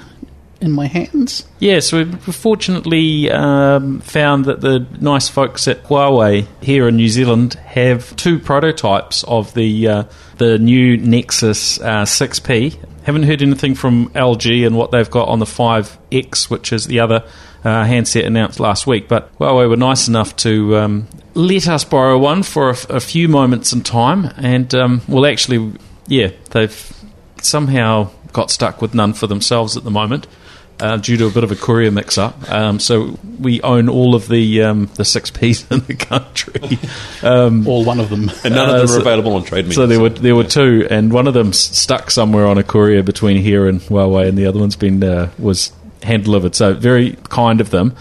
in 0.60 0.72
my 0.72 0.86
hands. 0.86 1.46
Yes, 1.58 1.90
we've 1.90 2.22
fortunately 2.22 3.30
um, 3.30 4.00
found 4.00 4.44
that 4.44 4.60
the 4.60 4.86
nice 5.00 5.28
folks 5.28 5.66
at 5.66 5.82
Huawei 5.84 6.46
here 6.60 6.86
in 6.88 6.96
New 6.96 7.08
Zealand 7.08 7.54
have 7.54 8.14
two 8.16 8.38
prototypes 8.38 9.24
of 9.24 9.54
the 9.54 9.88
uh, 9.88 10.04
the 10.36 10.58
new 10.58 10.98
Nexus 10.98 11.80
uh, 11.80 12.02
6P. 12.04 12.76
Haven't 13.04 13.22
heard 13.22 13.40
anything 13.40 13.74
from 13.74 14.10
LG 14.10 14.66
and 14.66 14.76
what 14.76 14.90
they've 14.90 15.10
got 15.10 15.28
on 15.28 15.38
the 15.38 15.46
5X, 15.46 16.50
which 16.50 16.70
is 16.74 16.86
the 16.86 17.00
other 17.00 17.24
uh, 17.64 17.84
handset 17.84 18.24
announced 18.24 18.60
last 18.60 18.86
week. 18.86 19.08
But 19.08 19.36
Huawei 19.38 19.68
were 19.68 19.76
nice 19.76 20.08
enough 20.08 20.34
to 20.36 20.76
um, 20.76 21.08
let 21.34 21.68
us 21.68 21.84
borrow 21.84 22.18
one 22.18 22.42
for 22.42 22.68
a, 22.68 22.72
f- 22.72 22.88
a 22.90 23.00
few 23.00 23.28
moments 23.28 23.72
in 23.72 23.82
time, 23.82 24.30
and 24.36 24.74
um, 24.74 25.02
well, 25.08 25.26
actually, 25.26 25.72
yeah, 26.06 26.30
they've 26.50 26.92
somehow 27.42 28.10
got 28.32 28.50
stuck 28.50 28.80
with 28.82 28.94
none 28.94 29.12
for 29.12 29.26
themselves 29.26 29.76
at 29.76 29.82
the 29.84 29.90
moment 29.90 30.26
uh, 30.78 30.96
due 30.96 31.16
to 31.16 31.26
a 31.26 31.30
bit 31.30 31.42
of 31.44 31.50
a 31.50 31.56
courier 31.56 31.90
mix-up. 31.90 32.50
Um, 32.50 32.78
so 32.78 33.18
we 33.38 33.60
own 33.62 33.88
all 33.88 34.14
of 34.14 34.28
the 34.28 34.62
um, 34.62 34.86
the 34.94 35.04
six 35.04 35.30
Ps 35.30 35.68
in 35.70 35.80
the 35.80 35.94
country. 35.98 36.78
Um, 37.22 37.68
All 37.68 37.84
one 37.84 38.00
of 38.00 38.08
them. 38.08 38.30
And 38.44 38.54
none 38.54 38.70
Uh, 38.70 38.72
of 38.74 38.78
them 38.80 38.88
so- 38.88 38.96
are 38.96 39.00
available 39.00 39.34
on 39.34 39.44
trade. 39.44 39.70
so 39.74 39.86
there 39.86 40.00
were 40.00 40.08
there 40.08 40.34
were 40.34 40.44
two, 40.44 40.86
and 40.90 41.12
one 41.12 41.26
of 41.26 41.34
them 41.34 41.52
stuck 41.52 42.10
somewhere 42.10 42.46
on 42.46 42.56
a 42.56 42.62
courier 42.62 43.02
between 43.02 43.36
here 43.42 43.66
and 43.68 43.80
Huawei, 43.82 44.26
and 44.28 44.38
the 44.38 44.46
other 44.46 44.58
one's 44.58 44.76
been 44.76 45.02
uh, 45.04 45.30
was 45.38 45.70
hand 46.02 46.24
delivered. 46.24 46.54
So 46.54 46.74
very 46.74 47.16
kind 47.28 47.60
of 47.60 47.70
them. 47.70 47.94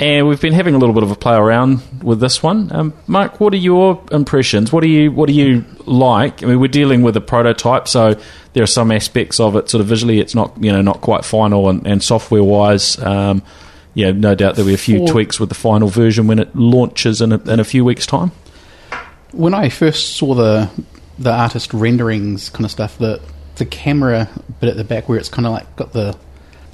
And 0.00 0.26
we've 0.26 0.40
been 0.40 0.52
having 0.52 0.74
a 0.74 0.78
little 0.78 0.94
bit 0.94 1.04
of 1.04 1.12
a 1.12 1.16
play 1.16 1.36
around 1.36 1.80
with 2.02 2.18
this 2.18 2.42
one. 2.42 2.70
Um, 2.72 2.94
Mark, 3.06 3.38
what 3.38 3.52
are 3.54 3.58
your 3.58 4.02
impressions? 4.10 4.72
What 4.72 4.82
do 4.82 4.88
you 4.88 5.12
what 5.12 5.28
do 5.28 5.32
you 5.32 5.64
like? 5.86 6.42
I 6.42 6.46
mean, 6.46 6.58
we're 6.58 6.66
dealing 6.66 7.02
with 7.02 7.16
a 7.16 7.20
prototype, 7.20 7.86
so 7.86 8.20
there 8.54 8.62
are 8.62 8.66
some 8.66 8.90
aspects 8.90 9.38
of 9.38 9.54
it 9.54 9.70
sort 9.70 9.80
of 9.80 9.86
visually 9.86 10.18
it's 10.18 10.34
not 10.34 10.52
you 10.60 10.72
know 10.72 10.82
not 10.82 11.00
quite 11.00 11.24
final, 11.24 11.68
and, 11.68 11.86
and 11.86 12.02
software 12.02 12.42
wise, 12.42 12.98
um, 12.98 13.42
yeah, 13.94 14.10
no 14.10 14.34
doubt 14.34 14.56
there'll 14.56 14.68
be 14.68 14.74
a 14.74 14.78
few 14.78 15.06
For- 15.06 15.12
tweaks 15.12 15.38
with 15.38 15.48
the 15.48 15.54
final 15.54 15.88
version 15.88 16.26
when 16.26 16.40
it 16.40 16.54
launches 16.56 17.20
in 17.20 17.32
a, 17.32 17.38
in 17.44 17.60
a 17.60 17.64
few 17.64 17.84
weeks' 17.84 18.06
time. 18.06 18.32
When 19.30 19.54
I 19.54 19.68
first 19.68 20.16
saw 20.16 20.34
the 20.34 20.70
the 21.20 21.32
artist 21.32 21.72
renderings 21.72 22.50
kind 22.50 22.64
of 22.64 22.72
stuff, 22.72 22.98
the 22.98 23.20
the 23.56 23.64
camera 23.64 24.28
bit 24.60 24.70
at 24.70 24.76
the 24.76 24.84
back 24.84 25.08
where 25.08 25.18
it's 25.18 25.28
kind 25.28 25.46
of 25.46 25.52
like 25.52 25.76
got 25.76 25.92
the 25.92 26.18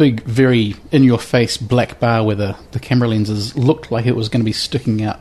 big, 0.00 0.22
very 0.24 0.74
in 0.90 1.04
your 1.04 1.18
face 1.18 1.56
black 1.58 2.00
bar 2.00 2.24
where 2.24 2.34
the, 2.36 2.56
the 2.72 2.80
camera 2.80 3.06
lenses 3.08 3.56
looked 3.56 3.92
like 3.92 4.06
it 4.06 4.16
was 4.16 4.28
going 4.30 4.40
to 4.40 4.44
be 4.44 4.52
sticking 4.52 5.02
out 5.04 5.20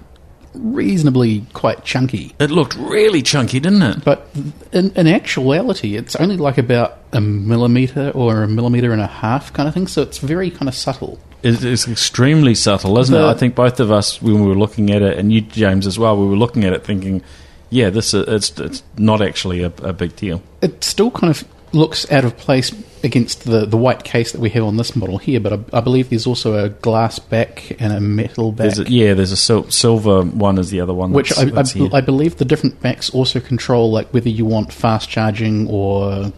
reasonably 0.53 1.45
quite 1.53 1.83
chunky. 1.85 2.33
It 2.39 2.51
looked 2.51 2.75
really 2.75 3.21
chunky, 3.21 3.59
didn't 3.59 3.81
it? 3.83 4.03
But 4.03 4.27
in, 4.71 4.91
in 4.91 5.07
actuality, 5.07 5.95
it's 5.95 6.15
only 6.15 6.37
like 6.37 6.57
about 6.57 6.97
a 7.13 7.21
millimeter 7.21 8.11
or 8.11 8.43
a 8.43 8.47
millimeter 8.47 8.91
and 8.91 9.01
a 9.01 9.07
half 9.07 9.53
kind 9.53 9.67
of 9.67 9.73
thing, 9.73 9.87
so 9.87 10.01
it's 10.01 10.17
very 10.17 10.49
kind 10.49 10.67
of 10.67 10.75
subtle. 10.75 11.19
It- 11.43 11.63
It's 11.63 11.87
extremely 11.87 12.55
subtle, 12.55 12.97
isn't 12.99 13.13
it? 13.15 13.19
I 13.21 13.33
think 13.35 13.55
both 13.55 13.79
of 13.79 13.91
us, 13.91 14.21
when 14.21 14.41
we 14.41 14.47
were 14.47 14.57
looking 14.57 14.89
at 14.91 15.01
it, 15.01 15.17
and 15.17 15.31
you, 15.31 15.41
James, 15.41 15.85
as 15.87 15.99
well, 15.99 16.17
we 16.17 16.27
were 16.27 16.37
looking 16.37 16.63
at 16.65 16.73
it 16.73 16.83
thinking, 16.83 17.21
yeah, 17.69 17.89
this 17.91 18.13
is, 18.13 18.27
it's, 18.27 18.59
it's 18.59 18.83
not 18.97 19.21
actually 19.21 19.61
a, 19.61 19.71
a 19.83 19.93
big 19.93 20.15
deal. 20.15 20.41
It 20.61 20.83
still 20.83 21.11
kind 21.11 21.29
of 21.29 21.43
looks 21.71 22.11
out 22.11 22.25
of 22.25 22.35
place 22.37 22.71
against 23.03 23.45
the, 23.45 23.65
the 23.65 23.77
white 23.77 24.03
case 24.03 24.31
that 24.33 24.41
we 24.41 24.49
have 24.49 24.63
on 24.63 24.75
this 24.77 24.95
model 24.95 25.17
here, 25.17 25.39
but 25.39 25.53
I, 25.53 25.77
I 25.77 25.81
believe 25.81 26.09
there's 26.09 26.27
also 26.27 26.63
a 26.65 26.69
glass 26.69 27.17
back 27.19 27.75
and 27.79 27.93
a 27.93 27.99
metal 27.99 28.51
back. 28.51 28.73
There's 28.75 28.79
a, 28.79 28.91
yeah, 28.91 29.13
there's 29.13 29.31
a 29.31 29.37
sil- 29.37 29.69
silver 29.71 30.23
one 30.23 30.57
is 30.57 30.69
the 30.69 30.81
other 30.81 30.93
one. 30.93 31.11
Which 31.11 31.29
that's- 31.29 31.47
I, 31.47 31.55
that's. 31.55 31.75
I, 31.93 31.97
I 31.97 32.01
believe 32.01 32.37
the 32.37 32.45
different 32.45 32.81
backs 32.81 33.09
also 33.11 33.39
control, 33.39 33.91
like 33.91 34.09
whether 34.13 34.29
you 34.29 34.45
want 34.45 34.73
fast 34.73 35.09
charging 35.09 35.67
or 35.69 36.31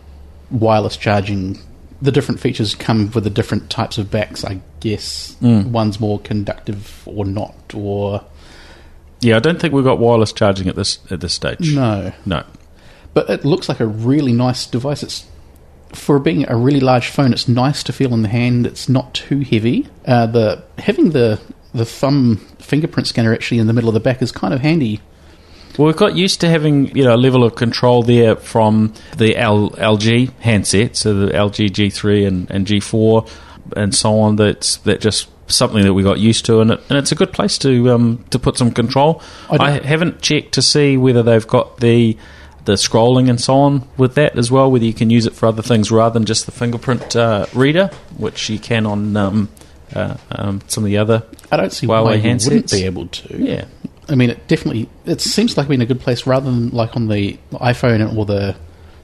wireless 0.52 0.98
charging. 0.98 1.58
The 2.04 2.12
different 2.12 2.40
features 2.42 2.74
come 2.74 3.12
with 3.12 3.24
the 3.26 3.30
different 3.30 3.70
types 3.70 4.00
of 4.00 4.10
backs, 4.10 4.44
I 4.44 4.60
guess. 4.80 5.36
Mm. 5.40 5.68
One's 5.68 6.00
more 6.00 6.20
conductive 6.20 7.04
or 7.06 7.26
not, 7.26 7.76
or 7.76 8.24
yeah, 9.22 9.36
I 9.36 9.40
don't 9.40 9.60
think 9.62 9.72
we've 9.74 9.84
got 9.84 10.00
wireless 10.00 10.34
charging 10.34 10.68
at 10.68 10.76
this 10.76 10.98
at 11.12 11.22
this 11.22 11.34
stage. 11.34 11.74
no. 11.76 12.12
No. 12.26 12.44
But 13.14 13.30
it 13.30 13.44
looks 13.44 13.68
like 13.68 13.80
a 13.80 13.88
really 13.88 14.34
nice 14.34 14.66
device. 14.66 15.04
It's 15.04 15.26
for 15.94 16.20
being 16.20 16.48
a 16.50 16.56
really 16.56 16.80
large 16.80 17.10
phone. 17.10 17.34
It's 17.34 17.48
nice 17.48 17.84
to 17.84 17.94
feel 17.94 18.14
in 18.14 18.22
the 18.22 18.30
hand. 18.30 18.66
It's 18.66 18.88
not 18.88 19.14
too 19.14 19.40
heavy. 19.40 19.88
Uh, 20.06 20.28
the 20.28 20.64
having 20.78 21.12
the 21.12 21.40
the 21.74 21.86
thumb 21.86 22.38
fingerprint 22.60 23.08
scanner 23.08 23.34
actually 23.34 23.60
in 23.60 23.68
the 23.68 23.74
middle 23.74 23.90
of 23.90 23.94
the 23.94 24.00
back 24.00 24.22
is 24.22 24.32
kind 24.32 24.54
of 24.54 24.62
handy. 24.62 25.02
Well, 25.78 25.88
we've 25.88 25.96
got 25.96 26.16
used 26.16 26.42
to 26.42 26.50
having 26.50 26.96
you 26.96 27.04
know 27.04 27.16
a 27.16 27.18
level 27.18 27.44
of 27.44 27.56
control 27.56 28.04
there 28.04 28.36
from 28.36 28.94
the 29.18 29.38
L- 29.38 29.72
LG 29.72 30.32
handset, 30.40 30.98
so 30.98 31.14
the 31.14 31.32
LG 31.32 31.70
G3 31.70 32.28
and, 32.28 32.52
and 32.52 32.66
G4 32.68 33.30
and 33.76 33.96
so 33.96 34.20
on. 34.20 34.36
That's 34.36 34.78
that 34.78 35.02
just 35.02 35.30
something 35.48 35.84
that 35.84 35.94
we 35.94 36.04
got 36.04 36.20
used 36.20 36.46
to, 36.46 36.62
and, 36.62 36.72
it, 36.72 36.82
and 36.90 36.98
it's 36.98 37.12
a 37.12 37.16
good 37.16 37.34
place 37.34 37.58
to 37.60 37.92
um, 37.92 38.24
to 38.32 38.40
put 38.40 38.58
some 38.58 38.72
control. 38.72 39.22
I 39.50 39.58
I, 39.58 39.70
haven't 39.80 40.22
checked 40.22 40.54
to 40.54 40.62
see 40.62 40.98
whether 40.98 41.24
they've 41.24 41.48
got 41.48 41.78
the 41.78 42.18
the 42.66 42.74
scrolling 42.74 43.30
and 43.30 43.40
so 43.42 43.56
on 43.56 43.88
with 43.98 44.16
that 44.16 44.38
as 44.38 44.52
well. 44.52 44.72
Whether 44.72 44.86
you 44.86 44.94
can 44.94 45.10
use 45.10 45.26
it 45.26 45.34
for 45.34 45.48
other 45.48 45.62
things 45.62 45.92
rather 45.92 46.14
than 46.14 46.26
just 46.26 46.46
the 46.46 46.52
fingerprint 46.52 47.16
uh, 47.16 47.46
reader, 47.54 47.88
which 48.18 48.50
you 48.50 48.60
can 48.60 48.86
on 48.86 49.18
um, 49.18 49.50
uh, 49.94 50.18
um, 50.32 50.62
some 50.68 50.84
of 50.84 50.88
the 50.90 50.98
other. 50.98 51.24
I 51.52 51.58
don't 51.58 51.72
see 51.72 51.88
Huawei 51.88 52.04
why 52.04 52.14
you 52.16 52.24
handsets? 52.24 52.46
wouldn't 52.46 52.72
be 52.72 52.84
able 52.84 53.08
to. 53.08 53.42
Yeah, 53.42 53.66
I 54.10 54.16
mean, 54.16 54.30
it 54.30 54.48
definitely 54.48 54.90
it 55.06 55.22
seems 55.22 55.58
like 55.58 55.68
being 55.68 55.82
a 55.82 55.86
good 55.86 56.00
place 56.00 56.28
rather 56.28 56.50
than 56.50 56.70
like 56.70 56.96
on 56.96 57.08
the 57.08 57.38
iPhone 57.54 58.16
or 58.16 58.26
the 58.26 58.56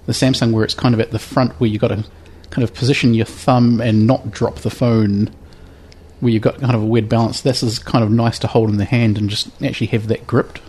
the 0.06 0.14
Samsung 0.14 0.52
where 0.52 0.64
it's 0.64 0.74
kind 0.74 0.94
of 0.94 1.02
at 1.02 1.12
the 1.12 1.20
front 1.20 1.54
where 1.60 1.70
you've 1.70 1.82
got 1.82 1.90
to 1.90 2.06
kind 2.50 2.64
of 2.64 2.74
position 2.74 3.14
your 3.14 3.26
thumb 3.26 3.82
and 3.82 4.08
not 4.08 4.32
drop 4.32 4.58
the 4.60 4.70
phone. 4.70 5.30
Where 6.20 6.32
you've 6.32 6.42
got 6.42 6.60
kind 6.60 6.74
of 6.74 6.82
a 6.82 6.86
weird 6.86 7.10
balance. 7.10 7.42
This 7.42 7.62
is 7.62 7.78
kind 7.78 8.04
of 8.04 8.10
nice 8.10 8.40
to 8.40 8.48
hold 8.48 8.70
in 8.70 8.78
the 8.78 8.86
hand 8.86 9.20
and 9.20 9.30
just 9.30 9.50
actually 9.62 9.88
have 9.88 10.08
that 10.08 10.26
gripped. 10.26 10.62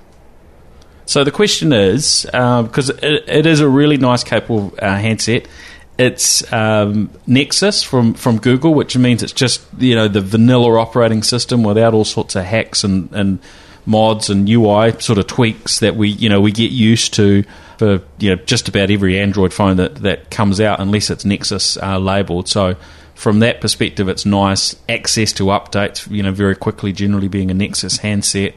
So 1.08 1.24
the 1.24 1.30
question 1.30 1.72
is, 1.72 2.26
because 2.30 2.90
it, 2.90 3.24
it 3.26 3.46
is 3.46 3.60
a 3.60 3.68
really 3.68 3.96
nice, 3.96 4.22
capable 4.22 4.74
uh, 4.78 4.94
handset. 4.94 5.48
It's 5.96 6.52
um, 6.52 7.08
Nexus 7.26 7.82
from, 7.82 8.12
from 8.12 8.38
Google, 8.38 8.74
which 8.74 8.94
means 8.94 9.22
it's 9.22 9.32
just 9.32 9.62
you 9.78 9.94
know 9.94 10.06
the 10.06 10.20
vanilla 10.20 10.78
operating 10.78 11.22
system 11.22 11.62
without 11.62 11.94
all 11.94 12.04
sorts 12.04 12.36
of 12.36 12.44
hacks 12.44 12.84
and, 12.84 13.10
and 13.12 13.38
mods 13.86 14.28
and 14.28 14.46
UI 14.50 15.00
sort 15.00 15.18
of 15.18 15.26
tweaks 15.26 15.80
that 15.80 15.96
we 15.96 16.10
you 16.10 16.28
know 16.28 16.42
we 16.42 16.52
get 16.52 16.72
used 16.72 17.14
to 17.14 17.42
for 17.78 18.02
you 18.18 18.36
know 18.36 18.42
just 18.44 18.68
about 18.68 18.90
every 18.90 19.18
Android 19.18 19.54
phone 19.54 19.78
that, 19.78 19.94
that 19.96 20.30
comes 20.30 20.60
out, 20.60 20.78
unless 20.78 21.08
it's 21.08 21.24
Nexus 21.24 21.78
uh, 21.78 21.98
labeled. 21.98 22.48
So 22.48 22.76
from 23.14 23.38
that 23.38 23.62
perspective, 23.62 24.10
it's 24.10 24.26
nice 24.26 24.76
access 24.90 25.32
to 25.32 25.44
updates. 25.44 26.08
You 26.14 26.22
know, 26.22 26.32
very 26.32 26.54
quickly, 26.54 26.92
generally 26.92 27.28
being 27.28 27.50
a 27.50 27.54
Nexus 27.54 27.96
handset 27.96 28.54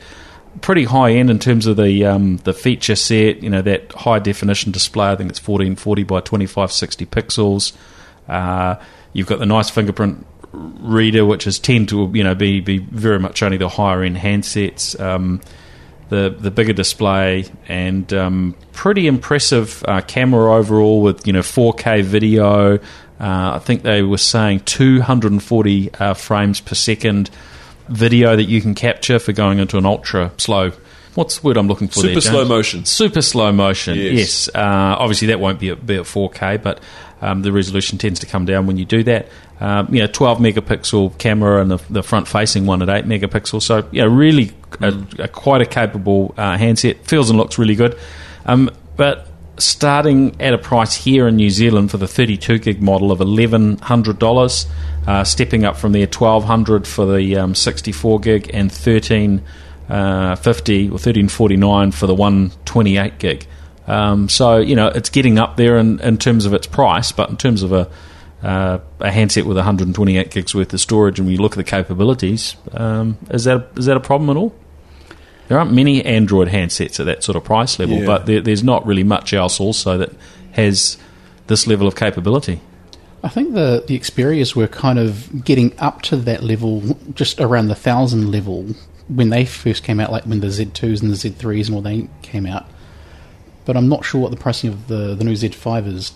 pretty 0.59 0.83
high 0.83 1.13
end 1.13 1.29
in 1.29 1.39
terms 1.39 1.67
of 1.67 1.77
the 1.77 2.05
um, 2.05 2.37
the 2.37 2.53
feature 2.53 2.95
set. 2.95 3.41
You 3.41 3.49
know 3.49 3.61
that 3.61 3.91
high 3.93 4.19
definition 4.19 4.71
display. 4.71 5.11
I 5.11 5.15
think 5.15 5.29
it's 5.29 5.39
fourteen 5.39 5.75
forty 5.75 6.03
by 6.03 6.19
twenty 6.19 6.45
five 6.45 6.71
sixty 6.71 7.05
pixels. 7.05 7.73
Uh, 8.27 8.75
you've 9.13 9.27
got 9.27 9.39
the 9.39 9.45
nice 9.45 9.69
fingerprint 9.69 10.25
reader, 10.51 11.25
which 11.25 11.47
is 11.47 11.59
tend 11.59 11.89
to 11.89 12.11
you 12.13 12.23
know 12.23 12.35
be 12.35 12.59
be 12.59 12.79
very 12.79 13.19
much 13.19 13.41
only 13.41 13.57
the 13.57 13.69
higher 13.69 14.03
end 14.03 14.17
handsets. 14.17 14.99
Um, 14.99 15.41
the 16.09 16.35
the 16.37 16.51
bigger 16.51 16.73
display 16.73 17.45
and 17.69 18.11
um, 18.13 18.55
pretty 18.73 19.07
impressive 19.07 19.83
uh, 19.87 20.01
camera 20.01 20.53
overall 20.55 21.01
with 21.01 21.25
you 21.25 21.31
know 21.31 21.39
4K 21.39 22.03
video. 22.03 22.75
Uh, 22.75 22.79
I 23.55 23.59
think 23.59 23.83
they 23.83 24.01
were 24.01 24.17
saying 24.17 24.61
240 24.61 25.93
uh, 25.93 26.13
frames 26.13 26.59
per 26.59 26.75
second 26.75 27.29
video 27.89 28.35
that 28.35 28.45
you 28.45 28.61
can 28.61 28.75
capture 28.75 29.19
for 29.19 29.31
going 29.31 29.59
into 29.59 29.77
an 29.77 29.85
ultra 29.85 30.31
slow. 30.37 30.71
What's 31.15 31.39
the 31.39 31.47
word 31.47 31.57
I'm 31.57 31.67
looking 31.67 31.89
for? 31.89 31.99
Super 31.99 32.13
there, 32.13 32.21
slow 32.21 32.45
motion. 32.45 32.85
Super 32.85 33.21
slow 33.21 33.51
motion. 33.51 33.97
Yes. 33.97 34.13
Yes. 34.13 34.49
Uh, 34.49 34.95
obviously, 34.97 35.27
that 35.27 35.39
won't 35.39 35.59
be 35.59 35.69
at, 35.69 35.85
be 35.85 35.95
at 35.95 36.03
4K, 36.03 36.61
but 36.61 36.79
um, 37.21 37.41
the 37.41 37.51
resolution 37.51 37.97
tends 37.97 38.21
to 38.21 38.25
come 38.25 38.45
down 38.45 38.65
when 38.65 38.77
you 38.77 38.85
do 38.85 39.03
that. 39.03 39.27
Um, 39.59 39.93
you 39.93 40.01
know, 40.01 40.07
12 40.07 40.39
megapixel 40.39 41.17
camera 41.17 41.61
and 41.61 41.69
the, 41.69 41.77
the 41.89 42.01
front 42.01 42.27
facing 42.27 42.65
one 42.65 42.81
at 42.81 42.89
8 42.89 43.05
megapixel. 43.05 43.61
So, 43.61 43.87
yeah, 43.91 44.05
really 44.05 44.53
a, 44.79 44.93
a, 45.19 45.27
quite 45.27 45.61
a 45.61 45.65
capable 45.65 46.33
uh, 46.37 46.57
handset. 46.57 47.05
Feels 47.05 47.29
and 47.29 47.37
looks 47.37 47.59
really 47.59 47.75
good. 47.75 47.97
Um, 48.45 48.71
but 48.95 49.27
starting 49.63 50.39
at 50.41 50.53
a 50.53 50.57
price 50.57 50.95
here 50.95 51.27
in 51.27 51.35
New 51.35 51.49
Zealand 51.49 51.91
for 51.91 51.97
the 51.97 52.07
32 52.07 52.59
gig 52.59 52.81
model 52.81 53.11
of 53.11 53.19
$1,100, 53.19 54.65
uh, 55.07 55.23
stepping 55.23 55.63
up 55.65 55.77
from 55.77 55.91
there 55.91 56.07
1200 56.07 56.87
for 56.87 57.05
the 57.05 57.37
um, 57.37 57.55
64 57.55 58.19
gig 58.19 58.49
and 58.53 58.71
1350 58.71 59.43
uh, 59.89 60.89
or 60.89 60.91
1349 60.91 61.91
for 61.91 62.07
the 62.07 62.15
128 62.15 63.19
gig. 63.19 63.47
Um, 63.87 64.29
so 64.29 64.57
you 64.57 64.75
know 64.75 64.87
it's 64.87 65.09
getting 65.09 65.39
up 65.39 65.57
there 65.57 65.77
in, 65.77 65.99
in 66.01 66.17
terms 66.17 66.45
of 66.45 66.53
its 66.53 66.67
price, 66.67 67.11
but 67.11 67.29
in 67.29 67.37
terms 67.37 67.63
of 67.63 67.71
a 67.73 67.89
uh, 68.43 68.79
a 68.99 69.11
handset 69.11 69.45
with 69.45 69.57
128 69.57 70.31
gigs 70.31 70.55
worth 70.55 70.73
of 70.73 70.79
storage, 70.79 71.19
and 71.19 71.29
you 71.29 71.37
look 71.37 71.53
at 71.53 71.57
the 71.57 71.63
capabilities, 71.63 72.55
um, 72.73 73.17
is 73.29 73.43
that 73.43 73.69
is 73.75 73.85
that 73.85 73.97
a 73.97 73.99
problem 73.99 74.29
at 74.29 74.37
all? 74.37 74.55
There 75.51 75.59
aren't 75.59 75.73
many 75.73 76.01
Android 76.05 76.47
handsets 76.47 76.97
at 77.01 77.05
that 77.07 77.25
sort 77.25 77.35
of 77.35 77.43
price 77.43 77.77
level, 77.77 77.97
Yeah. 77.97 78.05
but 78.05 78.25
there, 78.25 78.39
there's 78.39 78.63
not 78.63 78.85
really 78.85 79.03
much 79.03 79.33
else 79.33 79.59
also 79.59 79.97
that 79.97 80.11
has 80.53 80.95
this 81.47 81.67
level 81.67 81.87
of 81.87 81.95
capability. 81.97 82.61
I 83.21 83.27
think 83.27 83.53
the 83.53 83.83
the 83.85 83.99
Xperias 83.99 84.55
were 84.55 84.69
kind 84.69 84.97
of 84.97 85.43
getting 85.43 85.73
up 85.77 86.03
to 86.03 86.15
that 86.15 86.41
level, 86.41 86.97
just 87.15 87.41
around 87.41 87.67
the 87.67 87.75
thousand 87.75 88.31
level 88.31 88.65
when 89.09 89.27
they 89.29 89.43
first 89.43 89.83
came 89.83 89.99
out, 89.99 90.09
like 90.09 90.23
when 90.23 90.39
the 90.39 90.47
Z2s 90.47 91.01
and 91.01 91.11
the 91.11 91.17
Z3s 91.17 91.65
and 91.67 91.75
all 91.75 91.81
they 91.81 92.07
came 92.21 92.45
out. 92.45 92.65
But 93.63 93.77
I'm 93.77 93.87
not 93.87 94.03
sure 94.03 94.19
what 94.19 94.31
the 94.31 94.37
pricing 94.37 94.71
of 94.71 94.87
the, 94.87 95.13
the 95.13 95.23
new 95.23 95.33
Z5 95.33 95.87
is, 95.87 96.09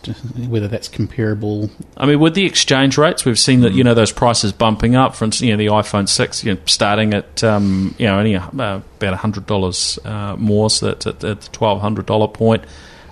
whether 0.48 0.68
that's 0.68 0.88
comparable. 0.88 1.70
I 1.96 2.08
mean, 2.08 2.20
with 2.20 2.34
the 2.34 2.46
exchange 2.46 2.98
rates, 2.98 3.24
we've 3.24 3.38
seen 3.38 3.62
that 3.62 3.74
you 3.74 3.84
know 3.84 3.94
those 3.94 4.12
prices 4.12 4.52
bumping 4.52 4.96
up. 4.96 5.16
For 5.16 5.26
instance, 5.26 5.48
you 5.48 5.56
know 5.56 5.58
the 5.58 5.68
iPhone 5.68 6.10
six, 6.10 6.44
you 6.44 6.54
know, 6.54 6.60
starting 6.66 7.14
at 7.14 7.44
um, 7.44 7.94
you 8.00 8.08
know 8.08 8.18
only 8.18 8.36
uh, 8.36 8.50
about 8.50 9.14
hundred 9.16 9.46
dollars 9.46 10.00
uh, 10.06 10.36
more, 10.38 10.70
so 10.70 10.88
that's 10.88 11.06
at, 11.06 11.24
at 11.24 11.42
the 11.42 11.50
twelve 11.52 11.82
hundred 11.82 12.08
dollar 12.08 12.28
point. 12.28 12.64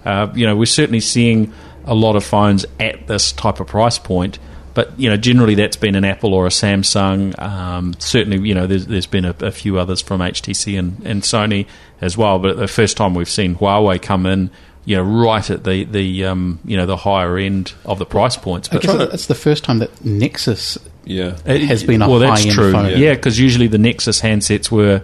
Uh, 0.03 0.31
you 0.35 0.45
know, 0.45 0.55
we're 0.55 0.65
certainly 0.65 0.99
seeing 0.99 1.53
a 1.85 1.93
lot 1.93 2.15
of 2.15 2.23
phones 2.23 2.65
at 2.79 3.07
this 3.07 3.31
type 3.33 3.59
of 3.59 3.67
price 3.67 3.99
point. 3.99 4.39
But 4.73 4.99
you 4.99 5.09
know, 5.09 5.17
generally 5.17 5.55
that's 5.55 5.77
been 5.77 5.95
an 5.95 6.03
Apple 6.03 6.33
or 6.33 6.45
a 6.47 6.49
Samsung. 6.49 7.37
Um, 7.39 7.93
certainly, 7.99 8.47
you 8.47 8.55
know, 8.55 8.65
there's, 8.67 8.87
there's 8.87 9.05
been 9.05 9.25
a, 9.25 9.35
a 9.41 9.51
few 9.51 9.77
others 9.77 10.01
from 10.01 10.19
HTC 10.21 10.77
and, 10.79 10.99
and 11.05 11.21
Sony 11.21 11.67
as 12.01 12.17
well. 12.17 12.39
But 12.39 12.57
the 12.57 12.67
first 12.67 12.97
time 12.97 13.13
we've 13.13 13.29
seen 13.29 13.55
Huawei 13.55 14.01
come 14.01 14.25
in, 14.25 14.49
you 14.85 14.95
know, 14.97 15.03
right 15.03 15.47
at 15.49 15.63
the 15.63 15.83
the 15.85 16.25
um, 16.25 16.59
you 16.65 16.75
know 16.75 16.85
the 16.85 16.97
higher 16.97 17.37
end 17.37 17.73
of 17.85 17.99
the 17.99 18.05
price 18.05 18.35
points. 18.35 18.67
I 18.69 18.73
But 18.73 18.81
guess 18.81 19.13
it's 19.13 19.27
the 19.27 19.35
first 19.35 19.63
time 19.63 19.79
that 19.79 20.03
Nexus 20.03 20.77
Yeah. 21.05 21.37
has 21.45 21.83
been 21.83 22.01
a 22.01 22.09
well, 22.09 22.19
that's 22.19 22.41
high-end 22.41 22.55
true. 22.55 22.71
phone. 22.71 22.97
Yeah, 22.99 23.13
because 23.13 23.39
usually 23.39 23.67
the 23.67 23.77
Nexus 23.77 24.21
handsets 24.21 24.71
were 24.71 25.01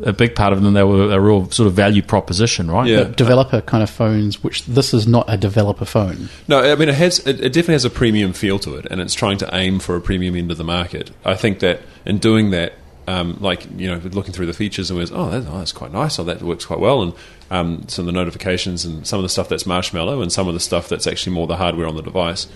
a 0.00 0.12
big 0.12 0.34
part 0.34 0.52
of 0.52 0.62
them. 0.62 0.74
They 0.74 0.82
were 0.82 1.12
a 1.12 1.20
real 1.20 1.50
sort 1.50 1.66
of 1.66 1.74
value 1.74 2.02
proposition, 2.02 2.70
right? 2.70 2.88
Yeah. 2.88 3.04
But 3.04 3.16
developer 3.16 3.60
kind 3.60 3.82
of 3.82 3.90
phones, 3.90 4.42
which 4.42 4.64
this 4.66 4.92
is 4.92 5.06
not 5.06 5.26
a 5.28 5.36
developer 5.36 5.84
phone. 5.84 6.28
No, 6.48 6.60
I 6.60 6.74
mean 6.74 6.88
it 6.88 6.96
has. 6.96 7.20
It, 7.20 7.40
it 7.40 7.52
definitely 7.52 7.74
has 7.74 7.84
a 7.84 7.90
premium 7.90 8.32
feel 8.32 8.58
to 8.60 8.74
it, 8.76 8.86
and 8.90 9.00
it's 9.00 9.14
trying 9.14 9.38
to 9.38 9.54
aim 9.54 9.78
for 9.78 9.96
a 9.96 10.00
premium 10.00 10.34
end 10.36 10.50
of 10.50 10.58
the 10.58 10.64
market. 10.64 11.10
I 11.24 11.34
think 11.34 11.60
that 11.60 11.80
in 12.04 12.18
doing 12.18 12.50
that, 12.50 12.74
um, 13.06 13.36
like 13.40 13.66
you 13.76 13.88
know, 13.88 13.98
looking 13.98 14.32
through 14.32 14.46
the 14.46 14.52
features 14.52 14.90
and 14.90 14.98
was, 14.98 15.12
oh, 15.12 15.30
that, 15.30 15.48
oh, 15.48 15.58
that's 15.58 15.72
quite 15.72 15.92
nice. 15.92 16.18
Oh, 16.18 16.24
that 16.24 16.42
works 16.42 16.64
quite 16.64 16.80
well, 16.80 17.02
and 17.02 17.12
um, 17.50 17.88
some 17.88 18.02
of 18.02 18.06
the 18.06 18.12
notifications 18.12 18.84
and 18.84 19.06
some 19.06 19.18
of 19.18 19.22
the 19.22 19.28
stuff 19.28 19.48
that's 19.48 19.66
marshmallow, 19.66 20.22
and 20.22 20.32
some 20.32 20.48
of 20.48 20.54
the 20.54 20.60
stuff 20.60 20.88
that's 20.88 21.06
actually 21.06 21.34
more 21.34 21.46
the 21.46 21.56
hardware 21.56 21.86
on 21.86 21.96
the 21.96 22.02
device. 22.02 22.48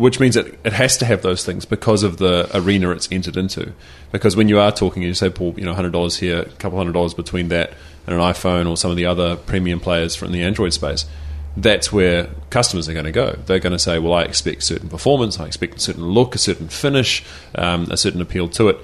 Which 0.00 0.18
means 0.18 0.34
that 0.34 0.46
it 0.64 0.72
has 0.72 0.96
to 0.98 1.04
have 1.04 1.22
those 1.22 1.44
things 1.44 1.64
because 1.64 2.02
of 2.02 2.16
the 2.16 2.48
arena 2.54 2.90
it's 2.90 3.10
entered 3.12 3.36
into. 3.36 3.72
Because 4.12 4.34
when 4.34 4.48
you 4.48 4.58
are 4.58 4.72
talking, 4.72 5.02
and 5.02 5.08
you 5.08 5.14
say, 5.14 5.28
Paul, 5.28 5.54
you 5.56 5.64
know, 5.64 5.74
hundred 5.74 5.92
dollars 5.92 6.16
here, 6.16 6.40
a 6.40 6.44
couple 6.46 6.78
hundred 6.78 6.92
dollars 6.92 7.12
between 7.12 7.48
that 7.48 7.74
and 8.06 8.16
an 8.16 8.20
iPhone 8.20 8.68
or 8.68 8.76
some 8.76 8.90
of 8.90 8.96
the 8.96 9.06
other 9.06 9.36
premium 9.36 9.78
players 9.78 10.16
from 10.16 10.32
the 10.32 10.42
Android 10.42 10.72
space 10.72 11.04
that's 11.56 11.92
where 11.92 12.30
customers 12.50 12.88
are 12.88 12.92
going 12.92 13.06
to 13.06 13.12
go. 13.12 13.36
They're 13.46 13.58
going 13.58 13.72
to 13.72 13.78
say, 13.78 13.98
"Well, 13.98 14.14
I 14.14 14.22
expect 14.22 14.62
certain 14.62 14.88
performance, 14.88 15.40
I 15.40 15.46
expect 15.46 15.76
a 15.76 15.80
certain 15.80 16.06
look, 16.06 16.34
a 16.34 16.38
certain 16.38 16.68
finish, 16.68 17.24
um, 17.54 17.90
a 17.90 17.96
certain 17.96 18.20
appeal 18.20 18.48
to 18.50 18.68
it." 18.68 18.78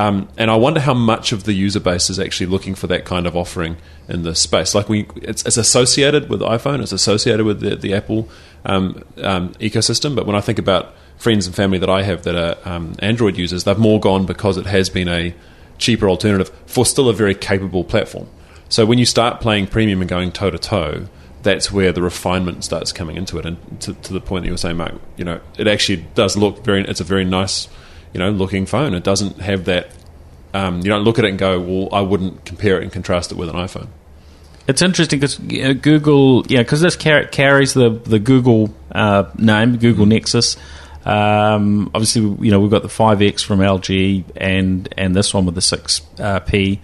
Um, 0.00 0.28
and 0.36 0.48
I 0.50 0.54
wonder 0.54 0.78
how 0.78 0.94
much 0.94 1.32
of 1.32 1.42
the 1.42 1.52
user 1.52 1.80
base 1.80 2.08
is 2.08 2.20
actually 2.20 2.46
looking 2.46 2.76
for 2.76 2.86
that 2.86 3.04
kind 3.04 3.26
of 3.26 3.36
offering 3.36 3.76
in 4.08 4.22
this 4.22 4.40
space. 4.40 4.72
Like 4.74 4.88
we, 4.88 5.08
it's, 5.16 5.44
it's 5.44 5.56
associated 5.56 6.28
with 6.28 6.40
iPhone, 6.40 6.80
it's 6.80 6.92
associated 6.92 7.44
with 7.44 7.60
the, 7.60 7.74
the 7.74 7.94
Apple 7.94 8.28
um, 8.68 9.02
um, 9.22 9.54
ecosystem. 9.54 10.14
But 10.14 10.26
when 10.26 10.36
I 10.36 10.40
think 10.40 10.58
about 10.58 10.94
friends 11.16 11.46
and 11.46 11.56
family 11.56 11.78
that 11.78 11.90
I 11.90 12.02
have 12.02 12.22
that 12.22 12.36
are 12.36 12.56
um, 12.72 12.94
Android 13.00 13.36
users, 13.36 13.64
they've 13.64 13.78
more 13.78 13.98
gone 13.98 14.26
because 14.26 14.56
it 14.56 14.66
has 14.66 14.88
been 14.88 15.08
a 15.08 15.34
cheaper 15.78 16.08
alternative 16.08 16.50
for 16.66 16.86
still 16.86 17.08
a 17.08 17.14
very 17.14 17.34
capable 17.34 17.84
platform. 17.84 18.28
So 18.68 18.84
when 18.84 18.98
you 18.98 19.06
start 19.06 19.40
playing 19.40 19.68
premium 19.68 20.00
and 20.02 20.08
going 20.08 20.30
toe 20.30 20.50
to 20.50 20.58
toe, 20.58 21.08
that's 21.42 21.72
where 21.72 21.92
the 21.92 22.02
refinement 22.02 22.64
starts 22.64 22.92
coming 22.92 23.16
into 23.16 23.38
it. 23.38 23.46
And 23.46 23.80
to, 23.80 23.94
to 23.94 24.12
the 24.12 24.20
point 24.20 24.42
that 24.42 24.48
you 24.48 24.52
were 24.52 24.58
saying, 24.58 24.76
Mark, 24.76 24.94
you 25.16 25.24
know, 25.24 25.40
it 25.56 25.66
actually 25.66 26.04
does 26.14 26.36
look 26.36 26.64
very. 26.64 26.84
It's 26.84 27.00
a 27.00 27.04
very 27.04 27.24
nice, 27.24 27.68
you 28.12 28.18
know, 28.18 28.30
looking 28.30 28.66
phone. 28.66 28.94
It 28.94 29.04
doesn't 29.04 29.40
have 29.40 29.64
that. 29.64 29.90
Um, 30.52 30.78
you 30.78 30.84
don't 30.84 31.04
look 31.04 31.18
at 31.18 31.24
it 31.24 31.28
and 31.28 31.38
go, 31.38 31.60
"Well, 31.60 31.88
I 31.92 32.00
wouldn't 32.00 32.44
compare 32.44 32.78
it 32.78 32.82
and 32.82 32.92
contrast 32.92 33.32
it 33.32 33.36
with 33.36 33.48
an 33.48 33.56
iPhone." 33.56 33.88
It's 34.68 34.82
interesting 34.82 35.18
because 35.18 35.38
Google, 35.38 36.46
yeah, 36.46 36.60
because 36.60 36.82
this 36.82 36.94
car- 36.94 37.24
carries 37.24 37.72
the 37.74 37.88
the 37.88 38.18
Google 38.18 38.72
uh, 38.92 39.24
name, 39.36 39.78
Google 39.78 40.04
Nexus. 40.06 40.56
Um, 41.06 41.90
obviously, 41.94 42.20
you 42.44 42.50
know 42.50 42.60
we've 42.60 42.70
got 42.70 42.82
the 42.82 42.88
5X 42.88 43.42
from 43.42 43.60
LG 43.60 44.24
and 44.36 44.92
and 44.98 45.16
this 45.16 45.32
one 45.32 45.46
with 45.46 45.54
the 45.54 45.62
6P 45.62 46.80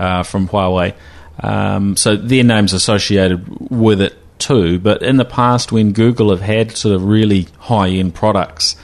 uh, 0.00 0.22
from 0.24 0.48
Huawei. 0.48 0.94
Um, 1.40 1.96
so 1.96 2.16
their 2.16 2.42
names 2.42 2.72
associated 2.72 3.70
with 3.70 4.00
it 4.00 4.16
too. 4.40 4.80
But 4.80 5.02
in 5.02 5.16
the 5.16 5.24
past, 5.24 5.70
when 5.70 5.92
Google 5.92 6.30
have 6.30 6.40
had 6.40 6.76
sort 6.76 6.96
of 6.96 7.04
really 7.04 7.46
high 7.58 7.88
end 7.90 8.14
products, 8.16 8.74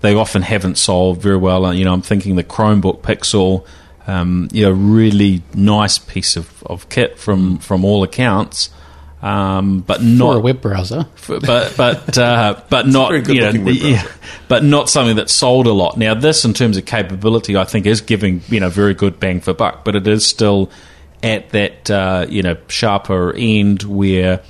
they 0.00 0.14
often 0.14 0.42
haven't 0.42 0.78
sold 0.78 1.22
very 1.22 1.36
well. 1.36 1.64
Uh, 1.66 1.72
You 1.72 1.84
know, 1.84 1.92
I'm 1.92 2.02
thinking 2.02 2.34
the 2.34 2.42
Chromebook 2.44 3.02
Pixel. 3.02 3.64
Um, 4.10 4.48
you 4.52 4.64
know, 4.64 4.72
really 4.72 5.42
nice 5.54 5.98
piece 5.98 6.36
of, 6.36 6.62
of 6.64 6.88
kit 6.88 7.18
from, 7.18 7.58
from 7.58 7.84
all 7.84 8.02
accounts, 8.02 8.70
um, 9.22 9.80
but 9.80 9.98
For 9.98 10.04
not 10.04 10.36
a 10.36 10.40
web 10.40 10.60
browser. 10.60 11.00
f- 11.16 11.42
but 11.46 11.74
but 11.76 12.18
uh, 12.18 12.60
but 12.70 12.86
not 12.86 13.10
very 13.10 13.34
you 13.34 13.40
know, 13.40 13.70
yeah, 13.70 14.06
but 14.48 14.64
not 14.64 14.88
something 14.88 15.16
that 15.16 15.28
sold 15.28 15.66
a 15.66 15.72
lot. 15.72 15.98
Now, 15.98 16.14
this 16.14 16.44
in 16.44 16.54
terms 16.54 16.76
of 16.76 16.86
capability, 16.86 17.56
I 17.56 17.64
think 17.64 17.86
is 17.86 18.00
giving 18.00 18.40
you 18.48 18.60
know 18.60 18.70
very 18.70 18.94
good 18.94 19.20
bang 19.20 19.40
for 19.40 19.52
buck, 19.52 19.84
but 19.84 19.94
it 19.94 20.08
is 20.08 20.24
still 20.26 20.70
at 21.22 21.50
that 21.50 21.90
uh, 21.90 22.26
you 22.28 22.42
know 22.42 22.56
sharper 22.68 23.34
end 23.34 23.82
where 23.82 24.42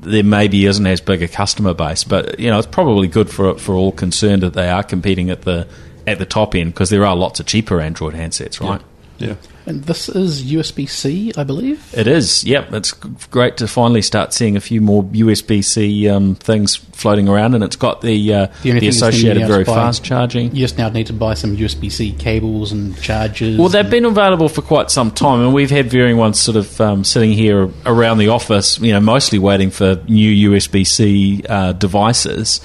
there 0.00 0.24
maybe 0.24 0.66
isn't 0.66 0.86
as 0.86 1.00
big 1.00 1.22
a 1.22 1.28
customer 1.28 1.72
base. 1.72 2.02
But 2.02 2.40
you 2.40 2.50
know, 2.50 2.58
it's 2.58 2.66
probably 2.66 3.06
good 3.06 3.30
for 3.30 3.56
for 3.58 3.76
all 3.76 3.92
concerned 3.92 4.42
that 4.42 4.54
they 4.54 4.68
are 4.68 4.82
competing 4.82 5.30
at 5.30 5.42
the 5.42 5.68
at 6.06 6.18
the 6.18 6.26
top 6.26 6.54
end 6.54 6.72
because 6.72 6.90
there 6.90 7.04
are 7.04 7.16
lots 7.16 7.40
of 7.40 7.46
cheaper 7.46 7.80
Android 7.80 8.14
handsets, 8.14 8.60
right? 8.60 8.80
Yeah. 9.18 9.36
And 9.66 9.84
this 9.84 10.10
is 10.10 10.42
USB 10.44 10.86
C, 10.86 11.32
I 11.38 11.44
believe. 11.44 11.94
It 11.96 12.06
is, 12.06 12.44
yep. 12.44 12.70
It's 12.74 12.92
great 12.92 13.56
to 13.58 13.66
finally 13.66 14.02
start 14.02 14.34
seeing 14.34 14.56
a 14.56 14.60
few 14.60 14.82
more 14.82 15.02
USB 15.04 15.64
C 15.64 16.06
um, 16.08 16.34
things 16.34 16.76
floating 16.76 17.28
around, 17.28 17.54
and 17.54 17.64
it's 17.64 17.76
got 17.76 18.02
the 18.02 18.34
uh, 18.34 18.46
The 18.46 18.52
the, 18.52 18.52
thing 18.52 18.66
is 18.66 18.72
then 18.72 18.82
you 18.82 18.88
associated 18.90 19.46
very 19.46 19.64
to 19.64 19.70
buy- 19.70 19.76
fast 19.76 20.04
charging. 20.04 20.54
You 20.54 20.60
just 20.60 20.76
now 20.76 20.90
need 20.90 21.06
to 21.06 21.14
buy 21.14 21.32
some 21.32 21.56
USB 21.56 21.90
C 21.90 22.12
cables 22.12 22.72
and 22.72 23.00
chargers. 23.00 23.56
Well, 23.58 23.70
they've 23.70 23.88
been 23.88 24.04
available 24.04 24.50
for 24.50 24.60
quite 24.60 24.90
some 24.90 25.10
time, 25.10 25.40
and 25.40 25.54
we've 25.54 25.70
had 25.70 25.90
varying 25.90 26.18
ones 26.18 26.38
sort 26.38 26.56
of 26.58 26.78
um, 26.80 27.04
sitting 27.04 27.32
here 27.32 27.70
around 27.86 28.18
the 28.18 28.28
office, 28.28 28.78
you 28.80 28.92
know, 28.92 29.00
mostly 29.00 29.38
waiting 29.38 29.70
for 29.70 29.94
new 30.08 30.50
USB 30.50 30.86
C 30.86 31.42
uh, 31.48 31.72
devices. 31.72 32.60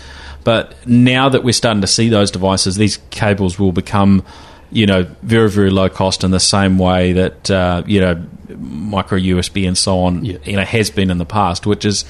But 0.49 0.73
now 0.87 1.29
that 1.29 1.43
we're 1.43 1.53
starting 1.63 1.81
to 1.81 1.87
see 1.87 2.09
those 2.09 2.31
devices, 2.31 2.75
these 2.75 2.97
cables 3.11 3.59
will 3.59 3.71
become, 3.71 4.23
you 4.71 4.87
know, 4.87 5.03
very, 5.21 5.49
very 5.49 5.69
low 5.69 5.89
cost 5.89 6.23
in 6.23 6.31
the 6.31 6.39
same 6.39 6.79
way 6.79 7.13
that, 7.13 7.51
uh, 7.51 7.83
you 7.85 7.99
know, 8.01 8.15
micro 8.57 9.19
USB 9.19 9.67
and 9.67 9.77
so 9.77 9.99
on, 9.99 10.25
Yeah. 10.25 10.37
you 10.45 10.55
know, 10.57 10.63
has 10.65 10.89
been 10.89 11.11
in 11.11 11.17
the 11.19 11.25
past, 11.39 11.65
which 11.67 11.85
is. 11.85 12.03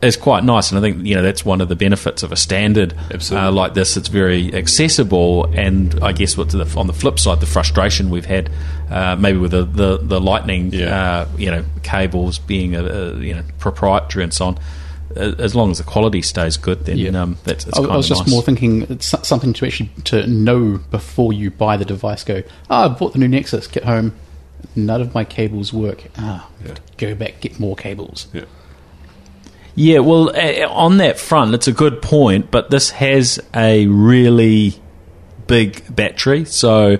Is 0.00 0.16
quite 0.16 0.42
nice, 0.42 0.72
and 0.72 0.78
I 0.78 0.82
think 0.82 1.06
you 1.06 1.14
know 1.14 1.22
that's 1.22 1.44
one 1.44 1.60
of 1.60 1.68
the 1.68 1.76
benefits 1.76 2.24
of 2.24 2.32
a 2.32 2.36
standard 2.36 2.92
uh, 3.30 3.52
like 3.52 3.74
this. 3.74 3.96
It's 3.96 4.08
very 4.08 4.52
accessible, 4.52 5.44
and 5.54 5.96
I 6.02 6.10
guess 6.10 6.36
what's 6.36 6.54
the, 6.54 6.66
on 6.76 6.88
the 6.88 6.92
flip 6.92 7.20
side, 7.20 7.38
the 7.38 7.46
frustration 7.46 8.10
we've 8.10 8.26
had 8.26 8.50
uh, 8.90 9.14
maybe 9.14 9.38
with 9.38 9.52
the 9.52 9.62
the, 9.64 9.98
the 10.02 10.20
lightning, 10.20 10.72
Yeah. 10.72 10.88
uh, 10.88 11.26
you 11.38 11.52
know, 11.52 11.62
cables 11.84 12.40
being 12.40 12.74
a, 12.74 12.82
a, 12.84 13.14
you 13.28 13.32
know 13.36 13.44
proprietary 13.60 14.24
and 14.24 14.34
so 14.34 14.46
on. 14.46 14.58
A- 15.16 15.40
As 15.42 15.54
long 15.54 15.70
as 15.70 15.78
the 15.78 15.84
quality 15.84 16.22
stays 16.22 16.56
good, 16.56 16.84
then 16.86 16.98
Yeah. 16.98 17.10
um, 17.20 17.36
that's, 17.44 17.64
that's 17.64 17.78
I, 17.78 17.82
kind 17.82 17.92
I 17.92 17.96
was 17.96 18.06
of 18.10 18.16
just 18.16 18.26
nice. 18.28 18.34
more 18.34 18.42
thinking 18.42 18.82
it's 18.82 19.14
something 19.26 19.52
to 19.54 19.66
actually 19.66 19.90
to 20.04 20.26
know 20.26 20.80
before 20.90 21.32
you 21.32 21.50
buy 21.50 21.76
the 21.76 21.84
device. 21.84 22.24
Go, 22.24 22.42
oh, 22.70 22.84
I 22.84 22.88
bought 22.88 23.12
the 23.12 23.18
new 23.18 23.28
Nexus. 23.28 23.66
Get 23.66 23.84
home, 23.84 24.14
none 24.76 25.00
of 25.00 25.14
my 25.14 25.24
cables 25.24 25.72
work. 25.72 26.04
Ah, 26.18 26.48
Yeah. 26.64 26.74
go 26.98 27.14
back, 27.14 27.40
get 27.40 27.58
more 27.60 27.76
cables. 27.76 28.26
Yeah. 28.32 28.44
Yeah, 29.74 30.00
well, 30.00 30.28
uh, 30.36 30.68
on 30.68 30.98
that 30.98 31.18
front, 31.18 31.54
it's 31.54 31.66
a 31.66 31.72
good 31.72 32.02
point, 32.02 32.50
but 32.50 32.70
this 32.70 32.90
has 32.90 33.40
a 33.56 33.86
really 33.86 34.74
big 35.46 35.82
battery. 35.96 36.44
So, 36.44 36.98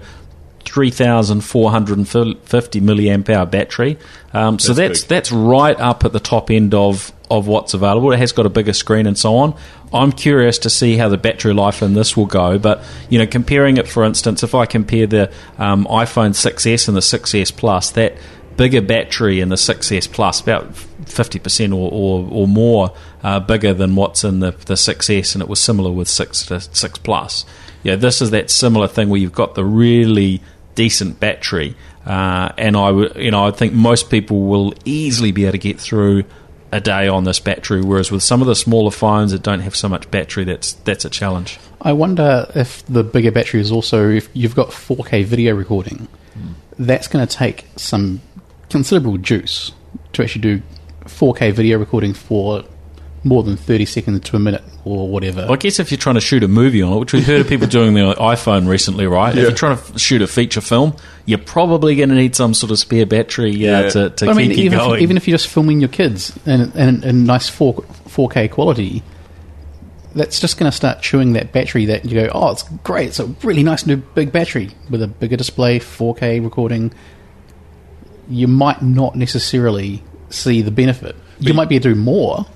3,450 0.64 2.80
milliamp 2.80 3.28
hour 3.28 3.46
battery. 3.46 3.98
Um, 4.32 4.58
so, 4.58 4.72
That's 4.72 5.02
that's 5.02 5.04
that's 5.04 5.32
right 5.32 5.78
up 5.78 6.04
at 6.04 6.12
the 6.12 6.20
top 6.20 6.50
end 6.50 6.74
of, 6.74 7.12
of 7.38 7.46
what's 7.46 7.72
available. 7.72 8.12
It 8.12 8.18
has 8.18 8.32
got 8.32 8.44
a 8.44 8.50
bigger 8.50 8.74
screen 8.74 9.06
and 9.06 9.16
so 9.16 9.36
on. 9.36 9.56
I'm 9.92 10.12
curious 10.12 10.58
to 10.60 10.70
see 10.70 10.96
how 10.96 11.08
the 11.08 11.16
battery 11.16 11.54
life 11.54 11.82
in 11.82 11.94
this 11.94 12.16
will 12.16 12.26
go. 12.26 12.58
But, 12.58 12.84
you 13.08 13.18
know, 13.18 13.26
comparing 13.26 13.78
it, 13.78 13.88
for 13.88 14.04
instance, 14.04 14.42
if 14.42 14.54
I 14.54 14.66
compare 14.66 15.06
the 15.06 15.32
um, 15.58 15.86
iPhone 15.86 16.30
6S 16.30 16.88
and 16.88 16.96
the 16.96 17.00
6S 17.00 17.56
Plus, 17.56 17.90
that 17.92 18.16
bigger 18.56 18.82
battery 18.82 19.40
in 19.40 19.48
the 19.48 19.56
6S 19.56 20.12
Plus, 20.12 20.40
about 20.40 20.72
50% 20.72 21.70
or, 21.70 21.90
or, 21.90 22.28
or 22.30 22.46
more 22.46 22.94
uh, 23.22 23.40
bigger 23.40 23.72
than 23.72 23.96
what's 23.96 24.24
in 24.24 24.40
the, 24.40 24.50
the 24.50 24.74
6S, 24.74 25.34
and 25.34 25.42
it 25.42 25.48
was 25.48 25.58
similar 25.58 25.90
with 25.90 26.08
6 26.08 26.46
to 26.46 26.60
6 26.60 26.98
Plus. 26.98 27.46
Yeah, 27.82 27.96
this 27.96 28.20
is 28.20 28.30
that 28.30 28.50
similar 28.50 28.88
thing 28.88 29.08
where 29.08 29.20
you've 29.20 29.32
got 29.32 29.54
the 29.54 29.64
really 29.64 30.42
decent 30.74 31.18
battery, 31.18 31.76
uh, 32.06 32.50
and 32.56 32.76
I 32.76 32.90
you 32.90 33.30
know, 33.30 33.46
I 33.46 33.50
think 33.50 33.72
most 33.72 34.10
people 34.10 34.42
will 34.42 34.74
easily 34.84 35.32
be 35.32 35.44
able 35.44 35.52
to 35.52 35.58
get 35.58 35.80
through 35.80 36.24
a 36.72 36.80
day 36.80 37.06
on 37.06 37.24
this 37.24 37.38
battery. 37.38 37.82
Whereas 37.82 38.10
with 38.10 38.22
some 38.22 38.40
of 38.40 38.48
the 38.48 38.56
smaller 38.56 38.90
phones 38.90 39.30
that 39.32 39.42
don't 39.42 39.60
have 39.60 39.76
so 39.76 39.88
much 39.88 40.10
battery, 40.10 40.44
that's 40.44 40.72
that's 40.72 41.04
a 41.04 41.10
challenge. 41.10 41.60
I 41.82 41.92
wonder 41.92 42.50
if 42.54 42.84
the 42.86 43.04
bigger 43.04 43.30
battery 43.30 43.60
is 43.60 43.70
also 43.70 44.08
if 44.08 44.28
you've 44.32 44.54
got 44.54 44.68
4K 44.68 45.24
video 45.24 45.54
recording, 45.54 46.08
hmm. 46.32 46.52
that's 46.78 47.06
going 47.06 47.26
to 47.26 47.36
take 47.36 47.66
some 47.76 48.20
considerable 48.70 49.18
juice 49.18 49.72
to 50.14 50.22
actually 50.22 50.40
do 50.40 50.62
4K 51.04 51.52
video 51.52 51.78
recording 51.78 52.14
for 52.14 52.64
more 53.24 53.42
than 53.44 53.56
30 53.56 53.84
seconds 53.84 54.20
to 54.30 54.36
a 54.36 54.38
minute 54.40 54.62
or 54.84 55.08
whatever. 55.08 55.42
Well, 55.42 55.52
I 55.52 55.56
guess 55.56 55.78
if 55.78 55.90
you're 55.92 55.98
trying 55.98 56.16
to 56.16 56.20
shoot 56.20 56.42
a 56.42 56.48
movie 56.48 56.82
on 56.82 56.92
it, 56.94 56.98
which 56.98 57.12
we've 57.12 57.24
heard 57.26 57.40
of 57.40 57.48
people 57.48 57.66
doing 57.68 57.94
the 57.94 58.14
iPhone 58.14 58.66
recently, 58.68 59.06
right? 59.06 59.30
If 59.36 59.42
you're 59.42 59.52
trying 59.52 59.76
to 59.78 59.98
shoot 59.98 60.22
a 60.22 60.26
feature 60.26 60.60
film, 60.60 60.96
you're 61.24 61.38
probably 61.38 61.94
going 61.94 62.08
to 62.08 62.16
need 62.16 62.34
some 62.34 62.52
sort 62.52 62.72
of 62.72 62.78
spare 62.80 63.06
battery 63.06 63.52
uh, 63.52 63.82
Yeah. 63.82 63.88
to, 63.90 64.10
to 64.10 64.24
I 64.26 64.28
keep 64.30 64.36
mean, 64.36 64.50
you 64.50 64.64
even 64.64 64.78
going. 64.78 64.96
if, 64.96 65.02
even 65.02 65.16
if 65.16 65.28
you're 65.28 65.38
just 65.38 65.48
filming 65.48 65.80
your 65.80 65.88
kids 65.88 66.36
in, 66.46 66.72
in, 66.72 67.04
in 67.04 67.24
nice 67.24 67.48
4, 67.48 67.74
4K 67.74 68.50
quality, 68.50 69.04
that's 70.16 70.40
just 70.40 70.58
going 70.58 70.70
to 70.70 70.76
start 70.76 71.00
chewing 71.00 71.34
that 71.34 71.52
battery 71.52 71.86
that 71.86 72.04
you 72.04 72.20
go, 72.20 72.28
oh, 72.34 72.50
it's 72.50 72.64
great. 72.82 73.06
It's 73.08 73.20
a 73.20 73.26
really 73.44 73.62
nice 73.62 73.86
new 73.86 73.96
big 73.98 74.32
battery 74.32 74.70
with 74.90 75.00
a 75.00 75.06
bigger 75.06 75.36
display, 75.36 75.78
4K 75.78 76.42
recording. 76.42 76.92
You 78.28 78.48
might 78.48 78.82
not 78.82 79.14
necessarily 79.14 80.02
see 80.28 80.60
the 80.60 80.70
benefit. 80.72 81.14
You 81.38 81.50
But- 81.50 81.56
might 81.56 81.68
be 81.68 81.76
able 81.76 81.84
to 81.84 81.94
do 81.94 82.00
more, 82.00 82.46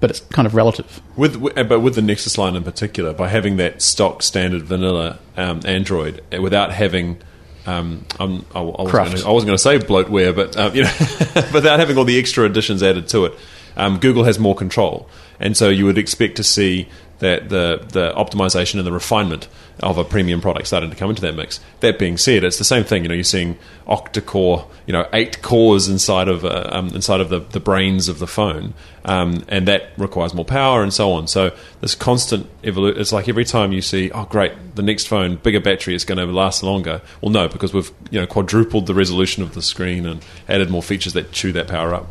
but 0.00 0.10
it's 0.10 0.20
kind 0.20 0.46
of 0.46 0.54
relative. 0.54 1.00
With, 1.16 1.56
uh, 1.56 1.64
but 1.64 1.80
with 1.80 1.94
the 1.94 2.02
Nexus 2.02 2.38
line 2.38 2.56
in 2.56 2.64
particular, 2.64 3.12
by 3.12 3.28
having 3.28 3.56
that 3.58 3.82
stock 3.82 4.22
standard 4.22 4.62
vanilla 4.62 5.18
um, 5.36 5.60
Android 5.64 6.22
uh, 6.34 6.40
without 6.40 6.72
having, 6.72 7.18
um, 7.66 8.06
I, 8.18 8.24
I 8.24 8.60
was 8.60 8.90
Craft. 8.90 9.16
gonna, 9.16 9.28
I 9.28 9.32
wasn't 9.32 9.48
going 9.48 9.56
to 9.56 9.58
say 9.58 9.78
bloatware, 9.78 10.34
but 10.34 10.56
um, 10.56 10.74
you 10.74 10.84
know, 10.84 10.92
without 11.52 11.78
having 11.78 11.98
all 11.98 12.04
the 12.04 12.18
extra 12.18 12.44
additions 12.44 12.82
added 12.82 13.08
to 13.08 13.26
it, 13.26 13.34
um, 13.76 13.98
Google 13.98 14.24
has 14.24 14.38
more 14.38 14.54
control, 14.54 15.08
and 15.38 15.56
so 15.56 15.68
you 15.68 15.84
would 15.84 15.98
expect 15.98 16.36
to 16.36 16.42
see 16.42 16.88
that 17.20 17.48
the 17.48 17.82
the 17.88 18.12
optimization 18.12 18.76
and 18.76 18.86
the 18.86 18.92
refinement 18.92 19.48
of 19.80 19.96
a 19.96 20.04
premium 20.04 20.42
product 20.42 20.66
starting 20.66 20.90
to 20.90 20.96
come 20.96 21.08
into 21.08 21.22
that 21.22 21.34
mix. 21.34 21.60
That 21.80 21.98
being 21.98 22.18
said, 22.18 22.44
it's 22.44 22.58
the 22.58 22.64
same 22.64 22.84
thing. 22.84 23.02
You 23.02 23.08
know, 23.08 23.14
you're 23.14 23.24
seeing 23.24 23.56
octa-core, 23.86 24.66
you 24.86 24.92
know, 24.92 25.08
eight 25.12 25.40
cores 25.40 25.88
inside 25.88 26.28
of 26.28 26.44
uh, 26.44 26.68
um, 26.70 26.88
inside 26.88 27.20
of 27.20 27.28
the, 27.30 27.40
the 27.40 27.60
brains 27.60 28.08
of 28.08 28.18
the 28.18 28.26
phone, 28.26 28.74
um, 29.04 29.44
and 29.48 29.66
that 29.68 29.92
requires 29.96 30.34
more 30.34 30.44
power 30.44 30.82
and 30.82 30.92
so 30.92 31.12
on. 31.12 31.28
So 31.28 31.56
this 31.80 31.94
constant 31.94 32.46
evolution. 32.64 33.00
It's 33.00 33.12
like 33.12 33.28
every 33.28 33.44
time 33.44 33.72
you 33.72 33.82
see, 33.82 34.10
oh 34.10 34.24
great, 34.24 34.52
the 34.74 34.82
next 34.82 35.06
phone, 35.06 35.36
bigger 35.36 35.60
battery, 35.60 35.94
is 35.94 36.04
going 36.04 36.18
to 36.18 36.26
last 36.26 36.62
longer. 36.62 37.00
Well, 37.20 37.30
no, 37.30 37.48
because 37.48 37.72
we've 37.72 37.90
you 38.10 38.20
know 38.20 38.26
quadrupled 38.26 38.86
the 38.86 38.94
resolution 38.94 39.42
of 39.42 39.54
the 39.54 39.62
screen 39.62 40.06
and 40.06 40.24
added 40.48 40.70
more 40.70 40.82
features 40.82 41.12
that 41.14 41.32
chew 41.32 41.52
that 41.52 41.68
power 41.68 41.94
up. 41.94 42.06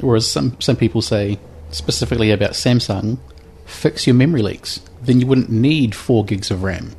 Whereas 0.00 0.30
some, 0.30 0.58
some 0.60 0.76
people 0.76 1.02
say, 1.02 1.38
specifically 1.70 2.30
about 2.30 2.52
Samsung, 2.52 3.18
fix 3.70 4.06
your 4.06 4.14
memory 4.14 4.42
leaks. 4.42 4.80
Then 5.02 5.20
you 5.20 5.26
wouldn't 5.26 5.50
need 5.50 5.94
4 5.94 6.24
gigs 6.24 6.50
of 6.50 6.62
RAM. 6.62 6.92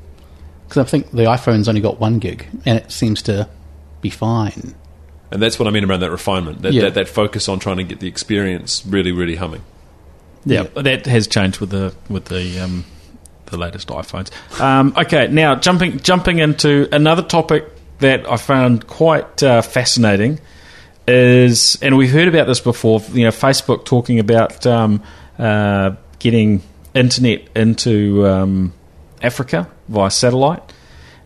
Because 0.67 0.85
I 0.85 0.89
think 0.89 1.11
the 1.11 1.23
iPhone's 1.23 1.67
only 1.69 1.81
got 1.81 1.99
1 1.99 2.19
gig, 2.19 2.47
and 2.65 2.77
it 2.79 2.91
seems 2.91 3.21
to 3.23 3.47
be 4.01 4.09
fine. 4.09 4.73
And 5.31 5.41
that's 5.41 5.59
what 5.59 5.67
I 5.67 5.71
mean 5.71 5.83
around 5.85 5.99
that 6.01 6.11
refinement, 6.11 6.61
that, 6.63 6.73
Yeah. 6.73 6.83
that, 6.83 6.93
that 6.95 7.07
focus 7.07 7.47
on 7.47 7.59
trying 7.59 7.77
to 7.77 7.83
get 7.83 7.99
the 7.99 8.07
experience 8.07 8.83
really, 8.85 9.11
really 9.11 9.35
humming. 9.35 9.61
Yeah, 10.45 10.63
but 10.63 10.85
that 10.85 11.05
has 11.05 11.27
changed 11.27 11.59
with 11.59 11.69
the 11.69 11.93
with 12.09 12.25
the 12.25 12.59
um, 12.59 12.83
the 13.45 13.57
latest 13.57 13.89
iPhones. 13.89 14.31
Um, 14.59 14.91
okay, 14.97 15.27
now 15.27 15.53
jumping 15.53 15.99
jumping 15.99 16.39
into 16.39 16.89
another 16.91 17.21
topic 17.21 17.65
that 17.99 18.27
I 18.27 18.37
found 18.37 18.87
quite 18.87 19.43
uh, 19.43 19.61
fascinating 19.61 20.39
is, 21.07 21.77
and 21.83 21.95
we've 21.95 22.11
heard 22.11 22.27
about 22.27 22.47
this 22.47 22.59
before. 22.59 23.01
You 23.13 23.25
know, 23.25 23.29
Facebook 23.31 23.85
talking 23.85 24.17
about 24.19 24.65
um, 24.65 25.03
uh, 25.37 25.91
getting 26.21 26.61
internet 26.93 27.47
into 27.55 28.25
um, 28.27 28.73
Africa 29.21 29.67
via 29.87 30.11
satellite. 30.11 30.61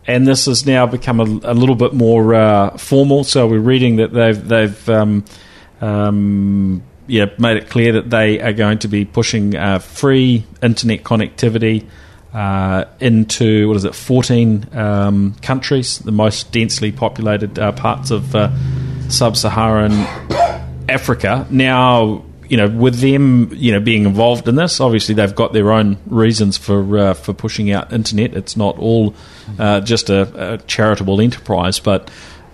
And 0.08 0.28
this 0.28 0.46
has 0.46 0.66
now 0.66 0.86
become 0.86 1.20
a, 1.20 1.24
a 1.24 1.54
little 1.54 1.76
bit 1.76 1.94
more 1.94 2.34
uh, 2.34 2.78
formal. 2.78 3.24
So 3.24 3.48
we're 3.48 3.60
reading 3.60 3.98
that 3.98 4.14
they've 4.14 4.48
they've 4.48 4.90
um, 4.90 5.26
um, 5.82 6.84
yeah 7.08 7.26
made 7.38 7.58
it 7.58 7.70
clear 7.70 7.94
that 7.94 8.10
they 8.10 8.40
are 8.40 8.54
going 8.54 8.80
to 8.80 8.88
be 8.88 9.04
pushing 9.06 9.56
uh, 9.56 9.80
free 9.80 10.46
internet 10.62 11.04
connectivity 11.04 11.88
uh, 12.34 12.86
into 13.00 13.68
what 13.68 13.78
is 13.78 13.86
it, 13.86 13.96
14 13.96 14.68
um, 14.74 15.36
countries, 15.42 16.00
the 16.00 16.12
most 16.12 16.52
densely 16.52 16.92
populated 16.92 17.58
uh, 17.58 17.72
parts 17.72 18.12
of 18.12 18.36
uh, 18.36 18.52
sub-Saharan 19.08 19.94
Africa. 20.90 21.48
Now, 21.50 22.26
you 22.50 22.58
know, 22.58 22.68
with 22.68 23.00
them, 23.00 23.50
you 23.54 23.72
know, 23.72 23.80
being 23.80 24.06
involved 24.06 24.48
in 24.48 24.56
this, 24.56 24.80
obviously 24.80 25.16
they've 25.16 25.36
got 25.36 25.54
their 25.54 25.72
own 25.72 25.98
reasons 26.06 26.58
for 26.58 26.98
uh, 26.98 27.14
for 27.14 27.34
pushing 27.34 27.72
out 27.72 27.92
internet. 27.92 28.34
It's 28.34 28.56
not 28.56 28.78
all 28.78 29.16
uh, 29.60 29.82
just 29.82 30.10
a, 30.10 30.54
a 30.54 30.58
charitable 30.60 31.22
enterprise, 31.22 31.80
but 31.80 32.10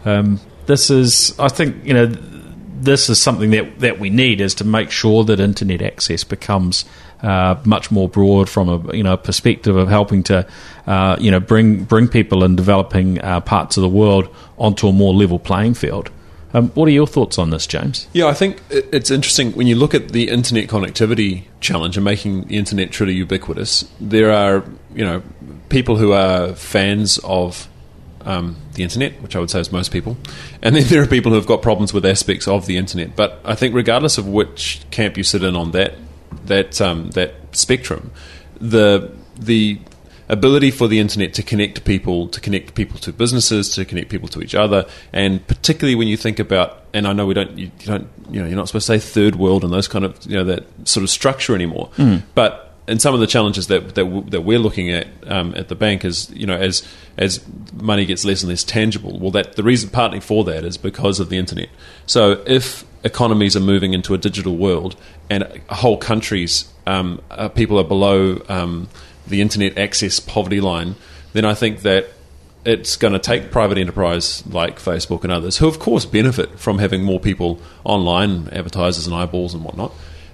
um, 0.05 0.39
this 0.65 0.89
is, 0.89 1.37
I 1.39 1.49
think, 1.49 1.85
you 1.85 1.93
know, 1.93 2.05
this 2.05 3.09
is 3.09 3.21
something 3.21 3.51
that 3.51 3.79
that 3.79 3.99
we 3.99 4.09
need 4.09 4.41
is 4.41 4.55
to 4.55 4.63
make 4.63 4.91
sure 4.91 5.23
that 5.25 5.39
internet 5.39 5.81
access 5.81 6.23
becomes. 6.23 6.85
Uh, 7.21 7.61
much 7.65 7.91
more 7.91 8.09
broad 8.09 8.49
from 8.49 8.67
a 8.67 8.97
you 8.97 9.03
know 9.03 9.15
perspective 9.15 9.75
of 9.75 9.87
helping 9.87 10.23
to 10.23 10.43
uh, 10.87 11.15
you 11.19 11.29
know 11.29 11.39
bring 11.39 11.83
bring 11.83 12.07
people 12.07 12.43
in 12.43 12.55
developing 12.55 13.21
uh, 13.21 13.39
parts 13.41 13.77
of 13.77 13.83
the 13.83 13.87
world 13.87 14.27
onto 14.57 14.87
a 14.87 14.91
more 14.91 15.13
level 15.13 15.37
playing 15.37 15.75
field. 15.75 16.09
Um, 16.53 16.69
what 16.69 16.87
are 16.87 16.91
your 16.91 17.07
thoughts 17.07 17.37
on 17.37 17.49
this, 17.49 17.65
James? 17.65 18.07
Yeah, 18.13 18.27
I 18.27 18.33
think 18.33 18.61
it's 18.69 19.11
interesting 19.11 19.53
when 19.53 19.67
you 19.67 19.75
look 19.75 19.93
at 19.93 20.09
the 20.09 20.29
internet 20.29 20.67
connectivity 20.67 21.45
challenge 21.59 21.97
and 21.97 22.03
making 22.03 22.47
the 22.47 22.57
internet 22.57 22.91
truly 22.91 23.13
ubiquitous. 23.13 23.89
There 23.99 24.31
are, 24.31 24.63
you 24.93 25.05
know, 25.05 25.23
people 25.69 25.95
who 25.95 26.11
are 26.11 26.53
fans 26.53 27.19
of 27.23 27.67
um, 28.25 28.57
the 28.73 28.83
internet, 28.83 29.21
which 29.21 29.35
I 29.35 29.39
would 29.39 29.49
say 29.49 29.59
is 29.59 29.71
most 29.71 29.91
people, 29.91 30.17
and 30.61 30.75
then 30.75 30.83
there 30.87 31.01
are 31.01 31.07
people 31.07 31.31
who 31.31 31.37
have 31.37 31.47
got 31.47 31.61
problems 31.61 31.93
with 31.93 32.05
aspects 32.05 32.47
of 32.47 32.65
the 32.65 32.77
internet. 32.77 33.15
But 33.15 33.39
I 33.45 33.55
think 33.55 33.73
regardless 33.73 34.17
of 34.17 34.27
which 34.27 34.81
camp 34.91 35.17
you 35.17 35.23
sit 35.23 35.43
in 35.43 35.55
on 35.55 35.71
that 35.71 35.95
that 36.45 36.81
um, 36.81 37.11
that 37.11 37.33
spectrum, 37.51 38.11
the 38.59 39.11
the 39.37 39.79
ability 40.31 40.71
for 40.71 40.87
the 40.87 40.97
internet 40.97 41.33
to 41.35 41.43
connect 41.43 41.83
people, 41.83 42.27
to 42.29 42.39
connect 42.39 42.73
people 42.73 42.97
to 42.99 43.11
businesses, 43.11 43.69
to 43.75 43.85
connect 43.85 44.09
people 44.09 44.29
to 44.29 44.41
each 44.41 44.55
other, 44.55 44.85
and 45.13 45.45
particularly 45.45 45.93
when 45.93 46.07
you 46.07 46.17
think 46.17 46.39
about, 46.39 46.85
and 46.93 47.05
I 47.05 47.13
know 47.13 47.25
we 47.27 47.33
don't, 47.33 47.57
you, 47.57 47.69
you 47.79 47.85
don't, 47.85 48.07
you 48.31 48.41
know, 48.41 48.47
you're 48.47 48.55
not 48.55 48.67
supposed 48.67 48.87
to 48.87 48.97
say 48.97 48.99
third 48.99 49.35
world 49.35 49.63
and 49.63 49.71
those 49.71 49.87
kind 49.87 50.05
of, 50.05 50.25
you 50.25 50.37
know, 50.37 50.45
that 50.45 50.63
sort 50.87 51.03
of 51.03 51.09
structure 51.09 51.53
anymore, 51.53 51.91
but. 52.33 52.67
And 52.87 52.99
some 52.99 53.13
of 53.13 53.19
the 53.21 53.27
challenges 53.27 53.67
that 53.67 53.93
that, 53.95 54.03
w- 54.03 54.27
that 54.31 54.41
we're 54.41 54.59
looking 54.59 54.89
at 54.89 55.07
um, 55.27 55.53
at 55.55 55.69
the 55.69 55.75
bank 55.75 56.03
is, 56.03 56.29
you 56.31 56.47
know, 56.47 56.57
as 56.57 56.85
as 57.15 57.39
money 57.73 58.05
gets 58.05 58.25
less 58.25 58.41
and 58.41 58.49
less 58.49 58.63
tangible. 58.65 59.19
Well, 59.19 59.31
that 59.31 59.55
the 59.55 59.63
reason 59.63 59.91
partly 59.91 60.19
for 60.19 60.43
that 60.45 60.65
is 60.65 60.77
because 60.77 61.19
of 61.21 61.29
the 61.29 61.37
internet. 61.37 61.69
So 62.07 62.43
if 62.47 62.83
economies 63.03 63.55
are 63.55 63.61
moving 63.61 63.93
into 63.93 64.13
a 64.13 64.17
digital 64.17 64.57
world 64.57 64.95
and 65.29 65.43
whole 65.69 65.95
countries 65.95 66.65
um, 66.87 67.21
uh, 67.29 67.49
people 67.49 67.79
are 67.79 67.83
below 67.83 68.41
um, 68.49 68.89
the 69.31 69.41
internet 69.41 69.77
access 69.77 70.19
poverty 70.19 70.61
line, 70.61 70.95
then 71.33 71.45
I 71.45 71.55
think 71.55 71.81
that 71.81 72.07
it's 72.63 72.95
going 72.95 73.13
to 73.13 73.19
take 73.19 73.51
private 73.51 73.77
enterprise 73.77 74.45
like 74.45 74.77
Facebook 74.77 75.23
and 75.23 75.31
others, 75.31 75.57
who 75.57 75.67
of 75.67 75.79
course 75.79 76.05
benefit 76.05 76.59
from 76.59 76.77
having 76.77 77.03
more 77.03 77.19
people 77.19 77.59
online, 77.83 78.49
advertisers 78.49 79.07
and 79.07 79.15
eyeballs 79.15 79.53
and 79.53 79.63
whatnot. 79.63 79.91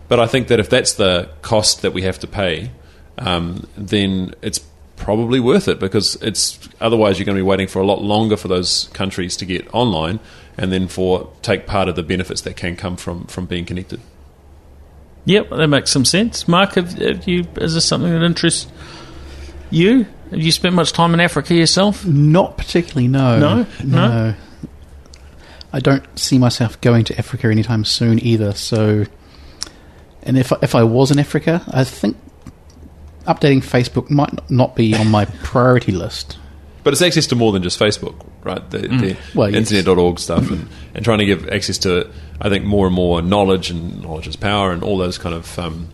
But 0.08 0.20
I 0.20 0.28
think 0.28 0.50
that 0.50 0.60
if 0.60 0.70
that's 0.70 0.94
the 0.94 1.30
cost 1.42 1.82
that 1.82 1.94
we 1.94 2.02
have 2.02 2.20
to 2.20 2.28
pay, 2.28 2.72
um, 3.18 3.68
then 3.78 4.34
it's 4.42 4.60
probably 4.96 5.40
worth 5.40 5.68
it 5.68 5.80
because 5.80 6.16
it's 6.22 6.60
otherwise 6.82 7.18
you're 7.18 7.26
going 7.26 7.38
to 7.38 7.44
be 7.44 7.48
waiting 7.48 7.68
for 7.68 7.82
a 7.82 7.86
lot 7.86 8.02
longer 8.02 8.36
for 8.36 8.48
those 8.48 8.90
countries 8.94 9.38
to 9.38 9.46
get 9.46 9.74
online 9.74 10.20
and 10.58 10.72
then 10.72 10.88
for 10.88 11.32
take 11.42 11.68
part 11.68 11.88
of 11.88 11.96
the 11.96 12.04
benefits 12.04 12.42
that 12.42 12.58
can 12.58 12.76
come 12.76 12.98
from 12.98 13.26
from 13.28 13.46
being 13.46 13.64
connected. 13.64 14.02
Yep, 15.28 15.50
that 15.50 15.68
makes 15.68 15.92
some 15.92 16.06
sense. 16.06 16.48
Mark, 16.48 16.76
have, 16.76 16.94
have 16.94 17.28
you? 17.28 17.46
Is 17.58 17.74
this 17.74 17.84
something 17.84 18.10
that 18.10 18.24
interests 18.24 18.72
you? 19.70 20.06
Have 20.32 20.40
you 20.40 20.54
spent 20.54 20.74
much 20.74 20.94
time 20.94 21.14
in 21.14 21.20
Africa 21.20 21.54
yourself? 21.54 22.06
Not 22.06 22.58
particularly, 22.58 23.10
no. 23.10 23.38
No? 23.38 23.66
No? 23.84 24.36
I 25.74 25.80
don't 25.82 26.18
see 26.18 26.40
myself 26.40 26.80
going 26.80 27.04
to 27.04 27.18
Africa 27.18 27.48
anytime 27.48 27.84
soon 27.84 28.20
either. 28.20 28.54
So, 28.54 29.04
and 30.24 30.38
if 30.38 30.54
if 30.64 30.76
I 30.76 30.84
was 30.84 31.12
in 31.12 31.20
Africa, 31.20 31.62
I 31.68 31.84
think 31.84 32.16
updating 33.26 33.62
Facebook 33.62 34.10
might 34.10 34.50
not 34.50 34.78
be 34.78 34.96
on 34.96 35.12
my 35.12 35.26
priority 35.26 35.92
list. 35.92 36.38
But 36.88 36.94
it's 36.94 37.02
access 37.02 37.28
to 37.28 37.36
more 37.36 37.52
than 37.52 37.64
just 37.64 37.78
Facebook, 37.78 38.16
right? 38.46 38.64
The, 38.70 38.78
the 38.78 39.18
Well, 39.36 39.50
yes. 39.50 39.58
stuff 40.22 40.50
and, 40.50 40.70
and 40.96 41.04
trying 41.04 41.18
to 41.20 41.26
give 41.26 41.50
access 41.50 41.78
to, 41.80 42.10
I 42.40 42.48
think, 42.48 42.64
more 42.64 42.86
and 42.86 42.96
more 42.96 43.22
knowledge 43.22 43.70
and 43.70 44.02
knowledge 44.02 44.26
is 44.26 44.38
power 44.38 44.72
and 44.72 44.82
all 44.84 44.98
those 44.98 45.18
kind 45.18 45.36
of 45.36 45.60
um, 45.60 45.90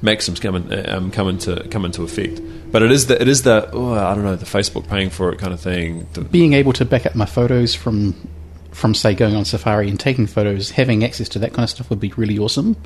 maxims 0.00 0.38
come 0.38 0.54
in, 0.54 0.88
um, 0.88 1.10
come 1.10 1.28
into 1.28 1.66
come 1.72 1.84
into 1.84 2.04
effect. 2.04 2.40
But 2.70 2.84
it 2.84 2.92
is 2.92 3.08
the 3.08 3.20
it 3.20 3.26
is 3.26 3.42
the 3.42 3.68
oh, 3.72 3.94
I 3.94 4.14
don't 4.14 4.22
know 4.22 4.36
the 4.36 4.46
Facebook 4.46 4.86
paying 4.88 5.10
for 5.10 5.32
it 5.32 5.40
kind 5.40 5.52
of 5.52 5.58
thing. 5.60 6.06
The- 6.12 6.20
Being 6.20 6.52
able 6.52 6.72
to 6.74 6.84
back 6.84 7.04
up 7.04 7.16
my 7.16 7.26
photos 7.26 7.74
from, 7.74 8.14
from 8.70 8.94
say 8.94 9.14
going 9.14 9.34
on 9.34 9.44
Safari 9.44 9.88
and 9.90 9.98
taking 9.98 10.28
photos, 10.28 10.70
having 10.70 11.02
access 11.02 11.28
to 11.30 11.40
that 11.40 11.52
kind 11.52 11.64
of 11.64 11.70
stuff 11.70 11.90
would 11.90 11.98
be 11.98 12.12
really 12.16 12.38
awesome, 12.38 12.76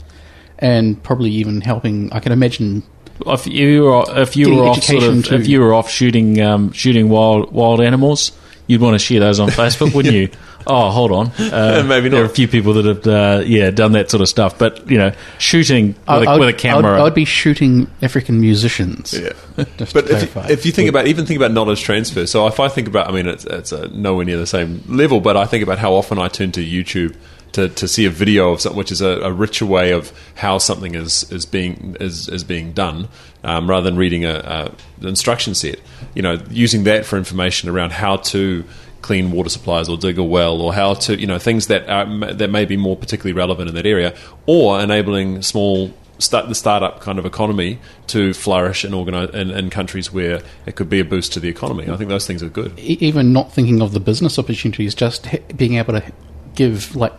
and 0.59 1.03
probably 1.03 1.33
even 1.33 1.61
helping. 1.61 2.11
I 2.15 2.21
can 2.21 2.33
imagine 2.33 2.83
If 3.27 3.47
you 3.47 3.83
were, 3.85 4.05
if 4.23 4.37
you 4.37 4.47
Getting 4.47 4.59
were 4.61 4.67
off 4.67 4.83
sort 4.83 5.03
of, 5.03 5.33
if 5.33 5.47
you 5.49 5.61
were 5.61 5.75
off 5.75 5.89
shooting 5.91 6.41
um, 6.41 6.73
shooting 6.73 7.09
wild 7.09 7.53
wild 7.53 7.81
animals, 7.81 8.33
you'd 8.67 8.81
want 8.81 8.95
to 8.95 8.99
share 8.99 9.21
those 9.21 9.41
on 9.41 9.49
Facebook, 9.51 9.95
wouldn't 9.95 10.15
you? 10.15 10.29
Oh, 10.65 10.91
hold 10.91 11.11
on. 11.11 11.33
Uh, 11.41 11.83
Maybe 11.85 12.09
not. 12.09 12.15
There 12.17 12.23
are 12.23 12.27
a 12.27 12.29
few 12.29 12.47
people 12.47 12.75
that 12.75 12.85
have, 12.85 13.05
uh, 13.07 13.43
yeah, 13.45 13.71
done 13.71 13.93
that 13.93 14.11
sort 14.11 14.21
of 14.21 14.29
stuff. 14.29 14.59
But 14.59 14.89
you 14.89 14.97
know, 14.97 15.13
shooting 15.39 15.89
with, 15.89 15.99
I- 16.09 16.23
a, 16.25 16.29
I 16.29 16.33
would- 16.35 16.41
with 16.47 16.49
a 16.51 16.53
camera. 16.59 16.91
I 16.91 16.95
would, 16.95 17.01
I 17.01 17.05
would 17.05 17.15
be 17.15 17.25
shooting 17.25 17.91
African 18.01 18.41
musicians. 18.41 19.13
Yeah. 19.13 19.33
Just 19.77 19.93
But 19.95 20.07
to 20.07 20.13
if, 20.17 20.33
clarify. 20.33 20.47
if 20.53 20.65
you 20.65 20.71
think 20.71 20.89
about 20.89 21.09
even 21.09 21.27
think 21.27 21.37
about 21.39 21.51
knowledge 21.51 21.83
transfer, 21.83 22.27
so 22.27 22.47
if 22.47 22.61
I 22.61 22.69
think 22.69 22.87
about, 22.87 23.09
I 23.09 23.13
mean, 23.13 23.27
it's, 23.27 23.45
it's 23.45 23.73
uh 23.73 23.89
nowhere 23.93 24.25
near 24.25 24.39
the 24.39 24.47
same 24.47 24.83
level, 24.87 25.21
but 25.21 25.37
I 25.37 25.47
think 25.47 25.65
about 25.65 25.79
how 25.79 25.95
often 25.95 26.19
I 26.21 26.29
turn 26.29 26.53
to 26.53 26.65
YouTube 26.65 27.17
to, 27.53 27.69
to 27.69 27.87
see 27.87 28.07
a 28.07 28.11
video 28.11 28.53
of 28.53 28.61
something, 28.61 28.79
which 28.79 28.93
is 28.93 29.01
a, 29.01 29.21
a 29.21 29.33
richer 29.33 29.67
way 29.67 29.93
of 29.93 30.13
how 30.37 30.59
something 30.59 30.95
is 30.95 31.31
is 31.31 31.47
being 31.47 31.97
is, 32.01 32.29
is 32.29 32.45
being 32.45 32.73
done, 32.73 33.09
um, 33.45 33.69
rather 33.69 33.85
than 33.85 33.99
reading 33.99 34.25
a, 34.25 34.75
a 35.01 35.07
instruction 35.07 35.55
set. 35.55 35.81
You 36.15 36.23
know, 36.23 36.39
using 36.51 36.85
that 36.85 37.05
for 37.05 37.17
information 37.17 37.69
around 37.69 37.93
how 37.93 38.17
to 38.17 38.65
clean 39.03 39.33
water 39.33 39.51
supplies 39.51 39.89
or 39.89 39.97
dig 39.97 40.17
a 40.17 40.23
well 40.23 40.61
or 40.61 40.73
how 40.73 40.95
to 40.95 41.19
you 41.19 41.27
know 41.27 41.39
things 41.39 41.67
that 41.67 41.89
are, 41.89 42.07
that 42.33 42.51
may 42.51 42.65
be 42.65 42.77
more 42.77 42.97
particularly 42.97 43.33
relevant 43.33 43.69
in 43.69 43.75
that 43.75 43.87
area, 43.87 44.17
or 44.47 44.81
enabling 44.81 45.43
small 45.43 45.93
start 46.19 46.49
the 46.49 46.55
startup 46.55 47.01
kind 47.01 47.19
of 47.19 47.27
economy 47.27 47.79
to 48.07 48.33
flourish 48.33 48.85
in, 48.85 48.95
organize, 48.95 49.31
in, 49.31 49.51
in 49.51 49.71
countries 49.71 50.13
where 50.13 50.41
it 50.67 50.77
could 50.77 50.89
be 50.89 51.01
a 51.01 51.05
boost 51.05 51.33
to 51.33 51.41
the 51.41 51.49
economy. 51.49 51.89
I 51.91 51.97
think 51.97 52.11
those 52.11 52.29
things 52.29 52.45
are 52.45 52.49
good. 52.49 52.79
Even 52.79 53.33
not 53.33 53.53
thinking 53.53 53.83
of 53.83 53.93
the 53.93 53.99
business 53.99 54.39
opportunities, 54.39 54.95
just 54.95 55.27
being 55.57 55.75
able 55.75 55.95
to 55.95 56.13
give 56.55 56.95
like 56.95 57.13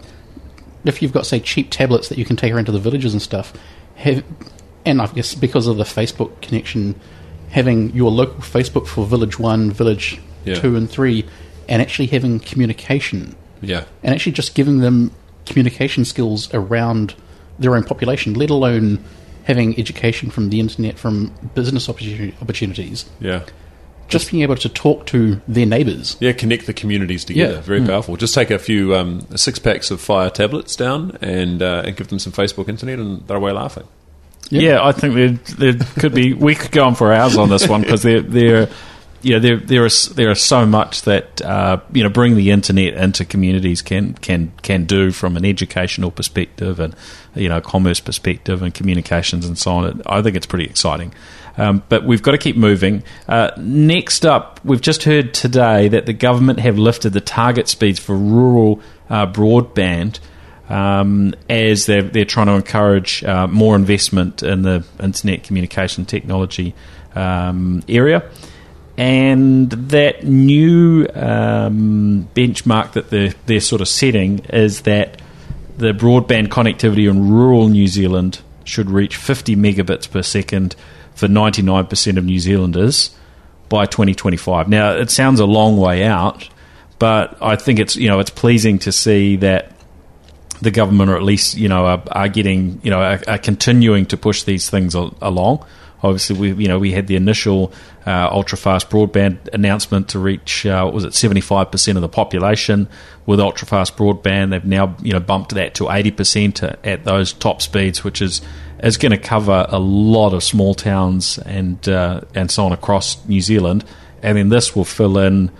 if 0.85 1.01
you've 1.01 1.13
got 1.13 1.25
say 1.25 1.39
cheap 1.39 1.69
tablets 1.69 2.09
that 2.09 2.17
you 2.17 2.25
can 2.25 2.35
take 2.35 2.53
around 2.53 2.65
to 2.65 2.71
the 2.71 2.79
villages 2.79 3.13
and 3.13 3.21
stuff, 3.21 3.53
have 3.95 4.23
and 4.85 5.01
I 5.01 5.07
guess 5.07 5.33
because 5.35 5.67
of 5.67 5.77
the 5.77 5.83
Facebook 5.83 6.41
connection, 6.41 6.99
having 7.49 7.91
your 7.95 8.11
local 8.11 8.41
Facebook 8.41 8.87
for 8.87 9.05
Village 9.05 9.39
One, 9.39 9.71
Village 9.71 10.19
Yeah. 10.45 10.55
Two, 10.55 10.75
and 10.75 10.89
Three, 10.89 11.25
and 11.69 11.81
actually 11.81 12.07
having 12.07 12.39
communication 12.39 13.35
Yeah, 13.61 13.85
and 14.03 14.13
actually 14.13 14.33
just 14.33 14.55
giving 14.55 14.79
them 14.79 15.11
communication 15.45 16.03
skills 16.05 16.53
around 16.53 17.15
their 17.59 17.75
own 17.75 17.83
population, 17.83 18.33
let 18.33 18.49
alone 18.49 18.99
having 19.43 19.77
education 19.77 20.29
from 20.29 20.49
the 20.49 20.59
internet, 20.59 20.97
from 20.97 21.31
business 21.53 21.87
opportunities. 21.89 23.05
yeah. 23.19 23.43
Just 24.07 24.31
being 24.31 24.43
able 24.43 24.55
to 24.57 24.69
talk 24.69 25.05
to 25.07 25.41
their 25.47 25.65
neighbours. 25.65 26.17
Yeah, 26.19 26.33
connect 26.33 26.65
the 26.65 26.73
communities 26.73 27.25
together. 27.25 27.55
Yeah. 27.55 27.61
Very 27.61 27.85
powerful. 27.85 28.15
Just 28.15 28.35
take 28.35 28.51
a 28.51 28.59
few 28.59 28.95
um, 28.95 29.21
six 29.35 29.59
packs 29.59 29.91
of 29.91 30.01
Fire 30.01 30.29
tablets 30.29 30.75
down 30.75 31.17
and, 31.21 31.61
uh, 31.61 31.83
and 31.85 31.95
give 31.95 32.09
them 32.09 32.19
some 32.19 32.33
Facebook 32.33 32.69
internet, 32.69 32.99
and 32.99 33.27
they're 33.27 33.37
away 33.37 33.51
laughing. 33.51 33.87
Yeah, 34.49 34.85
I 34.85 34.91
think 34.91 35.15
there, 35.15 35.29
there 35.73 35.87
could 35.99 36.13
be. 36.13 36.33
We 36.33 36.53
could 36.53 36.71
go 36.71 36.85
on 36.85 36.95
for 36.95 37.11
hours 37.11 37.37
on 37.37 37.49
this 37.49 37.67
one 37.67 37.81
because 37.81 38.03
there, 38.03 38.21
there, 38.21 38.69
you 39.21 39.33
know, 39.33 39.39
there, 39.39 39.57
there 39.57 39.85
is 39.85 40.09
there 40.09 40.29
is 40.29 40.41
so 40.41 40.65
much 40.65 41.03
that 41.03 41.41
uh, 41.41 41.79
you 41.93 42.03
know, 42.03 42.09
bring 42.09 42.35
the 42.35 42.51
internet 42.51 42.93
into 42.95 43.25
communities 43.25 43.81
can 43.81 44.13
can 44.15 44.51
can 44.61 44.85
do 44.85 45.11
from 45.11 45.37
an 45.37 45.45
educational 45.45 46.11
perspective 46.11 46.79
and 46.79 46.95
you 47.33 47.49
know, 47.49 47.61
commerce 47.61 47.99
perspective 47.99 48.61
and 48.61 48.73
communications 48.73 49.45
and 49.45 49.57
so 49.57 49.71
on. 49.71 50.01
I 50.05 50.21
think 50.21 50.35
it's 50.35 50.45
pretty 50.45 50.65
exciting. 50.65 51.13
Um, 51.57 51.83
but 51.87 52.03
we've 52.03 52.23
got 52.23 52.31
to 52.31 52.37
keep 52.37 52.55
moving. 52.55 53.03
Uh, 53.27 53.51
next 53.57 54.25
up, 54.25 54.59
we've 54.63 54.81
just 54.81 55.03
heard 55.03 55.33
today 55.33 55.87
that 55.89 56.05
the 56.05 56.13
government 56.13 56.59
have 56.59 56.77
lifted 56.77 57.13
the 57.13 57.21
target 57.21 57.67
speeds 57.67 57.99
for 57.99 58.15
rural 58.15 58.81
uh, 59.09 59.27
broadband 59.27 60.19
um, 60.69 61.35
as 61.49 61.85
they're, 61.85 62.01
they're 62.01 62.25
trying 62.25 62.47
to 62.47 62.53
encourage 62.53 63.23
uh, 63.23 63.47
more 63.47 63.75
investment 63.75 64.41
in 64.41 64.63
the 64.63 64.83
internet 64.99 65.43
communication 65.43 66.05
technology 66.05 66.73
um, 67.15 67.83
area. 67.87 68.29
And 68.97 69.71
that 69.71 70.23
new 70.23 71.07
um, 71.13 72.29
benchmark 72.35 72.93
that 72.93 73.09
they're, 73.09 73.33
they're 73.45 73.59
sort 73.59 73.81
of 73.81 73.87
setting 73.87 74.39
is 74.49 74.81
that 74.81 75.21
the 75.77 75.93
broadband 75.93 76.47
connectivity 76.49 77.09
in 77.09 77.31
rural 77.31 77.69
New 77.69 77.87
Zealand 77.87 78.41
should 78.63 78.89
reach 78.89 79.15
50 79.15 79.55
megabits 79.55 80.09
per 80.09 80.21
second 80.21 80.75
for 81.15 81.27
99% 81.27 82.17
of 82.17 82.25
New 82.25 82.39
Zealanders 82.39 83.15
by 83.69 83.85
2025. 83.85 84.69
Now, 84.69 84.91
it 84.91 85.09
sounds 85.09 85.39
a 85.39 85.45
long 85.45 85.77
way 85.77 86.03
out, 86.03 86.47
but 86.99 87.37
I 87.41 87.55
think 87.55 87.79
it's 87.79 87.95
you 87.95 88.07
know 88.07 88.19
it's 88.19 88.29
pleasing 88.29 88.79
to 88.79 88.91
see 88.91 89.35
that 89.37 89.71
the 90.61 90.71
government, 90.71 91.09
or 91.09 91.17
at 91.17 91.23
least 91.23 91.57
you 91.57 91.67
know, 91.67 91.85
are, 91.85 92.03
are 92.11 92.29
getting 92.29 92.79
you 92.83 92.91
know 92.91 92.99
are, 92.99 93.19
are 93.27 93.37
continuing 93.37 94.05
to 94.07 94.17
push 94.17 94.43
these 94.43 94.69
things 94.69 94.93
along. 94.95 95.65
Obviously, 96.01 96.37
we 96.37 96.63
you 96.63 96.67
know 96.67 96.79
we 96.79 96.91
had 96.91 97.07
the 97.07 97.15
initial 97.15 97.71
uh, 98.05 98.27
ultra 98.31 98.57
fast 98.57 98.89
broadband 98.89 99.49
announcement 99.53 100.09
to 100.09 100.19
reach 100.19 100.65
uh, 100.65 100.83
what 100.83 100.93
was 100.93 101.05
it 101.05 101.13
seventy 101.13 101.41
five 101.41 101.71
percent 101.71 101.97
of 101.97 102.01
the 102.01 102.09
population 102.09 102.87
with 103.25 103.39
ultra 103.39 103.67
fast 103.67 103.95
broadband. 103.95 104.51
They've 104.51 104.65
now 104.65 104.95
you 105.01 105.13
know 105.13 105.19
bumped 105.19 105.53
that 105.55 105.75
to 105.75 105.89
eighty 105.89 106.11
percent 106.11 106.61
at 106.61 107.03
those 107.05 107.33
top 107.33 107.61
speeds, 107.61 108.03
which 108.03 108.21
is 108.21 108.41
is 108.83 108.97
going 108.97 109.11
to 109.11 109.17
cover 109.17 109.65
a 109.69 109.79
lot 109.79 110.33
of 110.33 110.43
small 110.43 110.75
towns 110.75 111.39
and 111.39 111.87
uh, 111.87 112.21
and 112.35 112.51
so 112.51 112.65
on 112.65 112.71
across 112.71 113.25
New 113.27 113.41
Zealand. 113.41 113.85
And 114.21 114.37
then 114.37 114.49
this 114.49 114.75
will 114.75 114.85
fill 114.85 115.17
in 115.17 115.51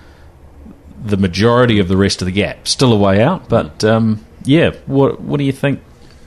the 1.04 1.18
majority 1.18 1.80
of 1.80 1.88
the 1.88 1.98
rest 1.98 2.22
of 2.22 2.28
the 2.28 2.32
gap. 2.32 2.68
Still 2.68 2.94
a 2.94 2.98
way 2.98 3.22
out, 3.22 3.50
but 3.50 3.84
um, 3.84 4.24
yeah. 4.44 4.72
What 4.86 5.22
what 5.22 5.38
do 5.38 5.44
you 5.44 5.52
think 5.52 5.82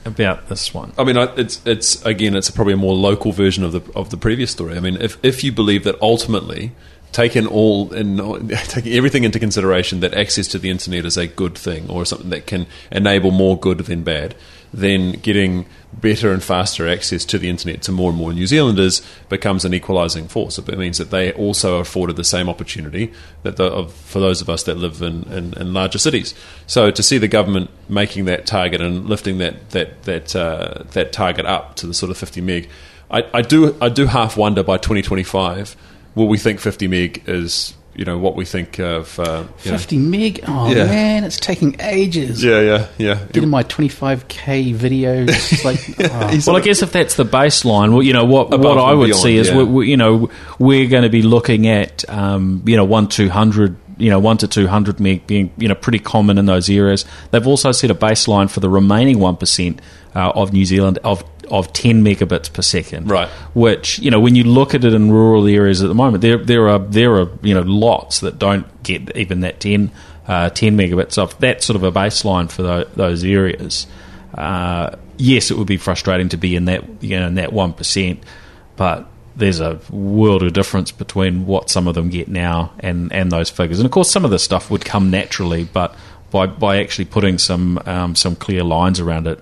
about 0.05 0.49
this 0.49 0.73
one? 0.73 0.93
I 0.97 1.03
mean, 1.03 1.17
it's 1.17 1.65
it's 1.65 2.03
again, 2.05 2.35
it's 2.35 2.49
probably 2.49 2.73
a 2.73 2.77
more 2.77 2.95
local 2.95 3.31
version 3.31 3.63
of 3.63 3.71
the 3.71 3.81
of 3.95 4.09
the 4.09 4.17
previous 4.17 4.51
story. 4.51 4.75
I 4.75 4.79
mean, 4.79 4.97
if 4.99 5.17
if 5.23 5.43
you 5.43 5.51
believe 5.51 5.83
that 5.83 6.01
ultimately, 6.01 6.71
taking 7.11 7.45
all 7.45 7.93
in 7.93 8.47
taking 8.67 8.93
everything 8.93 9.23
into 9.23 9.39
consideration, 9.39 9.99
that 9.99 10.13
access 10.13 10.47
to 10.49 10.59
the 10.59 10.69
internet 10.69 11.05
is 11.05 11.17
a 11.17 11.27
good 11.27 11.57
thing 11.57 11.89
or 11.89 12.05
something 12.05 12.29
that 12.31 12.47
can 12.47 12.67
enable 12.91 13.31
more 13.31 13.59
good 13.59 13.79
than 13.79 14.03
bad, 14.03 14.35
then 14.73 15.13
getting 15.13 15.65
better 15.93 16.31
and 16.31 16.43
faster 16.43 16.87
access 16.87 17.25
to 17.25 17.39
the 17.39 17.49
internet 17.49 17.81
to 17.81 17.91
more 17.91 18.09
and 18.09 18.17
more 18.17 18.33
New 18.33 18.45
Zealanders 18.45 19.01
becomes 19.29 19.65
an 19.65 19.73
equalising 19.73 20.27
force. 20.27 20.57
It 20.57 20.77
means 20.77 20.97
that 20.97 21.09
they 21.09 21.31
also 21.33 21.77
are 21.77 21.81
afforded 21.81 22.15
the 22.15 22.23
same 22.23 22.49
opportunity 22.49 23.11
that 23.43 23.57
the, 23.57 23.65
of, 23.65 23.93
for 23.93 24.19
those 24.19 24.41
of 24.41 24.49
us 24.49 24.63
that 24.63 24.77
live 24.77 25.01
in, 25.01 25.23
in, 25.31 25.53
in 25.53 25.73
larger 25.73 25.97
cities. 25.97 26.33
So 26.67 26.91
to 26.91 27.01
see 27.01 27.17
the 27.17 27.27
government 27.27 27.69
making 27.89 28.25
that 28.25 28.45
target 28.45 28.81
and 28.81 29.07
lifting 29.07 29.37
that 29.39 29.71
that 29.71 30.03
that 30.03 30.35
uh, 30.35 30.83
that 30.91 31.11
target 31.13 31.45
up 31.45 31.75
to 31.77 31.87
the 31.87 31.93
sort 31.93 32.11
of 32.11 32.17
50 32.17 32.41
meg, 32.41 32.69
I, 33.09 33.23
I 33.33 33.41
do 33.41 33.75
I 33.81 33.89
do 33.89 34.05
half 34.05 34.37
wonder 34.37 34.63
by 34.63 34.77
2025 34.77 35.75
will 36.15 36.27
we 36.27 36.37
think 36.37 36.59
50 36.59 36.87
meg 36.87 37.23
is 37.27 37.76
you 37.97 38.05
know 38.05 38.17
what 38.17 38.35
we 38.35 38.45
think 38.45 38.79
of 38.79 39.19
uh, 39.19 39.43
you 39.65 39.71
know- 39.71 39.77
50 39.77 39.97
meg? 39.97 40.39
Oh, 40.47 40.71
Yeah. 40.73 40.85
man, 40.85 41.23
it's 41.25 41.39
taking 41.39 41.75
ages. 41.81 42.43
yeah 42.43 42.61
yeah 42.61 42.87
yeah 42.97 43.25
Getting 43.33 43.49
my 43.49 43.63
25k 43.63 44.73
videos. 44.75 45.29
It's 45.29 45.65
like, 45.65 45.79
oh. 46.11 46.39
Well, 46.47 46.55
I 46.55 46.61
guess 46.61 46.81
if 46.81 46.91
that's 46.91 47.15
the 47.15 47.25
baseline, 47.25 47.91
well, 47.91 48.03
you 48.03 48.13
know 48.13 48.25
what 48.25 48.53
Above 48.53 48.63
what 48.63 48.77
I 48.77 48.93
would 48.93 49.07
beyond, 49.07 49.21
see 49.23 49.37
is 49.37 49.49
yeah. 49.49 49.57
we, 49.57 49.63
we, 49.63 49.89
you 49.89 49.97
know 49.97 50.29
we're 50.59 50.87
going 50.87 51.03
to 51.03 51.09
be 51.09 51.21
looking 51.21 51.67
at 51.67 52.07
um, 52.09 52.61
you 52.65 52.77
know 52.77 52.85
one 52.85 53.07
two 53.09 53.29
hundred 53.29 53.75
you 53.97 54.09
know 54.11 54.19
one 54.19 54.37
to 54.37 54.47
two 54.47 54.67
hundred 54.67 54.99
meg 54.99 55.25
being 55.25 55.51
you 55.57 55.67
know 55.67 55.75
pretty 55.75 55.99
common 55.99 56.37
in 56.37 56.45
those 56.45 56.69
areas. 56.69 57.03
They've 57.31 57.47
also 57.47 57.71
set 57.71 57.89
a 57.89 57.95
baseline 57.95 58.49
for 58.49 58.59
the 58.59 58.69
remaining 58.69 59.19
one 59.19 59.37
percent 59.37 59.81
uh, 60.15 60.31
of 60.35 60.53
New 60.53 60.65
Zealand 60.65 60.99
of 61.03 61.23
of 61.49 61.71
10 61.73 62.03
megabits 62.03 62.51
per 62.51 62.61
second. 62.61 63.09
Right. 63.09 63.29
which 63.53 63.99
you 63.99 64.11
know 64.11 64.19
when 64.19 64.35
you 64.35 64.43
look 64.43 64.73
at 64.73 64.83
it 64.83 64.93
in 64.93 65.11
rural 65.11 65.47
areas 65.47 65.81
at 65.81 65.87
the 65.87 65.95
moment 65.95 66.21
there 66.21 66.37
there 66.37 66.69
are 66.69 66.79
there 66.79 67.15
are 67.15 67.29
you 67.41 67.53
know 67.53 67.61
lots 67.61 68.19
that 68.21 68.39
don't 68.39 68.65
get 68.83 69.15
even 69.15 69.41
that 69.41 69.59
10 69.59 69.91
uh, 70.27 70.49
10 70.49 70.77
megabits 70.77 71.17
of 71.17 71.37
that's 71.39 71.65
sort 71.65 71.75
of 71.75 71.83
a 71.83 71.91
baseline 71.91 72.51
for 72.51 72.63
tho- 72.63 72.85
those 72.95 73.23
areas. 73.23 73.87
Uh, 74.33 74.95
yes 75.17 75.49
it 75.51 75.57
would 75.57 75.67
be 75.67 75.77
frustrating 75.77 76.29
to 76.29 76.37
be 76.37 76.55
in 76.55 76.65
that 76.65 76.83
you 77.01 77.19
know 77.19 77.27
in 77.27 77.35
that 77.35 77.49
1% 77.49 78.17
but 78.75 79.07
there's 79.35 79.59
a 79.59 79.79
world 79.91 80.41
of 80.43 80.51
difference 80.53 80.91
between 80.91 81.45
what 81.45 81.69
some 81.69 81.87
of 81.87 81.93
them 81.93 82.09
get 82.09 82.27
now 82.27 82.73
and, 82.79 83.13
and 83.13 83.31
those 83.31 83.51
figures. 83.51 83.79
And 83.79 83.85
of 83.85 83.91
course 83.91 84.09
some 84.09 84.25
of 84.25 84.31
this 84.31 84.43
stuff 84.43 84.71
would 84.71 84.83
come 84.83 85.11
naturally 85.11 85.63
but 85.65 85.95
by, 86.31 86.47
by 86.47 86.79
actually 86.79 87.05
putting 87.05 87.37
some 87.37 87.79
um, 87.85 88.15
some 88.15 88.35
clear 88.35 88.63
lines 88.63 88.99
around 88.99 89.27
it 89.27 89.39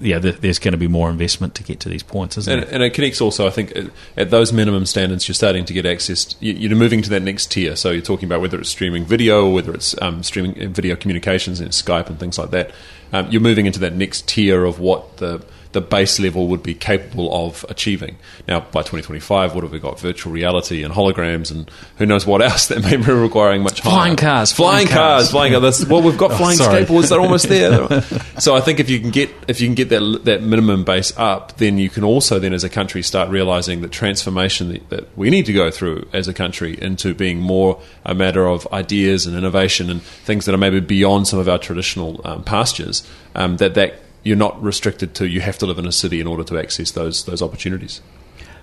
yeah, 0.00 0.18
there- 0.18 0.32
there's 0.32 0.58
going 0.58 0.72
to 0.72 0.78
be 0.78 0.88
more 0.88 1.10
investment 1.10 1.54
to 1.56 1.62
get 1.62 1.80
to 1.80 1.88
these 1.88 2.02
points, 2.02 2.38
isn't 2.38 2.52
And, 2.52 2.62
it? 2.62 2.68
and 2.70 2.82
it 2.82 2.90
connects 2.94 3.20
also, 3.20 3.46
I 3.46 3.50
think, 3.50 3.72
at- 4.16 4.30
those 4.30 4.52
minimum 4.52 4.86
standards, 4.86 5.26
you're 5.28 5.34
starting 5.34 5.64
to 5.64 5.72
get 5.72 5.86
access. 5.86 6.34
you- 6.40 6.52
You're 6.54 6.76
moving 6.76 7.02
to 7.02 7.10
that 7.10 7.22
next 7.22 7.50
tier. 7.50 7.74
So 7.76 7.90
you're 7.90 8.00
talking 8.02 8.26
about 8.28 8.40
whether 8.40 8.58
it's 8.60 8.68
streaming 8.70 9.04
video 9.04 9.46
or 9.46 9.52
whether 9.54 9.72
it's 9.74 9.94
um, 10.00 10.22
streaming 10.22 10.52
uh, 10.62 10.68
video 10.68 10.94
communications 10.96 11.60
and 11.60 11.70
Skype 11.70 12.08
and 12.08 12.18
things 12.18 12.38
like 12.38 12.50
that. 12.52 12.70
Um, 13.12 13.28
you're 13.30 13.40
moving 13.40 13.66
into 13.66 13.80
that 13.80 13.94
next 13.94 14.28
tier 14.28 14.64
of 14.64 14.78
what 14.80 15.16
the 15.16 15.40
the 15.72 15.80
base 15.80 16.18
level 16.18 16.48
would 16.48 16.62
be 16.62 16.74
capable 16.74 17.46
of 17.46 17.64
achieving. 17.68 18.16
Now, 18.46 18.60
by 18.60 18.80
2025, 18.80 19.54
what 19.54 19.64
have 19.64 19.72
we 19.72 19.78
got? 19.78 20.00
Virtual 20.00 20.32
reality 20.32 20.82
and 20.82 20.94
holograms, 20.94 21.50
and 21.50 21.70
who 21.98 22.06
knows 22.06 22.26
what 22.26 22.40
else 22.40 22.68
that 22.68 22.82
may 22.82 22.96
be 22.96 23.12
requiring 23.12 23.62
much 23.62 23.80
higher. 23.80 23.92
Flying 23.92 24.16
cars, 24.16 24.52
flying, 24.52 24.86
flying 24.86 24.98
cars, 24.98 25.22
cars. 25.22 25.30
flying 25.30 25.52
cars. 25.52 25.86
Well, 25.86 26.02
we've 26.02 26.16
got 26.16 26.32
flying 26.38 26.56
sorry. 26.56 26.84
skateboards; 26.84 27.10
they're 27.10 27.20
almost 27.20 27.48
there. 27.48 28.02
so 28.38 28.56
I 28.56 28.60
think 28.60 28.80
if 28.80 28.88
you 28.88 28.98
can 29.00 29.10
get 29.10 29.30
if 29.46 29.60
you 29.60 29.68
can 29.68 29.74
get 29.74 29.90
that 29.90 30.22
that 30.24 30.42
minimum 30.42 30.84
base 30.84 31.12
up, 31.18 31.58
then 31.58 31.78
you 31.78 31.90
can 31.90 32.04
also 32.04 32.38
then 32.38 32.54
as 32.54 32.64
a 32.64 32.70
country 32.70 33.02
start 33.02 33.28
realizing 33.28 33.82
that 33.82 33.92
transformation 33.92 34.72
that, 34.72 34.88
that 34.88 35.18
we 35.18 35.28
need 35.28 35.46
to 35.46 35.52
go 35.52 35.70
through 35.70 36.08
as 36.12 36.28
a 36.28 36.34
country 36.34 36.80
into 36.80 37.14
being 37.14 37.40
more 37.40 37.80
a 38.04 38.14
matter 38.14 38.46
of 38.46 38.66
ideas 38.72 39.26
and 39.26 39.36
innovation 39.36 39.90
and 39.90 40.02
things 40.02 40.46
that 40.46 40.54
are 40.54 40.58
maybe 40.58 40.80
beyond 40.80 41.28
some 41.28 41.38
of 41.38 41.48
our 41.48 41.58
traditional 41.58 42.20
um, 42.24 42.42
pastures. 42.42 43.06
Um, 43.34 43.58
that 43.58 43.74
that 43.74 44.00
you're 44.28 44.36
not 44.36 44.62
restricted 44.62 45.14
to 45.14 45.26
you 45.26 45.40
have 45.40 45.56
to 45.56 45.64
live 45.64 45.78
in 45.78 45.86
a 45.86 45.92
city 45.92 46.20
in 46.20 46.26
order 46.26 46.44
to 46.44 46.58
access 46.58 46.90
those 46.90 47.24
those 47.24 47.40
opportunities. 47.40 48.02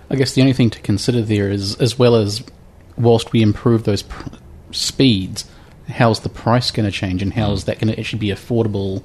I 0.08 0.14
guess 0.14 0.34
the 0.34 0.40
only 0.40 0.52
thing 0.52 0.70
to 0.70 0.80
consider 0.80 1.20
there 1.22 1.50
is, 1.50 1.74
as 1.80 1.98
well 1.98 2.14
as 2.14 2.44
whilst 2.96 3.32
we 3.32 3.42
improve 3.42 3.82
those 3.82 4.02
pr- 4.02 4.28
speeds, 4.70 5.44
how's 5.88 6.20
the 6.20 6.28
price 6.28 6.70
going 6.70 6.86
to 6.86 6.92
change, 6.92 7.22
and 7.22 7.34
how 7.34 7.50
is 7.50 7.64
that 7.64 7.80
going 7.80 7.92
to 7.92 7.98
actually 7.98 8.20
be 8.20 8.28
affordable 8.28 9.02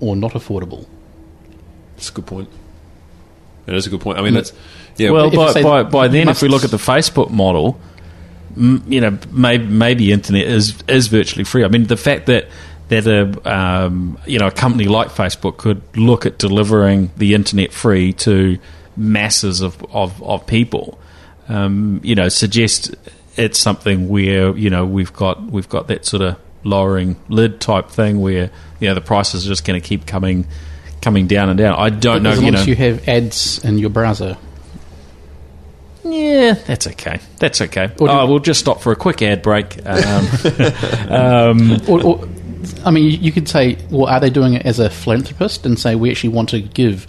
or 0.00 0.16
not 0.16 0.32
affordable? 0.32 0.86
It's 1.98 2.08
a 2.08 2.12
good 2.12 2.26
point. 2.26 2.48
It 3.66 3.74
is 3.74 3.86
a 3.86 3.90
good 3.90 4.00
point. 4.00 4.18
I 4.18 4.22
mean, 4.22 4.32
that's 4.32 4.54
yeah. 4.96 5.10
well, 5.10 5.30
by, 5.30 5.52
say 5.52 5.62
by, 5.62 5.82
by 5.82 6.08
then, 6.08 6.30
if 6.30 6.40
we 6.40 6.48
look 6.48 6.64
at 6.64 6.70
the 6.70 6.78
Facebook 6.78 7.30
model, 7.30 7.78
m- 8.56 8.82
you 8.88 9.02
know, 9.02 9.18
maybe, 9.30 9.66
maybe 9.66 10.10
internet 10.10 10.46
is 10.46 10.82
is 10.88 11.08
virtually 11.08 11.44
free. 11.44 11.64
I 11.64 11.68
mean, 11.68 11.84
the 11.84 11.98
fact 11.98 12.24
that 12.26 12.48
that 12.90 13.06
a 13.06 13.50
um, 13.50 14.18
you 14.26 14.38
know 14.38 14.48
a 14.48 14.52
company 14.52 14.84
like 14.84 15.08
Facebook 15.08 15.56
could 15.56 15.82
look 15.96 16.26
at 16.26 16.38
delivering 16.38 17.10
the 17.16 17.34
internet 17.34 17.72
free 17.72 18.12
to 18.14 18.58
masses 18.96 19.60
of 19.60 19.82
of, 19.94 20.22
of 20.22 20.46
people, 20.46 20.98
um, 21.48 22.00
you 22.02 22.14
know, 22.14 22.28
suggest 22.28 22.94
it's 23.36 23.58
something 23.58 24.08
where 24.08 24.56
you 24.56 24.70
know 24.70 24.84
we've 24.84 25.12
got 25.12 25.42
we've 25.42 25.68
got 25.68 25.88
that 25.88 26.04
sort 26.04 26.22
of 26.22 26.36
lowering 26.62 27.16
lid 27.28 27.60
type 27.60 27.88
thing 27.88 28.20
where 28.20 28.50
you 28.80 28.88
know 28.88 28.94
the 28.94 29.00
prices 29.00 29.46
are 29.46 29.48
just 29.48 29.64
going 29.64 29.80
to 29.80 29.86
keep 29.86 30.04
coming 30.06 30.46
coming 31.00 31.28
down 31.28 31.48
and 31.48 31.58
down. 31.58 31.78
I 31.78 31.90
don't 31.90 32.22
know, 32.24 32.30
as 32.30 32.42
you 32.42 32.50
know. 32.50 32.58
as 32.58 32.66
you 32.66 32.74
have 32.74 33.08
ads 33.08 33.64
in 33.64 33.78
your 33.78 33.90
browser. 33.90 34.36
Yeah, 36.02 36.54
that's 36.54 36.86
okay. 36.88 37.20
That's 37.38 37.60
okay. 37.60 37.92
Oh, 38.00 38.26
we'll 38.26 38.40
just 38.40 38.58
stop 38.58 38.80
for 38.80 38.90
a 38.90 38.96
quick 38.96 39.22
ad 39.22 39.42
break. 39.42 39.78
Um, 39.86 40.28
um, 41.08 41.80
Or, 41.86 42.02
or, 42.02 42.28
I 42.84 42.90
mean, 42.90 43.20
you, 43.22 43.32
could 43.32 43.48
say, 43.48 43.78
well, 43.90 44.06
are 44.06 44.20
they 44.20 44.30
doing 44.30 44.54
it 44.54 44.66
as 44.66 44.78
a 44.78 44.90
philanthropist 44.90 45.64
and 45.66 45.78
say 45.78 45.94
we 45.94 46.10
actually 46.10 46.30
want 46.30 46.48
to 46.50 46.60
give 46.60 47.06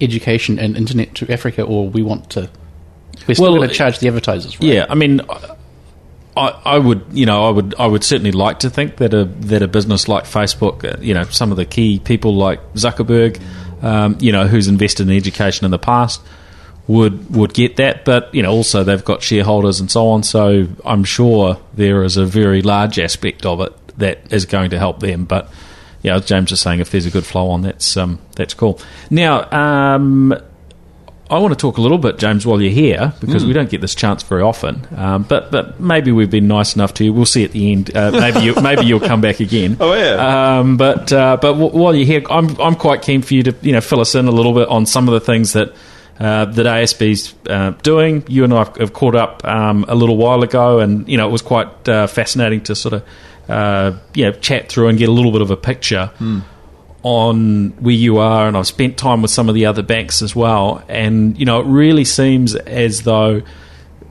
education 0.00 0.58
and 0.58 0.76
internet 0.76 1.14
to 1.16 1.32
Africa, 1.32 1.62
or 1.62 1.88
we 1.88 2.02
want 2.02 2.30
to? 2.30 2.50
We're 3.26 3.34
still 3.34 3.52
Well, 3.52 3.56
going 3.56 3.68
to 3.68 3.74
charge 3.74 3.98
the 4.00 4.08
advertisers, 4.08 4.60
right? 4.60 4.68
yeah, 4.68 4.86
I 4.88 4.94
mean, 4.94 5.20
I, 6.36 6.48
I 6.64 6.78
would, 6.78 7.04
you 7.12 7.26
know, 7.26 7.46
I 7.46 7.50
would, 7.50 7.74
I 7.78 7.86
would 7.86 8.02
certainly 8.04 8.32
like 8.32 8.60
to 8.60 8.70
think 8.70 8.96
that 8.96 9.14
a 9.14 9.24
that 9.24 9.62
a 9.62 9.68
business 9.68 10.08
like 10.08 10.24
Facebook, 10.24 10.84
uh, 10.84 11.00
you 11.00 11.14
know, 11.14 11.24
some 11.24 11.50
of 11.50 11.56
the 11.56 11.64
key 11.64 12.00
people 12.00 12.34
like 12.34 12.60
Zuckerberg, 12.74 13.40
um, 13.82 14.16
you 14.20 14.32
know, 14.32 14.46
who's 14.46 14.66
invested 14.68 15.08
in 15.08 15.16
education 15.16 15.64
in 15.64 15.70
the 15.70 15.78
past, 15.78 16.20
would 16.88 17.34
would 17.34 17.54
get 17.54 17.76
that. 17.76 18.04
But 18.04 18.34
you 18.34 18.42
know, 18.42 18.50
also 18.50 18.82
they've 18.82 19.04
got 19.04 19.22
shareholders 19.22 19.78
and 19.78 19.90
so 19.90 20.08
on. 20.08 20.24
So 20.24 20.66
I'm 20.84 21.04
sure 21.04 21.58
there 21.74 22.02
is 22.02 22.16
a 22.16 22.26
very 22.26 22.62
large 22.62 22.98
aspect 22.98 23.46
of 23.46 23.60
it 23.60 23.72
that 23.98 24.32
is 24.32 24.46
going 24.46 24.70
to 24.70 24.78
help 24.78 25.00
them. 25.00 25.24
But 25.24 25.50
yeah, 26.02 26.16
as 26.16 26.26
James 26.26 26.52
is 26.52 26.60
saying, 26.60 26.80
if 26.80 26.90
there's 26.90 27.06
a 27.06 27.10
good 27.10 27.24
flow 27.24 27.50
on, 27.50 27.62
that's 27.62 27.96
um, 27.96 28.18
that's 28.36 28.54
cool. 28.54 28.80
Now. 29.10 29.50
Um, 29.50 30.34
I 31.30 31.38
want 31.38 31.52
to 31.54 31.58
talk 31.58 31.78
a 31.78 31.80
little 31.80 31.96
bit, 31.96 32.18
James, 32.18 32.46
while 32.46 32.60
you're 32.60 32.70
here, 32.70 33.14
because 33.18 33.46
we 33.46 33.54
don't 33.54 33.70
get 33.70 33.80
this 33.80 33.94
chance 33.94 34.22
very 34.22 34.42
often. 34.42 34.86
Um, 34.94 35.22
but 35.22 35.50
but 35.50 35.80
maybe 35.80 36.12
we've 36.12 36.30
been 36.30 36.46
nice 36.46 36.76
enough 36.76 36.92
to 36.94 37.04
you. 37.04 37.14
We'll 37.14 37.24
see 37.24 37.42
at 37.44 37.52
the 37.52 37.72
end. 37.72 37.96
Uh, 37.96 38.10
maybe 38.10 38.40
you, 38.40 38.54
maybe 38.60 38.84
you'll 38.84 39.00
come 39.00 39.22
back 39.22 39.40
again. 39.40 39.78
Oh, 39.80 39.94
yeah. 39.94 40.58
Um, 40.58 40.76
but 40.76 41.10
uh, 41.14 41.38
but 41.40 41.54
w- 41.54 41.70
while 41.72 41.94
you're 41.94 42.06
here, 42.06 42.22
I'm 42.28 42.60
I'm 42.60 42.74
quite 42.74 43.00
keen 43.00 43.22
for 43.22 43.32
you 43.32 43.42
to 43.44 43.54
you 43.62 43.72
know 43.72 43.80
fill 43.80 44.00
us 44.00 44.14
in 44.14 44.28
a 44.28 44.30
little 44.30 44.52
bit 44.52 44.68
on 44.68 44.84
some 44.84 45.08
of 45.08 45.14
the 45.14 45.20
things 45.20 45.54
that. 45.54 45.72
Uh, 46.20 46.44
that 46.44 46.64
ASB's 46.64 47.34
uh, 47.48 47.70
doing. 47.82 48.22
You 48.28 48.44
and 48.44 48.54
I 48.54 48.58
have 48.78 48.92
caught 48.92 49.16
up 49.16 49.44
um, 49.44 49.84
a 49.88 49.96
little 49.96 50.16
while 50.16 50.44
ago, 50.44 50.78
and 50.78 51.08
you 51.08 51.16
know 51.16 51.26
it 51.28 51.32
was 51.32 51.42
quite 51.42 51.88
uh, 51.88 52.06
fascinating 52.06 52.60
to 52.64 52.76
sort 52.76 52.92
of 52.92 53.02
uh, 53.48 53.92
you 54.14 54.24
know 54.24 54.32
chat 54.32 54.68
through 54.68 54.88
and 54.88 54.98
get 54.98 55.08
a 55.08 55.12
little 55.12 55.32
bit 55.32 55.42
of 55.42 55.50
a 55.50 55.56
picture 55.56 56.10
on 57.02 57.70
where 57.80 57.94
you 57.94 58.18
are, 58.18 58.48
and 58.48 58.56
I've 58.56 58.66
spent 58.66 58.96
time 58.96 59.20
with 59.20 59.30
some 59.30 59.48
of 59.48 59.54
the 59.54 59.66
other 59.66 59.82
banks 59.82 60.22
as 60.22 60.34
well. 60.34 60.82
And 60.88 61.38
you 61.38 61.44
know, 61.44 61.60
it 61.60 61.66
really 61.66 62.04
seems 62.04 62.54
as 62.54 63.02
though, 63.02 63.42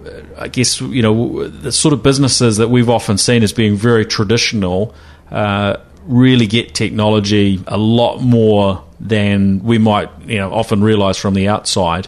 uh, 0.05 0.11
I 0.37 0.47
guess 0.47 0.79
you 0.79 1.01
know, 1.01 1.47
the 1.47 1.71
sort 1.71 1.93
of 1.93 2.03
businesses 2.03 2.57
that 2.57 2.69
we've 2.69 2.89
often 2.89 3.17
seen 3.17 3.41
as 3.41 3.51
being 3.51 3.75
very 3.75 4.05
traditional 4.05 4.93
uh, 5.31 5.77
really 6.05 6.45
get 6.45 6.75
technology 6.75 7.63
a 7.67 7.77
lot 7.77 8.19
more 8.19 8.83
than 8.99 9.63
we 9.63 9.77
might 9.77 10.09
you 10.27 10.37
know 10.37 10.53
often 10.53 10.83
realise 10.83 11.17
from 11.17 11.33
the 11.33 11.47
outside. 11.47 12.07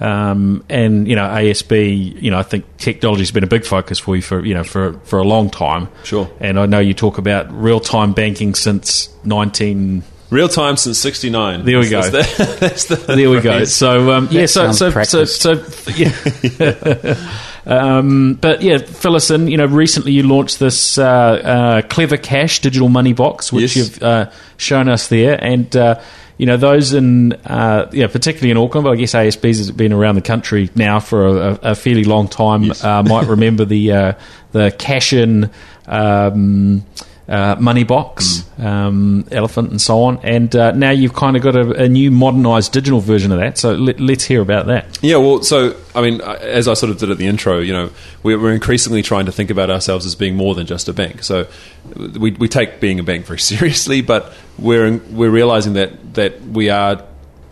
Um, 0.00 0.64
and 0.70 1.06
you 1.06 1.14
know, 1.14 1.28
ASB, 1.28 2.20
you 2.22 2.30
know, 2.30 2.38
I 2.38 2.42
think 2.42 2.64
technology's 2.78 3.30
been 3.30 3.44
a 3.44 3.48
big 3.48 3.66
focus 3.66 3.98
for 3.98 4.16
you 4.16 4.22
for 4.22 4.44
you 4.44 4.54
know 4.54 4.64
for 4.64 4.94
for 5.00 5.18
a 5.18 5.24
long 5.24 5.50
time. 5.50 5.88
Sure. 6.04 6.30
And 6.40 6.58
I 6.58 6.66
know 6.66 6.78
you 6.78 6.94
talk 6.94 7.18
about 7.18 7.52
real 7.52 7.80
time 7.80 8.12
banking 8.12 8.54
since 8.54 9.10
nineteen. 9.24 10.02
Real 10.30 10.48
time 10.48 10.76
since 10.76 10.98
'69. 10.98 11.64
There 11.64 11.78
we 11.78 11.88
go. 11.88 12.02
That's 12.02 12.36
the, 12.36 12.56
that's 12.60 12.84
the 12.86 12.96
There 12.96 13.30
we 13.30 13.40
go. 13.40 13.64
So 13.64 14.12
um, 14.12 14.28
yeah, 14.30 14.46
so 14.46 14.72
so, 14.72 14.90
so 15.02 15.24
so 15.24 15.52
yeah. 15.94 17.36
um, 17.70 18.34
but 18.34 18.62
yeah, 18.62 18.78
fill 18.78 19.16
us 19.16 19.30
in. 19.30 19.48
You 19.48 19.56
know, 19.56 19.66
recently 19.66 20.12
you 20.12 20.22
launched 20.24 20.58
this 20.58 20.98
uh, 20.98 21.04
uh, 21.06 21.82
Clever 21.82 22.16
Kash 22.16 22.60
digital 22.60 22.88
money 22.88 23.12
box, 23.12 23.52
which 23.52 23.76
Yes. 23.76 23.76
you've 23.76 24.02
uh, 24.02 24.30
shown 24.56 24.88
us 24.88 25.08
there, 25.08 25.42
and 25.42 25.74
uh, 25.76 26.00
you 26.36 26.46
know 26.46 26.56
those 26.56 26.92
in 26.92 27.32
uh, 27.44 27.88
yeah, 27.92 28.06
particularly 28.08 28.50
in 28.50 28.56
Auckland, 28.56 28.84
but 28.84 28.90
I 28.92 28.96
guess 28.96 29.14
ASB's 29.14 29.58
has 29.58 29.70
been 29.70 29.92
around 29.92 30.16
the 30.16 30.22
country 30.22 30.68
now 30.74 30.98
for 31.00 31.26
a, 31.26 31.58
a 31.62 31.74
fairly 31.74 32.04
long 32.04 32.28
time. 32.28 32.64
Yes. 32.64 32.82
Uh, 32.82 33.02
might 33.02 33.26
remember 33.28 33.64
the 33.64 33.92
uh, 33.92 34.12
the 34.52 34.74
cash 34.76 35.12
in. 35.12 35.50
Um, 35.86 36.84
uh, 37.30 37.54
money 37.60 37.84
box, 37.84 38.44
um, 38.58 39.24
elephant, 39.30 39.70
and 39.70 39.80
so 39.80 40.02
on. 40.02 40.18
And 40.24 40.54
uh, 40.56 40.72
now 40.72 40.90
you've 40.90 41.14
kind 41.14 41.36
of 41.36 41.42
got 41.42 41.54
a, 41.54 41.84
a 41.84 41.88
new 41.88 42.10
modernised 42.10 42.72
digital 42.72 43.00
version 43.00 43.30
of 43.30 43.38
that. 43.38 43.56
So 43.56 43.72
let, 43.72 44.00
let's 44.00 44.24
hear 44.24 44.42
about 44.42 44.66
that. 44.66 44.98
Yeah, 45.00 45.16
well, 45.18 45.40
so 45.42 45.76
I 45.94 46.02
mean, 46.02 46.20
uh, 46.20 46.38
as 46.40 46.66
I 46.66 46.74
sort 46.74 46.90
of 46.90 46.98
did 46.98 47.08
at 47.08 47.18
the 47.18 47.28
intro, 47.28 47.60
you 47.60 47.72
know, 47.72 47.90
we're, 48.24 48.38
we're 48.38 48.52
increasingly 48.52 49.02
trying 49.02 49.26
to 49.26 49.32
think 49.32 49.50
about 49.50 49.70
ourselves 49.70 50.06
as 50.06 50.16
being 50.16 50.34
more 50.34 50.56
than 50.56 50.66
just 50.66 50.88
a 50.88 50.92
bank. 50.92 51.22
So 51.22 51.46
we, 51.94 52.32
we 52.32 52.48
take 52.48 52.80
being 52.80 52.98
a 52.98 53.04
bank 53.04 53.26
very 53.26 53.38
seriously, 53.52 54.02
but 54.02 54.34
we're 54.58 54.98
we're 55.10 55.30
realizing 55.30 55.74
that 55.74 56.14
that 56.14 56.42
we 56.42 56.68
are 56.68 57.04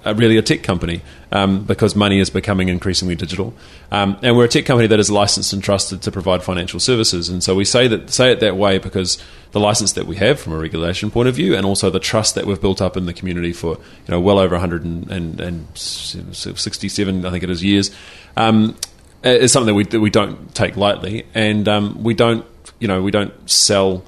uh, 0.09 0.15
really 0.15 0.37
a 0.37 0.43
tech 0.43 0.63
company 0.63 1.03
um, 1.33 1.65
because 1.65 1.95
money 1.95 2.19
is 2.19 2.31
becoming 2.31 2.69
increasingly 2.69 3.15
digital, 3.15 3.53
um, 3.91 4.19
and 4.23 4.35
we're 4.37 4.47
a 4.47 4.49
tech 4.49 4.65
company 4.65 4.89
that 4.89 4.99
is 4.99 5.11
licensed 5.11 5.53
and 5.53 5.63
trusted 5.63 6.01
to 6.03 6.11
provide 6.11 6.43
financial 6.43 6.81
services. 6.81 7.29
And 7.29 7.45
so 7.45 7.55
we 7.55 7.65
say 7.65 7.87
that 7.89 8.11
say 8.11 8.33
it 8.33 8.41
that 8.41 8.57
way 8.57 8.79
because 8.79 9.23
the 9.53 9.61
license 9.61 9.93
that 9.93 10.07
we 10.07 10.17
have 10.17 10.41
from 10.41 10.53
a 10.53 10.59
regulation 10.59 11.11
point 11.11 11.29
of 11.29 11.35
view, 11.35 11.55
and 11.55 11.67
also 11.67 11.91
the 11.91 12.01
trust 12.01 12.35
that 12.35 12.47
we've 12.47 12.61
built 12.61 12.81
up 12.81 12.97
in 12.97 13.07
the 13.07 13.13
community 13.13 13.53
for 13.53 13.77
you 13.77 14.09
know 14.09 14.21
well 14.21 14.39
over 14.39 14.55
167, 14.55 17.27
I 17.27 17.31
think 17.31 17.45
it 17.45 17.51
is 17.51 17.63
years, 17.63 17.91
um, 18.37 18.77
is 19.23 19.53
something 19.53 19.69
that 19.69 19.75
we 19.75 19.85
that 19.85 20.01
we 20.01 20.11
don't 20.11 20.53
take 20.55 20.77
lightly, 20.77 21.27
and 21.35 21.69
um, 21.69 22.03
we 22.03 22.15
don't 22.15 22.45
you 22.79 22.89
know 22.89 23.03
we 23.03 23.11
don't 23.11 23.51
sell 23.51 24.03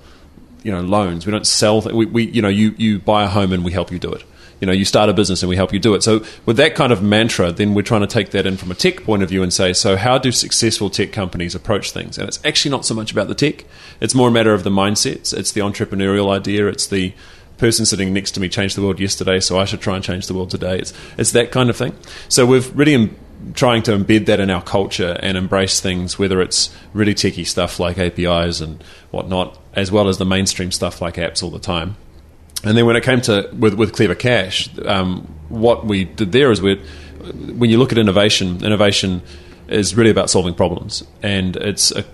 you 0.63 0.73
know 0.73 0.81
loans. 0.81 1.27
We 1.27 1.33
don't 1.33 1.47
sell. 1.47 1.83
Th- 1.83 1.95
we, 1.95 2.07
we 2.07 2.25
you 2.25 2.43
know 2.43 2.49
you 2.49 2.75
you 2.77 2.99
buy 2.99 3.25
a 3.25 3.29
home 3.29 3.53
and 3.53 3.65
we 3.65 3.73
help 3.73 3.91
you 3.91 3.99
do 3.99 4.13
it. 4.13 4.25
You 4.61 4.67
know, 4.67 4.73
you 4.73 4.85
start 4.85 5.09
a 5.09 5.15
business 5.15 5.43
and 5.43 5.49
we 5.49 5.57
help 5.57 5.73
you 5.73 5.79
do 5.79 5.95
it. 5.95 6.03
So, 6.03 6.25
with 6.47 6.57
that 6.59 6.75
kind 6.75 6.93
of 6.93 7.03
mantra, 7.03 7.51
then 7.51 7.75
we're 7.75 7.83
trying 7.83 8.03
to 8.03 8.07
take 8.07 8.31
that 8.31 8.47
in 8.47 8.57
from 8.57 8.71
a 8.71 8.75
tech 8.75 9.03
point 9.05 9.23
of 9.23 9.29
view 9.29 9.43
and 9.43 9.53
say, 9.53 9.73
so 9.73 9.97
how 9.97 10.19
do 10.19 10.31
successful 10.31 10.91
tech 10.91 11.13
companies 11.13 11.55
approach 11.55 11.93
things? 11.93 12.19
And 12.19 12.29
it's 12.29 12.39
actually 12.45 12.71
not 12.71 12.85
so 12.85 12.95
much 12.95 13.11
about 13.11 13.29
the 13.29 13.35
tech; 13.35 13.65
it's 14.01 14.15
more 14.15 14.29
a 14.29 14.33
matter 14.33 14.53
of 14.53 14.65
the 14.65 14.71
mindsets. 14.71 15.37
It's 15.37 15.53
the 15.53 15.61
entrepreneurial 15.61 16.31
idea. 16.31 16.67
It's 16.69 16.87
the 16.87 17.15
person 17.61 17.85
sitting 17.85 18.13
next 18.13 18.33
to 18.33 18.41
me 18.41 18.49
changed 18.49 18.77
the 18.77 18.83
world 18.83 18.99
yesterday, 18.99 19.39
so 19.39 19.59
I 19.59 19.67
should 19.67 19.81
try 19.81 19.95
and 19.95 20.05
change 20.05 20.27
the 20.27 20.35
world 20.35 20.51
today. 20.51 20.79
It's 20.79 20.93
it's 21.17 21.33
that 21.33 21.53
kind 21.53 21.71
of 21.71 21.77
thing. 21.77 21.95
So 22.29 22.47
we've 22.47 22.75
really 22.77 22.95
em- 22.95 23.17
trying 23.55 23.83
to 23.85 23.93
embed 23.93 24.27
that 24.27 24.41
in 24.41 24.51
our 24.51 24.63
culture 24.63 25.19
and 25.23 25.37
embrace 25.37 25.81
things, 25.81 26.19
whether 26.19 26.41
it's 26.41 26.75
really 26.93 27.15
techie 27.15 27.47
stuff 27.47 27.79
like 27.79 27.99
APIs 27.99 28.61
and 28.61 28.83
whatnot, 29.11 29.59
as 29.75 29.91
well 29.91 30.09
as 30.09 30.19
the 30.19 30.27
mainstream 30.27 30.71
stuff 30.71 31.01
like 31.01 31.15
apps 31.15 31.43
all 31.43 31.51
the 31.51 31.59
time. 31.59 31.97
And 32.65 32.77
then 32.77 32.87
when 32.87 32.97
it 32.97 33.05
came 33.05 33.21
to 33.23 33.49
with, 33.53 33.75
with 33.75 33.93
Clever 33.93 34.15
Kash, 34.15 34.69
um, 34.85 35.23
what 35.49 35.87
we 35.87 36.05
did 36.05 36.33
there 36.33 36.51
is 36.51 36.61
we, 36.61 36.77
when 37.57 37.71
you 37.71 37.79
look 37.79 37.93
at 37.93 37.99
innovation, 37.99 38.65
innovation 38.65 39.23
is 39.69 39.95
really 39.95 40.11
about 40.11 40.29
solving 40.31 40.55
problems, 40.55 41.05
and 41.23 41.57
it's 41.57 41.91
a, 41.93 42.05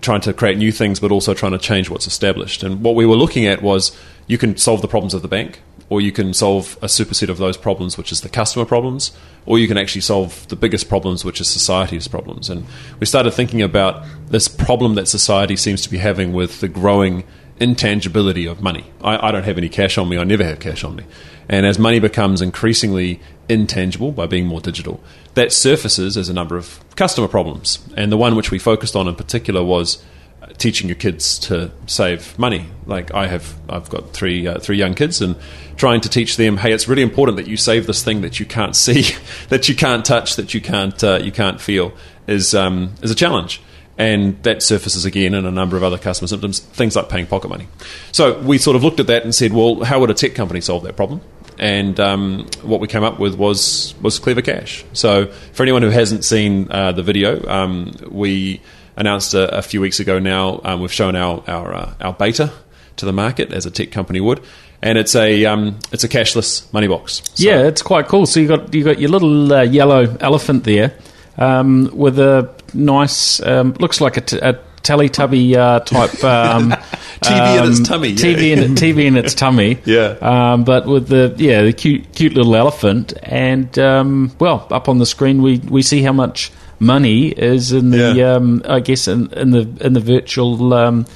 trying 0.00 0.20
to 0.22 0.32
create 0.32 0.58
new 0.58 0.72
things, 0.72 1.00
but 1.00 1.10
also 1.10 1.34
trying 1.34 1.52
to 1.52 1.58
change 1.58 1.88
what's 1.90 2.06
established. 2.06 2.62
And 2.62 2.82
what 2.82 2.94
we 2.94 3.06
were 3.06 3.16
looking 3.16 3.46
at 3.46 3.62
was 3.62 3.96
you 4.26 4.38
can 4.38 4.56
solve 4.56 4.82
the 4.82 4.88
problems 4.88 5.14
of 5.14 5.22
the 5.22 5.28
bank, 5.28 5.60
or 5.88 6.00
you 6.00 6.12
can 6.12 6.32
solve 6.32 6.78
a 6.82 6.86
superset 6.86 7.28
of 7.28 7.38
those 7.38 7.56
problems, 7.56 7.98
which 7.98 8.10
is 8.10 8.22
the 8.22 8.28
customer 8.28 8.64
problems, 8.64 9.12
or 9.46 9.58
you 9.58 9.68
can 9.68 9.76
actually 9.76 10.00
solve 10.00 10.48
the 10.48 10.56
biggest 10.56 10.88
problems, 10.88 11.24
which 11.24 11.40
is 11.40 11.48
society's 11.48 12.08
problems. 12.08 12.48
And 12.48 12.66
we 13.00 13.06
started 13.06 13.32
thinking 13.32 13.62
about 13.62 14.04
this 14.28 14.48
problem 14.48 14.94
that 14.94 15.08
society 15.08 15.56
seems 15.56 15.82
to 15.82 15.90
be 15.90 15.98
having 15.98 16.32
with 16.32 16.60
the 16.60 16.68
growing 16.68 17.24
intangibility 17.60 18.46
of 18.46 18.60
money. 18.60 18.84
I, 19.02 19.28
I 19.28 19.32
don't 19.32 19.44
have 19.44 19.58
any 19.58 19.68
cash 19.68 19.98
on 19.98 20.08
me, 20.08 20.18
I 20.18 20.24
never 20.24 20.44
have 20.44 20.60
cash 20.60 20.84
on 20.84 20.96
me. 20.96 21.04
And 21.48 21.66
as 21.66 21.78
money 21.78 22.00
becomes 22.00 22.40
increasingly 22.40 23.20
intangible 23.48 24.12
by 24.12 24.26
being 24.26 24.46
more 24.46 24.60
digital, 24.60 25.00
that 25.34 25.52
surfaces 25.52 26.16
as 26.16 26.28
a 26.28 26.32
number 26.32 26.56
of 26.56 26.82
customer 26.96 27.28
problems. 27.28 27.86
And 27.96 28.10
the 28.10 28.16
one 28.16 28.34
which 28.36 28.50
we 28.50 28.58
focused 28.58 28.96
on 28.96 29.08
in 29.08 29.14
particular 29.14 29.62
was 29.62 30.02
uh, 30.42 30.46
teaching 30.58 30.88
your 30.88 30.96
kids 30.96 31.38
to 31.40 31.70
save 31.86 32.38
money. 32.38 32.66
Like 32.86 33.12
I 33.12 33.26
have, 33.26 33.54
I've 33.68 33.90
got 33.90 34.12
three 34.12 34.46
uh, 34.46 34.58
three 34.58 34.76
young 34.76 34.94
kids, 34.94 35.20
and 35.20 35.36
trying 35.76 36.00
to 36.02 36.08
teach 36.08 36.36
them, 36.36 36.56
hey, 36.56 36.72
it's 36.72 36.88
really 36.88 37.02
important 37.02 37.36
that 37.36 37.46
you 37.46 37.56
save 37.56 37.86
this 37.86 38.02
thing 38.02 38.22
that 38.22 38.40
you 38.40 38.46
can't 38.46 38.76
see, 38.86 39.04
that 39.48 39.68
you 39.68 39.74
can't 39.76 40.04
touch, 40.04 40.36
that 40.36 40.54
you 40.54 40.60
can't 40.60 41.02
uh, 41.04 41.18
you 41.22 41.32
can't 41.32 41.60
feel, 41.60 41.92
is 42.26 42.54
um, 42.54 42.94
is 43.02 43.10
a 43.10 43.14
challenge. 43.14 43.60
And 43.96 44.42
that 44.42 44.62
surfaces 44.62 45.04
again 45.04 45.34
in 45.34 45.46
a 45.46 45.52
number 45.52 45.76
of 45.76 45.84
other 45.84 45.98
customer 45.98 46.26
symptoms, 46.26 46.58
things 46.58 46.96
like 46.96 47.08
paying 47.08 47.26
pocket 47.26 47.48
money. 47.48 47.68
So 48.10 48.40
we 48.40 48.58
sort 48.58 48.74
of 48.74 48.82
looked 48.82 48.98
at 48.98 49.06
that 49.06 49.22
and 49.22 49.32
said, 49.32 49.52
well, 49.52 49.84
how 49.84 50.00
would 50.00 50.10
a 50.10 50.14
tech 50.14 50.34
company 50.34 50.60
solve 50.60 50.82
that 50.82 50.96
problem? 50.96 51.20
and 51.58 52.00
um, 52.00 52.46
what 52.62 52.80
we 52.80 52.88
came 52.88 53.04
up 53.04 53.18
with 53.18 53.36
was 53.36 53.94
was 54.00 54.18
Clever 54.18 54.42
Kash. 54.42 54.84
So 54.92 55.26
for 55.52 55.62
anyone 55.62 55.82
who 55.82 55.90
hasn't 55.90 56.24
seen 56.24 56.70
uh, 56.70 56.92
the 56.92 57.02
video, 57.02 57.46
um, 57.48 57.94
we 58.08 58.60
announced 58.96 59.34
a, 59.34 59.58
a, 59.58 59.62
few 59.62 59.80
weeks 59.80 60.00
ago. 60.00 60.18
Now 60.18 60.60
um, 60.64 60.80
we've 60.80 60.92
shown 60.92 61.16
our 61.16 61.42
our, 61.48 61.74
uh, 61.74 61.94
our 62.00 62.12
beta 62.12 62.52
to 62.96 63.06
the 63.06 63.12
market 63.12 63.52
as 63.52 63.66
a 63.66 63.70
tech 63.70 63.90
company 63.90 64.20
would. 64.20 64.40
And 64.82 64.98
it's 64.98 65.14
a 65.14 65.44
um, 65.46 65.78
it's 65.92 66.04
a 66.04 66.08
cashless 66.08 66.70
money 66.72 66.88
box. 66.88 67.22
So 67.34 67.48
yeah, 67.48 67.66
it's 67.66 67.82
quite 67.82 68.08
cool. 68.08 68.26
So 68.26 68.40
you 68.40 68.48
got 68.48 68.74
you 68.74 68.84
got 68.84 68.98
your 68.98 69.10
little 69.10 69.52
uh, 69.52 69.62
yellow 69.62 70.16
elephant 70.20 70.64
there 70.64 70.94
um, 71.38 71.90
with 71.92 72.18
a 72.18 72.52
nice 72.74 73.40
um, 73.40 73.74
looks 73.80 74.00
like 74.00 74.16
a, 74.16 74.20
t- 74.20 74.38
a 74.38 74.58
Teletubby 74.84 75.56
uh, 75.56 75.80
type 75.80 76.22
um, 76.22 76.70
TV 77.22 77.58
in 77.58 77.70
its 77.70 77.78
um, 77.78 77.84
tummy, 77.84 78.08
yeah. 78.10 78.16
TV 78.16 78.56
in 78.56 78.74
TV 78.74 79.04
in 79.06 79.16
its 79.16 79.34
tummy, 79.34 79.78
yeah. 79.86 80.16
Um, 80.20 80.64
but 80.64 80.86
with 80.86 81.08
the 81.08 81.34
yeah 81.38 81.62
the 81.62 81.72
cute 81.72 82.12
cute 82.14 82.34
little 82.34 82.54
elephant, 82.54 83.14
and 83.22 83.76
um, 83.78 84.32
well, 84.38 84.66
up 84.70 84.88
on 84.88 84.98
the 84.98 85.06
screen 85.06 85.42
we 85.42 85.58
we 85.58 85.80
see 85.80 86.02
how 86.02 86.12
much 86.12 86.52
money 86.78 87.28
is 87.28 87.72
in 87.72 87.90
the 87.90 88.14
yeah. 88.14 88.34
Um, 88.34 88.62
I 88.68 88.80
guess 88.80 89.08
in, 89.08 89.32
in 89.32 89.50
the 89.50 89.60
in 89.80 89.94
the 89.94 90.00
virtual. 90.00 90.74
Um, 90.74 91.06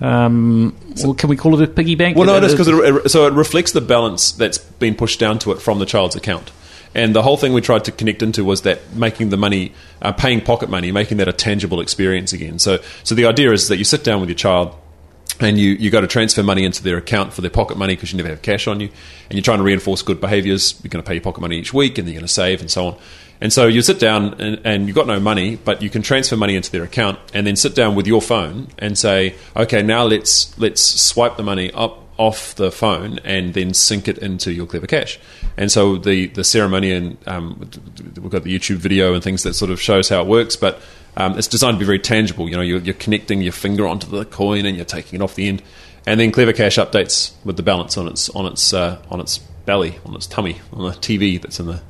well, 0.00 1.14
can 1.14 1.30
we 1.30 1.36
call 1.36 1.60
it 1.60 1.68
a 1.68 1.72
piggy 1.72 1.94
bank? 1.94 2.16
Well, 2.16 2.26
no, 2.26 2.36
it 2.36 2.42
is 2.42 2.52
because 2.52 2.66
it, 2.66 3.08
so 3.08 3.28
it 3.28 3.34
reflects 3.34 3.70
the 3.70 3.80
balance 3.80 4.32
that's 4.32 4.58
been 4.58 4.96
pushed 4.96 5.20
down 5.20 5.38
to 5.40 5.52
it 5.52 5.62
from 5.62 5.78
the 5.78 5.86
child's 5.86 6.16
account. 6.16 6.50
And 6.94 7.14
the 7.14 7.22
whole 7.22 7.36
thing 7.36 7.52
we 7.52 7.60
tried 7.60 7.84
to 7.86 7.92
connect 7.92 8.22
into 8.22 8.44
was 8.44 8.62
that 8.62 8.94
making 8.94 9.30
the 9.30 9.36
money, 9.36 9.72
uh, 10.02 10.12
paying 10.12 10.40
pocket 10.40 10.68
money, 10.68 10.92
making 10.92 11.18
that 11.18 11.28
a 11.28 11.32
tangible 11.32 11.80
experience 11.80 12.32
again. 12.32 12.58
So, 12.58 12.78
so 13.02 13.14
the 13.14 13.26
idea 13.26 13.52
is 13.52 13.68
that 13.68 13.78
you 13.78 13.84
sit 13.84 14.04
down 14.04 14.20
with 14.20 14.28
your 14.28 14.36
child 14.36 14.74
and 15.40 15.58
you, 15.58 15.70
you 15.72 15.90
go 15.90 16.00
to 16.00 16.06
transfer 16.06 16.42
money 16.42 16.64
into 16.64 16.82
their 16.82 16.98
account 16.98 17.32
for 17.32 17.40
their 17.40 17.50
pocket 17.50 17.76
money 17.78 17.94
because 17.94 18.12
you 18.12 18.18
never 18.18 18.28
have 18.28 18.42
cash 18.42 18.66
on 18.66 18.80
you, 18.80 18.88
and 18.88 19.32
you're 19.32 19.42
trying 19.42 19.58
to 19.58 19.64
reinforce 19.64 20.02
good 20.02 20.20
behaviors. 20.20 20.78
You're 20.82 20.90
going 20.90 21.02
to 21.02 21.08
pay 21.08 21.14
your 21.14 21.22
pocket 21.22 21.40
money 21.40 21.58
each 21.58 21.72
week, 21.72 21.98
and 21.98 22.06
then 22.06 22.12
you're 22.12 22.20
going 22.20 22.28
to 22.28 22.32
save, 22.32 22.60
and 22.60 22.70
so 22.70 22.86
on. 22.88 22.98
And 23.42 23.52
so 23.52 23.66
you 23.66 23.82
sit 23.82 23.98
down 23.98 24.34
and, 24.40 24.60
and, 24.64 24.86
you've 24.86 24.94
got 24.94 25.08
no 25.08 25.18
money, 25.18 25.56
but 25.56 25.82
you 25.82 25.90
can 25.90 26.00
transfer 26.00 26.36
money 26.36 26.54
into 26.54 26.70
their 26.70 26.84
account, 26.84 27.18
and 27.34 27.44
then 27.44 27.56
sit 27.56 27.74
down 27.74 27.96
with 27.96 28.06
your 28.06 28.22
phone 28.22 28.68
and 28.78 28.96
say, 28.96 29.34
okay, 29.56 29.82
now 29.82 30.04
let's 30.04 30.56
let's 30.60 30.80
swipe 30.80 31.36
the 31.36 31.42
money 31.42 31.72
up 31.72 31.98
off 32.18 32.54
the 32.54 32.70
phone 32.70 33.18
and 33.24 33.52
then 33.54 33.74
sync 33.74 34.06
it 34.06 34.18
into 34.18 34.52
your 34.52 34.64
Clever 34.64 34.86
Kash. 34.86 35.18
And 35.56 35.72
so 35.72 35.96
the 35.96 36.28
the 36.28 36.44
ceremony 36.44 36.92
and 36.92 37.16
um, 37.26 37.68
we've 38.20 38.30
got 38.30 38.44
the 38.44 38.56
YouTube 38.56 38.76
video 38.76 39.12
and 39.12 39.24
things 39.24 39.42
that 39.42 39.54
sort 39.54 39.72
of 39.72 39.80
shows 39.80 40.08
how 40.08 40.20
it 40.22 40.28
works, 40.28 40.54
but 40.54 40.80
um, 41.16 41.36
it's 41.36 41.48
designed 41.48 41.74
to 41.74 41.78
be 41.80 41.84
very 41.84 41.98
tangible. 41.98 42.48
You 42.48 42.54
know, 42.54 42.62
you're, 42.62 42.80
you're, 42.80 42.94
connecting 42.94 43.42
your 43.42 43.52
finger 43.52 43.88
onto 43.88 44.06
the 44.06 44.24
coin 44.24 44.66
and 44.66 44.76
you're 44.76 44.84
taking 44.84 45.20
it 45.20 45.22
off 45.24 45.34
the 45.34 45.48
end, 45.48 45.64
and 46.06 46.20
then 46.20 46.30
Clever 46.30 46.52
Kash 46.52 46.76
updates 46.76 47.32
with 47.44 47.56
the 47.56 47.64
balance 47.64 47.98
on 47.98 48.06
its 48.06 48.28
on 48.30 48.46
its 48.46 48.72
uh, 48.72 49.02
on 49.10 49.18
its 49.18 49.38
belly, 49.66 49.98
on 50.06 50.14
its 50.14 50.28
tummy, 50.28 50.60
on 50.72 50.84
the 50.84 50.96
TV 50.96 51.42
that's 51.42 51.58
in 51.58 51.66
the 51.66 51.82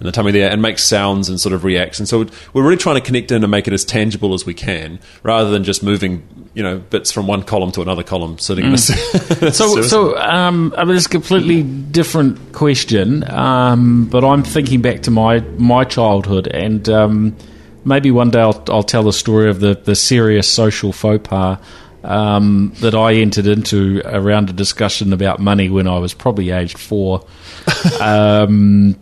in 0.00 0.06
the 0.06 0.12
tummy 0.12 0.32
there 0.32 0.50
and 0.50 0.62
makes 0.62 0.82
sounds 0.82 1.28
and 1.28 1.38
sort 1.38 1.52
of 1.52 1.62
reacts. 1.62 1.98
And 1.98 2.08
so 2.08 2.26
we're 2.54 2.62
really 2.62 2.78
trying 2.78 2.96
to 2.96 3.02
connect 3.02 3.30
in 3.30 3.44
and 3.44 3.50
make 3.50 3.68
it 3.68 3.74
as 3.74 3.84
tangible 3.84 4.32
as 4.32 4.46
we 4.46 4.54
can, 4.54 4.98
rather 5.22 5.50
than 5.50 5.62
just 5.62 5.82
moving, 5.82 6.26
you 6.54 6.62
know, 6.62 6.78
bits 6.78 7.12
from 7.12 7.26
one 7.26 7.42
column 7.42 7.70
to 7.72 7.82
another 7.82 8.02
column, 8.02 8.38
sitting 8.38 8.64
mm. 8.64 9.38
in 9.42 9.48
a. 9.48 9.52
so, 9.52 9.82
so 9.82 10.16
um, 10.16 10.74
I 10.76 10.84
mean, 10.84 10.96
it's 10.96 11.06
a 11.06 11.10
completely 11.10 11.62
different 11.62 12.52
question, 12.54 13.30
um, 13.30 14.06
but 14.06 14.24
I'm 14.24 14.42
thinking 14.42 14.80
back 14.80 15.02
to 15.02 15.10
my 15.10 15.40
my 15.58 15.84
childhood, 15.84 16.46
and 16.46 16.88
um, 16.88 17.36
maybe 17.84 18.10
one 18.10 18.30
day 18.30 18.40
I'll, 18.40 18.64
I'll, 18.68 18.82
tell 18.82 19.02
the 19.02 19.12
story 19.12 19.50
of 19.50 19.60
the 19.60 19.74
the 19.74 19.94
serious 19.94 20.48
social 20.48 20.92
faux 20.92 21.28
pas. 21.28 21.58
Um, 22.02 22.72
that 22.80 22.94
I 22.94 23.16
entered 23.16 23.46
into 23.46 24.00
around 24.06 24.48
a 24.48 24.54
discussion 24.54 25.12
about 25.12 25.38
money 25.38 25.68
when 25.68 25.86
I 25.86 25.98
was 25.98 26.14
probably 26.14 26.48
aged 26.48 26.78
four. 26.78 27.26
um, 28.00 28.96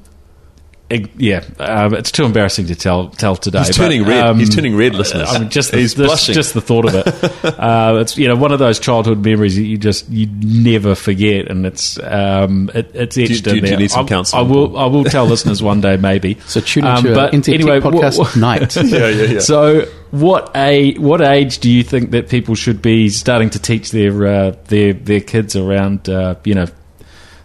yeah, 0.90 1.44
um, 1.58 1.94
it's 1.94 2.10
too 2.10 2.24
embarrassing 2.24 2.66
to 2.66 2.74
tell 2.74 3.10
tell 3.10 3.36
today. 3.36 3.58
He's 3.58 3.76
turning 3.76 4.04
but, 4.04 4.10
red. 4.10 4.26
Um, 4.26 4.38
He's 4.38 4.54
turning 4.54 4.74
red, 4.74 4.94
listeners. 4.94 5.28
I 5.30 5.38
mean, 5.38 5.50
just 5.50 5.70
the, 5.70 5.78
He's 5.78 5.94
this, 5.94 6.06
blushing. 6.06 6.34
Just 6.34 6.54
the 6.54 6.62
thought 6.62 6.86
of 6.86 6.94
it. 6.94 7.44
uh, 7.44 7.98
it's 8.00 8.16
you 8.16 8.26
know 8.26 8.36
one 8.36 8.52
of 8.52 8.58
those 8.58 8.80
childhood 8.80 9.22
memories 9.22 9.56
that 9.56 9.64
you 9.64 9.76
just 9.76 10.08
you 10.08 10.26
never 10.40 10.94
forget, 10.94 11.48
and 11.48 11.66
it's 11.66 11.98
um, 12.02 12.70
it, 12.74 12.90
it's 12.94 13.18
etched 13.18 13.44
do, 13.44 13.50
do, 13.50 13.56
in 13.56 13.64
there. 13.64 13.70
Do 13.70 13.70
you 13.72 13.76
need 13.76 13.90
some 13.90 14.06
counsel? 14.06 14.38
I 14.38 14.42
will. 14.42 14.78
I 14.78 14.86
will 14.86 15.04
tell 15.04 15.26
listeners 15.26 15.62
one 15.62 15.80
day, 15.80 15.96
maybe. 15.96 16.38
So 16.48 16.60
tune 16.60 16.86
into 16.86 17.08
um, 17.10 17.14
but 17.14 17.48
anyway, 17.48 17.80
podcast 17.80 18.18
what, 18.18 18.34
night. 18.36 18.74
yeah, 18.74 19.08
yeah, 19.08 19.22
yeah. 19.24 19.38
So 19.40 19.84
what 20.10 20.50
a 20.56 20.94
what 20.94 21.20
age 21.20 21.58
do 21.58 21.70
you 21.70 21.82
think 21.82 22.12
that 22.12 22.30
people 22.30 22.54
should 22.54 22.80
be 22.80 23.10
starting 23.10 23.50
to 23.50 23.58
teach 23.58 23.90
their 23.90 24.26
uh, 24.26 24.56
their 24.68 24.94
their 24.94 25.20
kids 25.20 25.54
around 25.54 26.08
uh, 26.08 26.36
you 26.44 26.54
know 26.54 26.66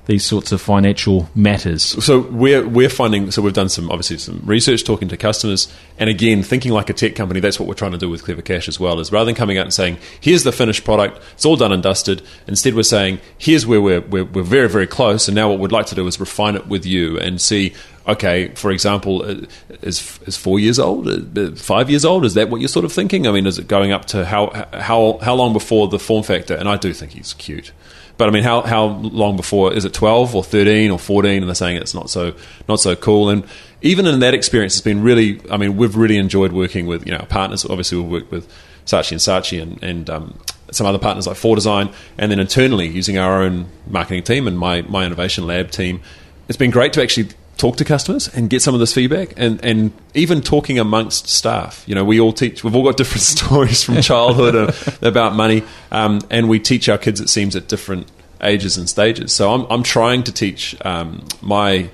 these 0.06 0.26
sorts 0.26 0.52
of 0.52 0.62
financial 0.62 1.30
matters? 1.36 1.84
So 2.04 2.22
we're 2.22 2.68
we're 2.68 2.90
finding. 2.90 3.32
So 3.32 3.42
we've 3.42 3.54
done 3.54 3.70
some 3.70 3.90
obviously 3.90 4.18
some 4.18 4.42
research, 4.46 4.84
talking 4.84 5.08
to 5.10 5.18
customers, 5.18 5.72
and 5.98 6.10
again 6.10 6.44
thinking 6.44 6.72
like 6.72 6.90
a 6.90 6.94
tech 6.94 7.16
company. 7.16 7.40
That's 7.40 7.60
what 7.60 7.68
we're 7.68 7.76
trying 7.76 7.94
to 7.94 7.98
do 7.98 8.10
with 8.10 8.24
Clever 8.24 8.42
Kash 8.42 8.68
as 8.68 8.80
well. 8.80 9.00
Is 9.00 9.12
rather 9.12 9.26
than 9.26 9.36
coming 9.36 9.58
out 9.58 9.66
and 9.66 9.74
saying, 9.74 9.98
"Here's 10.20 10.44
the 10.44 10.52
finished 10.52 10.84
product, 10.84 11.22
it's 11.34 11.46
all 11.46 11.56
done 11.56 11.72
and 11.72 11.82
dusted," 11.82 12.22
instead 12.48 12.76
we're 12.76 12.84
saying, 12.84 13.20
"Here's 13.38 13.66
where 13.66 13.82
we're 13.82 14.02
we're, 14.02 14.26
we're 14.26 14.44
very 14.44 14.70
very 14.70 14.88
close, 14.88 15.28
and 15.28 15.36
now 15.36 15.50
what 15.50 15.60
we'd 15.60 15.72
like 15.72 15.88
to 15.88 15.96
do 15.96 16.06
is 16.08 16.20
refine 16.20 16.56
it 16.56 16.68
with 16.68 16.86
you 16.86 17.18
and 17.20 17.40
see." 17.40 17.74
Okay, 18.06 18.50
for 18.56 18.72
example, 18.72 19.24
uh, 19.24 19.46
is 19.82 20.20
is 20.26 20.36
four 20.36 20.60
years 20.60 20.78
old, 20.78 21.08
uh, 21.08 21.52
five 21.56 21.90
years 21.90 22.04
old? 22.04 22.26
Is 22.26 22.34
that 22.34 22.50
what 22.50 22.60
you're 22.60 22.68
sort 22.68 22.84
of 22.84 22.92
thinking? 22.92 23.28
I 23.28 23.32
mean, 23.32 23.48
is 23.48 23.58
it 23.58 23.70
going 23.70 23.94
up 23.94 24.06
to 24.08 24.26
how 24.26 24.68
how 24.74 25.20
how 25.22 25.36
long 25.36 25.54
before 25.54 25.88
the 25.88 26.00
form 26.00 26.24
factor? 26.24 26.54
And 26.54 26.68
I 26.68 26.76
do 26.76 26.92
think 26.92 27.14
he's 27.14 27.34
cute. 27.34 27.72
But 28.18 28.30
I 28.30 28.32
mean, 28.32 28.44
how 28.44 28.62
how 28.62 28.86
long 28.86 29.36
before 29.36 29.74
is 29.74 29.86
it 29.86 29.94
twelve 29.94 30.36
or 30.36 30.44
thirteen 30.44 30.92
or 30.92 31.00
fourteen? 31.00 31.42
And 31.42 31.48
they're 31.48 31.56
saying 31.56 31.78
it's 31.78 31.94
not 31.94 32.10
so 32.10 32.34
not 32.68 32.80
so 32.80 32.96
cool. 32.96 33.30
And 33.30 33.44
even 33.82 34.06
in 34.06 34.20
that 34.20 34.34
experience, 34.34 34.74
it's 34.76 34.82
been 34.82 35.02
really. 35.02 35.42
I 35.50 35.58
mean, 35.58 35.78
we've 35.78 35.96
really 35.96 36.18
enjoyed 36.18 36.52
working 36.52 36.86
with 36.86 37.06
you 37.06 37.12
know 37.12 37.26
partners. 37.30 37.66
Obviously, 37.66 37.98
we've 38.00 38.12
worked 38.12 38.32
with 38.32 38.48
Saatchi 38.86 39.12
and 39.12 39.20
Saatchi 39.20 39.62
and, 39.62 39.84
and 39.84 40.10
um, 40.10 40.40
some 40.72 40.86
other 40.86 41.00
partners 41.00 41.28
like 41.28 41.38
Four 41.38 41.56
Design, 41.56 41.90
and 42.18 42.32
then 42.32 42.40
internally 42.40 42.88
using 42.88 43.18
our 43.18 43.42
own 43.42 43.68
marketing 43.88 44.24
team 44.24 44.48
and 44.48 44.58
my 44.58 44.82
my 44.84 45.06
innovation 45.06 45.48
lab 45.48 45.72
team. 45.72 46.02
It's 46.48 46.58
been 46.58 46.72
great 46.72 46.94
to 46.94 47.02
actually 47.02 47.30
talk 47.58 47.78
to 47.78 47.86
customers 47.86 48.28
and 48.36 48.50
get 48.50 48.62
some 48.62 48.74
of 48.74 48.80
this 48.80 48.94
feedback 48.94 49.34
and, 49.38 49.64
and 49.64 49.92
even 50.14 50.42
talking 50.42 50.80
amongst 50.80 51.28
staff. 51.28 51.84
You 51.88 51.96
know, 51.96 52.04
we 52.04 52.20
all 52.20 52.34
teach, 52.34 52.64
we've 52.64 52.76
all 52.76 52.84
got 52.84 52.98
different 52.98 53.22
stories 53.38 53.84
from 53.84 54.02
childhood 54.02 54.76
about 55.02 55.36
money, 55.36 55.64
um, 55.92 56.22
and 56.30 56.50
we 56.50 56.60
teach 56.60 56.90
our 56.90 56.98
kids, 56.98 57.22
it 57.22 57.30
seems, 57.30 57.56
at 57.56 57.68
different 57.68 58.12
ages 58.42 58.78
and 58.78 58.90
stages. 58.90 59.34
So 59.34 59.54
I'm, 59.54 59.66
I'm 59.70 59.84
trying 59.84 60.24
to 60.24 60.32
teach 60.32 60.76
um, 60.86 61.26
my 61.42 61.90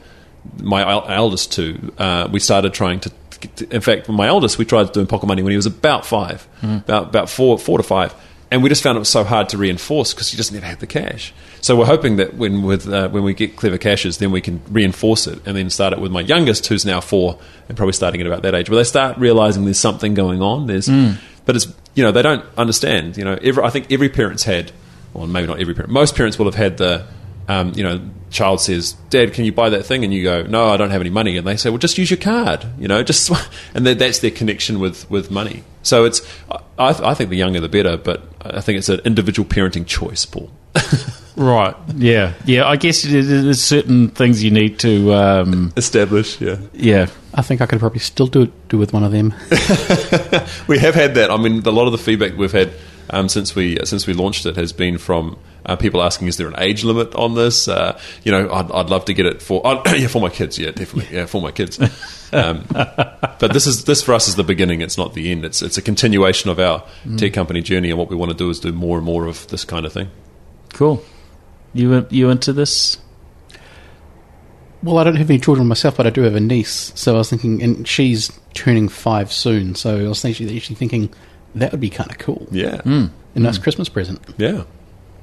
my 0.62 0.89
eldest 1.14 1.51
two. 1.51 1.93
Uh, 1.97 2.28
we 2.32 2.39
started 2.39 2.74
trying 2.74 3.01
to, 3.01 3.12
in 3.70 3.82
fact, 3.82 4.10
my 4.10 4.28
eldest, 4.28 4.57
we 4.57 4.66
tried 4.66 4.91
doing 4.93 5.05
pocket 5.05 5.28
money 5.28 5.43
when 5.43 5.51
he 5.51 5.57
was 5.57 5.66
about 5.66 6.05
five, 6.05 6.47
mm. 6.62 6.82
about, 6.82 7.10
about 7.10 7.30
four, 7.30 7.60
four 7.60 7.78
to 7.78 7.84
five 7.84 8.16
and 8.52 8.64
we 8.64 8.70
just 8.70 8.82
found 8.82 8.95
it 8.95 9.00
was 9.00 9.10
so 9.10 9.24
hard 9.24 9.50
to 9.50 9.58
reinforce 9.58 10.14
because 10.14 10.34
you 10.34 10.38
just 10.38 10.52
never 10.52 10.66
had 10.66 10.80
the 10.80 10.88
cash. 10.88 11.34
So 11.62 11.76
we're 11.76 11.86
hoping 11.86 12.16
that 12.16 12.36
when 12.36 12.64
with 12.64 12.88
uh, 12.88 13.10
when 13.10 13.24
we 13.24 13.34
get 13.34 13.56
Clever 13.56 13.78
Kashes, 13.78 14.18
then 14.18 14.32
we 14.32 14.41
can 14.41 14.62
reinforce 14.70 15.28
it 15.28 15.39
and 15.45 15.56
then 15.56 15.70
start 15.70 15.93
it 15.93 16.00
with 16.00 16.12
my 16.12 16.22
youngest, 16.22 16.66
who's 16.68 16.86
now 16.86 17.02
four 17.02 17.38
and 17.68 17.78
probably 17.78 17.93
starting 17.93 18.22
at 18.22 18.28
about 18.28 18.41
that 18.43 18.56
age, 18.56 18.70
where 18.70 18.78
they 18.78 18.84
start 18.84 19.18
realizing 19.18 19.66
there's 19.66 19.80
something 19.80 20.14
going 20.14 20.41
on. 20.41 20.68
There's, 20.68 20.88
mm. 20.88 21.18
but 21.45 21.56
it's 21.56 21.68
you 21.93 22.04
know 22.04 22.12
they 22.12 22.22
don't 22.22 22.45
understand. 22.58 23.18
You 23.18 23.26
know, 23.26 23.38
every, 23.41 23.64
I 23.64 23.70
think 23.70 23.91
every 23.91 24.10
parent's 24.10 24.43
had, 24.43 24.72
well 25.14 25.28
maybe 25.28 25.47
not 25.47 25.60
every 25.60 25.76
parent, 25.76 25.91
most 25.91 26.16
parents 26.16 26.39
will 26.39 26.45
have 26.45 26.56
had 26.56 26.78
the 26.78 27.06
um, 27.50 27.74
you 27.76 27.84
know, 27.84 28.00
child 28.30 28.62
says, 28.62 28.93
"Dad, 29.10 29.34
can 29.34 29.43
you 29.43 29.52
buy 29.52 29.70
that 29.70 29.84
thing?" 29.86 30.04
and 30.06 30.14
you 30.14 30.24
go, 30.24 30.43
"No, 30.43 30.70
I 30.70 30.78
don't 30.78 30.91
have 30.91 31.02
any 31.02 31.10
money," 31.10 31.36
and 31.36 31.45
they 31.45 31.58
say, 31.58 31.70
"Well, 31.70 31.80
just 31.80 31.97
use 31.97 32.10
your 32.10 32.18
card," 32.20 32.66
you 32.80 32.88
know, 32.88 33.04
just 33.04 33.30
and 33.74 33.86
that's 33.86 34.20
their 34.20 34.32
connection 34.32 34.80
with 34.80 35.10
with 35.12 35.30
money. 35.32 35.64
So 35.84 36.06
it's, 36.06 36.22
I, 36.50 36.60
I 36.78 37.14
think 37.14 37.30
the 37.30 37.38
younger 37.38 37.60
the 37.60 37.68
better, 37.70 37.97
but 37.97 38.24
I 38.41 38.62
think 38.62 38.78
it's 38.78 38.89
an 38.89 39.00
individual 39.04 39.47
parenting 39.50 39.86
choice, 39.86 40.26
Paul. 40.26 40.50
Right. 41.36 41.74
Yeah. 41.95 42.34
Yeah. 42.43 42.68
I 42.68 42.76
guess 42.76 43.06
it- 43.06 43.14
it- 43.14 43.24
there's 43.24 43.64
certain 43.64 44.10
things 44.10 44.43
you 44.43 44.52
need 44.52 44.78
to. 44.80 45.14
Um, 45.14 45.72
Establish, 45.78 46.41
yeah. 46.41 46.58
yeah. 46.74 47.08
I 47.34 47.41
think 47.43 47.62
I 47.62 47.66
could 47.66 47.80
probably 47.80 48.00
still 48.02 48.28
do 48.28 48.52
do 48.68 48.78
with 48.78 48.91
one 48.91 49.06
of 49.06 49.14
them. 49.14 49.34
We 50.68 50.78
have 50.80 50.95
had 50.95 51.16
that. 51.16 51.32
I 51.32 51.38
mean, 51.38 51.66
a 51.66 51.72
lot 51.72 51.86
of 51.86 51.93
the 51.93 51.97
feedback 51.97 52.36
we've 52.38 52.52
had 52.52 52.72
um, 53.12 53.30
since 53.30 53.56
we 53.56 53.78
since 53.86 54.06
we 54.06 54.14
launched 54.14 54.45
it 54.45 54.58
has 54.58 54.74
been 54.74 54.97
from 54.97 55.38
uh, 55.70 55.76
people 55.76 56.01
asking, 56.01 56.28
"Is 56.28 56.38
there 56.38 56.47
an 56.47 56.55
age 56.57 56.84
limit 56.84 57.13
on 57.15 57.36
this?" 57.36 57.67
Uh, 57.67 57.99
you 58.24 58.32
know, 58.32 58.51
I'd, 58.51 58.72
I'd 58.72 58.89
love 58.89 59.05
to 59.05 59.13
get 59.13 59.26
it 59.26 59.41
for 59.41 59.61
oh, 59.63 59.82
yeah 59.95 60.07
for 60.07 60.22
my 60.22 60.30
kids. 60.30 60.57
Yeah, 60.57 60.72
definitely. 60.72 61.15
Yeah, 61.15 61.26
for 61.26 61.41
my 61.41 61.51
kids. 61.51 61.80
Um, 62.32 62.65
but 62.70 63.53
this 63.53 63.65
is 63.67 63.86
this 63.86 64.03
for 64.03 64.13
us 64.13 64.28
is 64.28 64.36
the 64.36 64.43
beginning. 64.43 64.82
It's 64.82 64.97
not 64.97 65.13
the 65.13 65.32
end. 65.32 65.45
It's 65.45 65.61
it's 65.61 65.78
a 65.78 65.82
continuation 65.82 66.49
of 66.49 66.59
our 66.59 66.84
tech 67.17 67.34
company 67.34 67.61
journey, 67.61 67.89
and 67.89 67.97
what 67.97 68.09
we 68.09 68.15
want 68.15 68.32
to 68.32 68.38
do 68.38 68.49
is 68.49 68.59
do 68.59 68.72
more 68.72 68.97
and 68.97 69.05
more 69.05 69.26
of 69.28 69.47
this 69.47 69.65
kind 69.65 69.86
of 69.86 69.93
thing. 69.93 70.09
Cool. 70.74 71.03
You 71.74 72.05
you 72.09 72.30
into 72.30 72.53
this? 72.53 72.97
Well, 74.82 74.97
I 74.97 75.03
don't 75.03 75.17
have 75.17 75.30
any 75.30 75.39
children 75.39 75.67
myself, 75.67 75.97
but 75.97 76.07
I 76.07 76.09
do 76.09 76.22
have 76.22 76.36
a 76.36 76.39
niece. 76.39 76.93
So 76.95 77.15
I 77.15 77.17
was 77.17 77.30
thinking, 77.30 77.61
and 77.61 77.86
she's 77.88 78.32
turning 78.53 78.88
five 78.88 79.32
soon. 79.32 79.76
So 79.76 80.05
I 80.05 80.07
was 80.07 80.24
actually, 80.24 80.55
actually 80.55 80.78
thinking 80.78 81.13
that 81.55 81.72
would 81.72 81.82
be 81.82 81.89
kind 81.89 82.09
of 82.09 82.17
cool. 82.17 82.47
Yeah, 82.49 82.82
A 82.86 83.09
nice 83.39 83.57
Christmas 83.57 83.89
present. 83.89 84.22
yeah. 84.38 84.63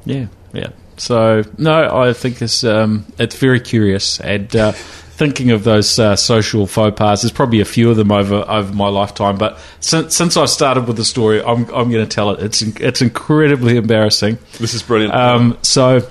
Yeah. 0.07 0.27
Yeah. 0.55 0.69
So 0.97 1.43
no, 1.59 1.95
I 1.95 2.15
think 2.15 2.41
it's 2.41 2.65
um, 2.65 3.05
it's 3.19 3.37
very 3.37 3.61
curious 3.61 4.19
and. 4.21 4.55
Uh, 4.57 4.73
Thinking 5.17 5.51
of 5.51 5.65
those 5.65 5.99
uh, 5.99 6.15
social 6.15 6.67
faux 6.67 6.95
pas, 6.95 7.23
there's 7.23 7.33
probably 7.33 7.63
a 7.63 7.65
few 7.65 7.89
of 7.89 7.97
them 7.97 8.13
over 8.13 8.45
over 8.47 8.71
my 8.75 8.89
lifetime. 8.89 9.39
But 9.39 9.59
since 9.81 10.15
since 10.15 10.37
I 10.37 10.45
started 10.45 10.87
with 10.87 10.99
the 10.99 11.07
story, 11.07 11.43
I'm 11.43 11.61
I'm 11.73 11.91
going 11.91 12.05
to 12.05 12.07
tell 12.07 12.33
it. 12.33 12.43
It's 12.43 12.61
it's 12.61 13.01
incredibly 13.01 13.79
embarrassing. 13.79 14.37
This 14.59 14.75
is 14.75 14.83
brilliant. 14.83 15.15
Um, 15.15 15.57
so 15.63 16.07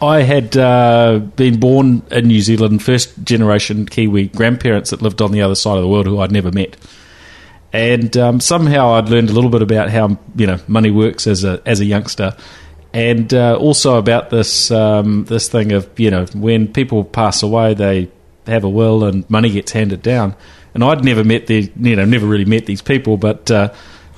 I 0.00 0.22
had 0.22 0.56
uh, 0.56 1.18
been 1.36 1.60
born 1.60 2.02
in 2.10 2.26
New 2.26 2.40
Zealand, 2.40 2.82
first 2.82 3.22
generation 3.22 3.84
Kiwi 3.84 4.28
grandparents 4.28 4.88
that 4.90 5.02
lived 5.02 5.20
on 5.20 5.32
the 5.32 5.42
other 5.42 5.54
side 5.54 5.76
of 5.76 5.82
the 5.82 5.88
world 5.88 6.06
who 6.06 6.20
I'd 6.20 6.32
never 6.32 6.50
met. 6.50 6.78
And 7.70 8.16
um, 8.16 8.40
somehow 8.40 8.94
I'd 8.94 9.10
learned 9.10 9.28
a 9.28 9.34
little 9.34 9.50
bit 9.50 9.60
about 9.60 9.90
how 9.90 10.18
you 10.36 10.46
know 10.46 10.58
money 10.68 10.90
works 10.90 11.26
as 11.26 11.44
a 11.44 11.60
as 11.66 11.80
a 11.80 11.84
youngster, 11.84 12.34
and 12.92 13.32
uh, 13.32 13.56
also 13.56 13.96
about 13.98 14.30
this 14.30 14.70
um, 14.70 15.24
this 15.24 15.48
thing 15.48 15.72
of 15.72 15.88
you 15.98 16.10
know 16.10 16.26
when 16.34 16.68
people 16.72 17.04
pass 17.04 17.42
away 17.42 17.74
they 17.74 18.10
have 18.46 18.64
a 18.64 18.68
will 18.68 19.04
and 19.04 19.28
money 19.30 19.50
gets 19.50 19.72
handed 19.72 20.02
down. 20.02 20.34
And 20.74 20.84
I'd 20.84 21.04
never 21.04 21.24
met 21.24 21.46
the 21.46 21.70
you 21.80 21.96
know 21.96 22.04
never 22.04 22.26
really 22.26 22.44
met 22.44 22.66
these 22.66 22.82
people, 22.82 23.16
but 23.16 23.50
uh, 23.50 23.72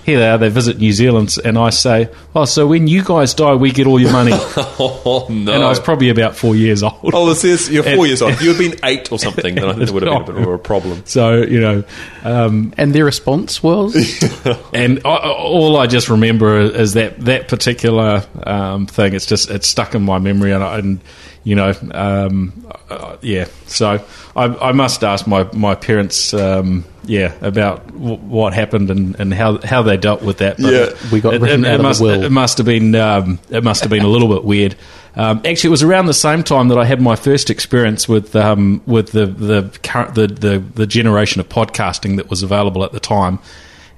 here 0.05 0.19
they 0.19 0.29
are. 0.29 0.39
They 0.39 0.49
visit 0.49 0.79
New 0.79 0.93
Zealand, 0.93 1.37
and 1.45 1.57
I 1.57 1.71
say, 1.71 2.09
"Oh, 2.35 2.45
so 2.45 2.67
when 2.67 2.87
you 2.89 3.05
guys 3.05 3.35
die, 3.35 3.55
we 3.55 3.71
get 3.71 3.87
all 3.87 4.01
your 4.01 4.13
money." 4.13 4.33
oh 4.37 5.27
no! 5.31 5.53
And 5.53 5.63
I 5.63 5.69
was 5.69 5.79
probably 5.81 6.09
about 6.09 6.37
four 6.37 6.55
years 6.57 6.83
old. 6.83 6.99
Oh, 7.15 7.29
this 7.29 7.45
is 7.45 7.71
you're 7.71 7.83
four 7.83 7.93
And- 7.93 8.07
years 8.07 8.23
old. 8.23 8.33
If 8.33 8.43
you 8.43 8.49
had 8.53 8.59
been 8.59 8.79
eight 8.85 9.13
or 9.13 9.19
something, 9.19 9.55
then 9.55 9.65
I 9.65 9.73
think 9.75 9.89
it 9.89 9.93
would 9.93 10.03
have 10.03 10.27
been 10.27 10.37
a 10.37 10.39
bit 10.41 10.49
of 10.49 10.55
a 10.55 10.59
problem. 10.59 11.03
So 11.07 11.43
you 11.43 11.61
know, 11.61 11.85
um, 12.25 12.73
And 12.77 12.93
their 12.95 13.05
response 13.05 13.63
was, 13.63 13.95
and 14.73 15.01
I, 15.05 15.09
I- 15.09 15.31
all 15.33 15.77
I 15.77 15.87
just 15.87 16.09
remember 16.09 16.59
is 16.61 16.95
that 16.95 17.19
that 17.21 17.49
particular 17.49 18.25
um, 18.45 18.87
thing. 18.87 19.15
It's 19.15 19.27
just 19.27 19.51
it's 19.51 19.67
stuck 19.69 19.95
in 19.95 20.03
my 20.03 20.19
memory, 20.19 20.53
and, 20.53 20.65
I, 20.65 20.79
and 20.79 21.01
you 21.45 21.55
know, 21.55 21.73
um, 21.93 22.53
uh, 22.89 23.17
yeah. 23.21 23.47
So 23.67 24.05
I, 24.37 24.45
I 24.45 24.73
must 24.73 25.03
ask 25.03 25.27
my 25.27 25.45
my 25.53 25.75
parents, 25.75 26.33
um, 26.35 26.85
yeah, 27.05 27.35
about 27.41 27.87
w- 27.89 28.17
what 28.17 28.55
happened 28.55 28.91
and, 28.91 29.19
and 29.19 29.35
how 29.35 29.59
how 29.59 29.83
they 29.83 29.97
dealt 29.97 30.23
with 30.23 30.39
that. 30.39 30.57
But 30.59 30.73
Yeah. 30.73 31.11
We 31.11 31.21
got 31.21 31.35
it, 31.35 31.41
written 31.41 31.65
it, 31.65 31.69
out 31.69 31.73
it 31.73 31.75
of 31.75 31.79
the 31.79 31.89
must, 31.89 32.01
will. 32.01 32.23
It 32.25 32.33
must 32.33 32.59
have 32.59 32.67
been 32.67 32.95
um, 32.95 33.39
it 33.51 33.65
must 33.65 33.83
have 33.83 33.91
been 33.91 34.05
a 34.05 34.09
little 34.09 34.29
bit 34.29 34.45
weird. 34.45 34.77
Um, 35.15 35.43
actually, 35.45 35.69
it 35.69 35.73
was 35.73 35.83
around 35.83 36.07
the 36.07 36.15
same 36.15 36.43
time 36.43 36.69
that 36.69 36.79
I 36.79 36.85
had 36.85 37.01
my 37.01 37.17
first 37.17 37.51
experience 37.51 38.09
with 38.09 38.35
um, 38.37 38.81
with 38.87 39.13
the 39.13 39.27
the, 39.27 39.79
current, 39.83 40.15
the 40.15 40.27
the 40.27 40.59
the 40.75 40.87
generation 40.87 41.41
of 41.41 41.49
podcasting 41.49 42.17
that 42.17 42.31
was 42.31 42.43
available 42.43 42.85
at 42.85 42.93
the 42.93 43.01
time, 43.01 43.39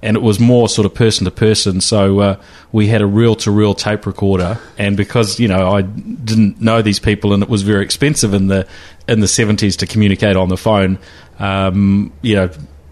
and 0.04 0.16
it 0.16 0.22
was 0.22 0.38
more 0.38 0.68
sort 0.68 0.84
of 0.84 0.94
person 0.94 1.24
to 1.24 1.30
person. 1.30 1.80
So 1.80 2.20
uh, 2.20 2.40
we 2.72 2.86
had 2.86 3.00
a 3.00 3.06
reel 3.06 3.34
to 3.36 3.50
reel 3.50 3.74
tape 3.74 4.06
recorder, 4.06 4.60
and 4.78 4.96
because 4.96 5.40
you 5.40 5.48
know 5.48 5.72
I 5.72 5.82
didn't 5.82 6.60
know 6.60 6.82
these 6.82 7.00
people, 7.00 7.32
and 7.32 7.42
it 7.42 7.48
was 7.48 7.62
very 7.62 7.82
expensive 7.82 8.34
in 8.34 8.46
the 8.48 8.68
in 9.08 9.20
the 9.20 9.28
seventies 9.28 9.78
to 9.78 9.86
communicate 9.86 10.36
on 10.36 10.50
the 10.50 10.58
phone. 10.58 10.98
Um, 11.38 12.12
you 12.20 12.36
know, 12.36 12.50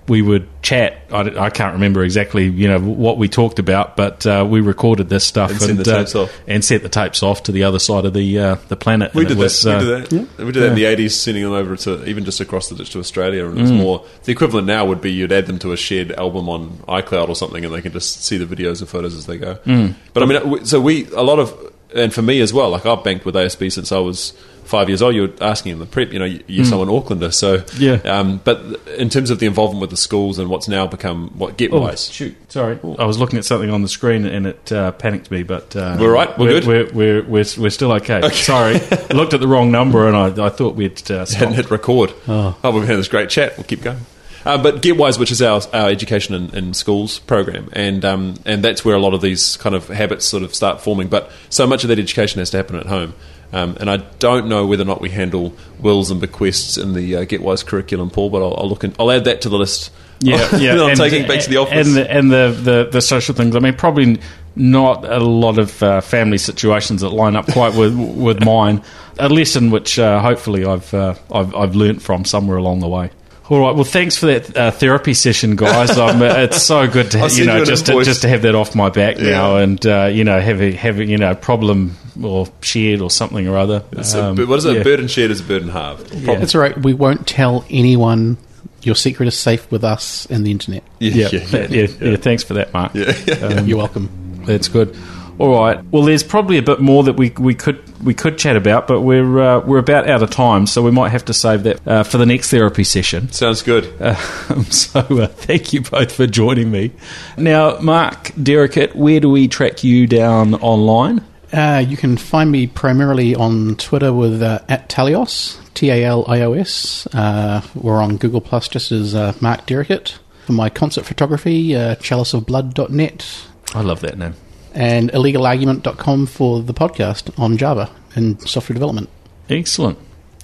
we 0.09 0.21
would 0.21 0.49
chat. 0.63 0.99
I, 1.13 1.21
I 1.47 1.51
can't 1.51 1.75
remember 1.75 2.03
exactly, 2.03 2.47
you 2.49 2.67
know, 2.67 2.81
what 2.81 3.19
we 3.19 3.29
talked 3.29 3.59
about, 3.59 3.97
but 3.97 4.27
uh, 4.27 4.45
we 4.49 4.61
recorded 4.61 5.09
this 5.09 5.25
stuff 5.25 5.51
And 5.53 5.61
sent 5.61 5.79
the 5.79 5.85
tapes 5.85 6.15
uh, 6.15 6.23
off. 6.25 6.41
and 6.49 6.65
sent 6.65 6.83
the 6.83 6.89
tapes 6.89 7.23
off 7.23 7.45
to 7.45 7.53
the 7.53 7.63
other 7.65 7.79
side 7.79 8.05
of 8.05 8.13
the 8.13 8.39
uh, 8.39 8.55
the 8.69 8.77
planet. 8.77 9.15
We 9.15 9.25
did 9.25 9.39
was, 9.39 9.63
that. 9.63 9.77
uh, 9.81 10.01
we 10.01 10.05
did 10.05 10.29
that. 10.29 10.45
We 10.47 10.53
did 10.53 10.61
that 10.63 10.69
in 10.71 10.75
the 10.75 10.85
eighties, 10.87 11.15
sending 11.19 11.45
them 11.45 11.53
over 11.53 11.77
to 11.77 12.05
even 12.09 12.25
just 12.25 12.41
across 12.41 12.69
the 12.69 12.75
ditch 12.75 12.91
to 12.91 12.99
Australia, 12.99 13.47
and 13.47 13.59
it 13.59 13.63
was 13.63 13.71
Mm. 13.71 13.77
more. 13.79 14.05
The 14.25 14.33
equivalent 14.33 14.67
now 14.67 14.85
would 14.87 15.01
be 15.01 15.13
you'd 15.13 15.33
add 15.33 15.47
them 15.47 15.59
to 15.61 15.73
a 15.73 15.77
shared 15.77 16.11
album 16.13 16.49
on 16.49 16.71
iCloud 16.89 17.29
or 17.29 17.37
something, 17.37 17.65
and 17.65 17.73
they 17.73 17.81
can 17.83 17.93
just 17.93 18.25
see 18.25 18.39
the 18.39 18.47
videos 18.57 18.81
and 18.81 18.89
photos 18.89 19.15
as 19.15 19.27
they 19.27 19.39
go. 19.39 19.55
Mm. 19.67 19.95
But 20.15 20.23
I 20.25 20.27
mean, 20.27 20.65
so 20.65 20.81
we 20.81 21.07
a 21.13 21.23
lot 21.23 21.39
of, 21.39 21.55
and 21.95 22.13
for 22.13 22.23
me 22.23 22.41
as 22.41 22.53
well. 22.53 22.71
Like 22.71 22.87
I've 22.87 23.05
banked 23.05 23.25
with 23.25 23.35
ASB 23.37 23.71
since 23.71 23.93
I 23.93 23.99
was 23.99 24.33
five 24.65 24.89
years 24.89 25.03
old. 25.03 25.15
you're 25.15 25.31
asking 25.41 25.73
in 25.73 25.79
the 25.79 25.87
prep, 25.87 26.13
you 26.13 26.19
know, 26.19 26.25
you're 26.47 26.65
someone 26.65 26.89
Aucklander, 26.89 27.33
so 27.33 27.59
Mm. 27.59 27.81
Yeah. 28.05 28.13
Um, 28.19 28.41
but 28.45 28.61
in 28.97 29.09
terms 29.09 29.31
of 29.31 29.39
the 29.39 29.47
involvement 29.47 29.81
with 29.81 29.91
the 29.91 29.97
schools 29.97 30.39
and 30.39 30.49
what's 30.49 30.69
now 30.69 30.87
become 30.87 31.31
what 31.37 31.53
Oh, 31.53 31.55
GetWise, 31.55 32.13
shoot! 32.13 32.35
Sorry, 32.51 32.79
I 32.99 33.05
was 33.05 33.19
looking 33.19 33.39
at 33.39 33.45
something 33.45 33.71
on 33.71 33.83
the 33.83 33.89
screen 33.89 34.25
and 34.25 34.47
it 34.47 34.73
uh, 34.73 34.93
panicked 34.93 35.31
me. 35.31 35.43
But 35.43 35.75
uh, 35.77 35.97
We're 35.99 36.13
right? 36.13 36.37
We're 36.39 36.61
good? 36.61 36.67
We're 36.67 36.93
we're, 36.93 37.23
we're, 37.23 37.45
we're 37.59 37.71
still 37.71 37.93
okay. 37.93 38.21
Sorry, 38.33 38.77
I 38.77 39.15
looked 39.15 39.35
at 39.35 39.41
the 39.41 39.49
wrong 39.49 39.71
number 39.71 40.07
and 40.07 40.17
I, 40.17 40.47
I 40.47 40.49
thought 40.49 40.75
we'd 40.75 41.11
uh, 41.11 41.27
hadn't 41.27 41.55
hit 41.55 41.71
record. 41.71 42.13
Oh. 42.29 42.57
we've 42.63 42.87
had 42.87 42.99
this 42.99 43.09
great 43.09 43.31
chat. 43.31 43.57
We'll 43.57 43.65
keep 43.65 43.83
going. 43.83 43.99
Uh, 44.45 44.61
but 44.61 44.83
GetWise, 44.83 45.19
which 45.21 45.31
is 45.31 45.41
our, 45.41 45.61
our 45.73 45.89
education 45.89 46.35
in, 46.35 46.55
in 46.55 46.75
schools 46.75 47.21
program, 47.21 47.69
and 47.75 48.05
um, 48.05 48.35
and 48.45 48.65
that's 48.65 48.85
where 48.85 48.97
a 48.97 49.01
lot 49.01 49.15
of 49.15 49.21
these 49.21 49.57
kind 49.59 49.75
of 49.75 49.87
habits 49.89 50.25
sort 50.25 50.43
of 50.43 50.55
start 50.55 50.81
forming. 50.81 51.09
But 51.09 51.31
so 51.49 51.67
much 51.67 51.85
of 51.85 51.89
that 51.89 51.99
education 51.99 52.41
has 52.41 52.51
to 52.51 52.57
happen 52.57 52.77
at 52.77 52.87
home. 52.87 53.15
Um, 53.53 53.77
and 53.81 53.91
I 53.91 53.99
don't 54.19 54.49
know 54.49 54.67
whether 54.67 54.83
or 54.83 54.87
not 54.87 55.01
we 55.03 55.11
handle 55.11 55.55
wills 55.79 56.11
and 56.11 56.21
bequests 56.21 56.79
in 56.79 56.95
the 56.95 57.17
uh, 57.17 57.25
GetWise 57.25 57.67
curriculum, 57.67 58.09
Paul. 58.11 58.31
But 58.31 58.43
I'll, 58.43 58.55
I'll 58.57 58.69
look. 58.69 58.83
In, 58.85 58.95
I'll 58.99 59.11
add 59.11 59.25
that 59.25 59.43
to 59.43 59.49
the 59.51 59.59
list. 59.59 59.91
Yeah, 60.21 60.37
yeah. 60.57 60.73
I'm 60.83 60.91
and- 60.91 60.97
taking 60.99 61.25
it 61.25 61.29
back 61.29 61.41
to 61.43 61.51
the 61.51 61.59
office. 61.59 61.87
and 61.87 61.97
the, 61.97 62.11
and 62.11 62.31
the, 62.31 62.59
the 62.63 62.89
the 62.91 63.01
social 63.03 63.35
things. 63.35 63.55
I 63.55 63.59
mean, 63.59 63.75
probably 63.75 64.19
not 64.57 65.05
a 65.05 65.19
lot 65.19 65.59
of 65.59 65.83
uh, 65.83 66.01
family 66.01 66.39
situations 66.39 67.01
that 67.03 67.11
line 67.11 67.37
up 67.37 67.47
quite 67.47 67.75
with 67.75 67.95
with 68.17 68.43
mine. 68.45 68.83
A 69.19 69.29
lesson 69.29 69.71
which 69.71 69.99
uh, 69.99 70.21
hopefully 70.21 70.65
I've 70.65 70.93
uh, 70.95 71.15
I've 71.31 71.55
I've 71.55 71.75
learnt 71.75 72.01
from 72.01 72.25
somewhere 72.25 72.57
along 72.57 72.81
the 72.81 72.89
way. 72.89 73.11
All 73.51 73.61
right. 73.61 73.75
Well, 73.75 73.85
thanks 73.85 74.17
for 74.17 74.27
that 74.27 74.57
uh, 74.57 74.71
therapy 74.71 75.13
session, 75.13 75.57
guys. 75.57 75.91
Um, 75.99 76.23
it's 76.23 76.63
so 76.63 76.89
good 76.89 77.11
to 77.11 77.19
you 77.19 77.29
send 77.29 77.39
you 77.39 77.45
know 77.47 77.65
just 77.67 77.85
to, 77.87 78.03
just 78.03 78.23
to 78.23 78.29
have 78.29 78.43
that 78.43 78.55
off 78.55 78.75
my 78.75 78.89
back 78.89 79.19
Yeah. 79.19 79.31
now, 79.31 79.57
and 79.57 79.85
uh, 79.87 80.05
you 80.11 80.25
know 80.25 80.41
have 80.41 80.63
a 80.63 80.73
have 80.73 80.99
a, 81.01 81.05
you 81.05 81.19
know 81.19 81.35
problem 81.35 81.97
or 82.23 82.47
shared 82.61 83.01
or 83.01 83.11
something 83.11 83.47
or 83.47 83.57
other. 83.57 83.85
It's 83.93 84.15
a- 84.15 84.25
Um, 84.25 84.35
but 84.37 84.49
what 84.49 84.59
is 84.59 84.65
it? 84.65 84.77
yeah. 84.77 84.83
Burden 84.83 85.09
shared 85.09 85.31
is 85.31 85.41
a 85.41 85.45
burden 85.45 85.69
halved. 85.69 86.11
That's 86.11 86.55
all 86.55 86.61
right. 86.61 86.77
We 86.83 86.95
won't 86.95 87.27
tell 87.27 87.65
anyone. 87.71 88.37
Your 88.83 88.97
secret 88.97 89.29
is 89.29 89.37
safe 89.37 89.71
with 89.71 89.85
us 89.85 90.27
and 90.29 90.45
the 90.45 90.51
internet. 90.51 90.83
Yeah, 90.99 91.29
yeah, 91.33 91.67
yeah, 91.71 91.87
yeah, 92.01 92.17
Thanks 92.17 92.43
for 92.43 92.55
that, 92.55 92.73
Mark. 92.75 92.93
Um, 93.43 93.67
You're 93.69 93.79
welcome. 93.79 94.09
That's 94.45 94.67
good. 94.69 94.97
All 95.39 95.51
right. 95.59 95.83
Well, 95.93 96.03
there's 96.03 96.23
probably 96.25 96.59
a 96.59 96.63
bit 96.63 96.81
more 96.81 97.05
that 97.05 97.15
we 97.15 97.31
we 97.39 97.55
could 97.55 97.81
we 98.05 98.13
could 98.13 98.39
chat 98.39 98.55
about, 98.57 98.87
but 98.89 99.01
we're 99.01 99.39
uh, 99.41 99.61
we're 99.61 99.79
about 99.79 100.09
out 100.11 100.23
of 100.23 100.31
time, 100.31 100.67
so 100.67 100.83
we 100.83 100.91
might 100.91 101.09
have 101.11 101.25
to 101.27 101.33
save 101.35 101.63
that 101.63 101.87
uh, 101.89 102.03
for 102.03 102.19
the 102.19 102.27
next 102.27 102.51
therapy 102.51 102.85
session. 102.85 103.31
Sounds 103.33 103.63
good. 103.63 103.85
Um, 104.51 104.65
so 104.65 105.01
uh, 105.01 105.27
thank 105.29 105.73
you 105.73 105.81
both 105.83 106.13
for 106.13 106.27
joining 106.27 106.71
me. 106.71 106.91
Now, 107.39 107.79
Mark 107.81 108.33
Derricutt, 108.35 108.95
where 108.95 109.21
do 109.21 109.31
we 109.31 109.49
track 109.49 109.83
you 109.85 110.07
down 110.07 110.55
online? 110.57 111.25
Uh, 111.53 111.85
you 111.87 111.97
can 111.97 112.17
find 112.17 112.51
me 112.51 112.67
primarily 112.67 113.35
on 113.35 113.77
Twitter 113.77 114.13
with 114.13 114.43
uh, 114.43 114.61
at 114.69 114.89
Talios, 114.89 115.59
T 115.75 115.91
A 115.91 116.05
L 116.05 116.25
I 116.27 116.41
O 116.43 116.55
S. 116.55 117.07
Uh, 117.13 117.61
we're 117.75 118.01
on 118.03 118.17
Google 118.17 118.41
Plus 118.41 118.69
just 118.69 118.91
as 118.93 119.15
uh, 119.15 119.35
Mark 119.41 119.67
Derricutt. 119.67 120.19
For 120.47 120.53
my 120.53 120.71
concert 120.71 121.05
photography, 121.05 121.77
uh, 121.77 121.95
chaliceofblood.net 121.97 123.47
I 123.75 123.81
love 123.83 124.01
that 124.01 124.19
name. 124.19 124.35
and 124.75 125.11
illegalargument.com 125.13 126.27
for 126.27 126.61
the 126.63 126.75
podcast 126.75 127.39
on 127.39 127.57
Java 127.59 127.91
and 128.15 128.41
software 128.49 128.75
development. 128.75 129.09
Excellent. 129.49 129.99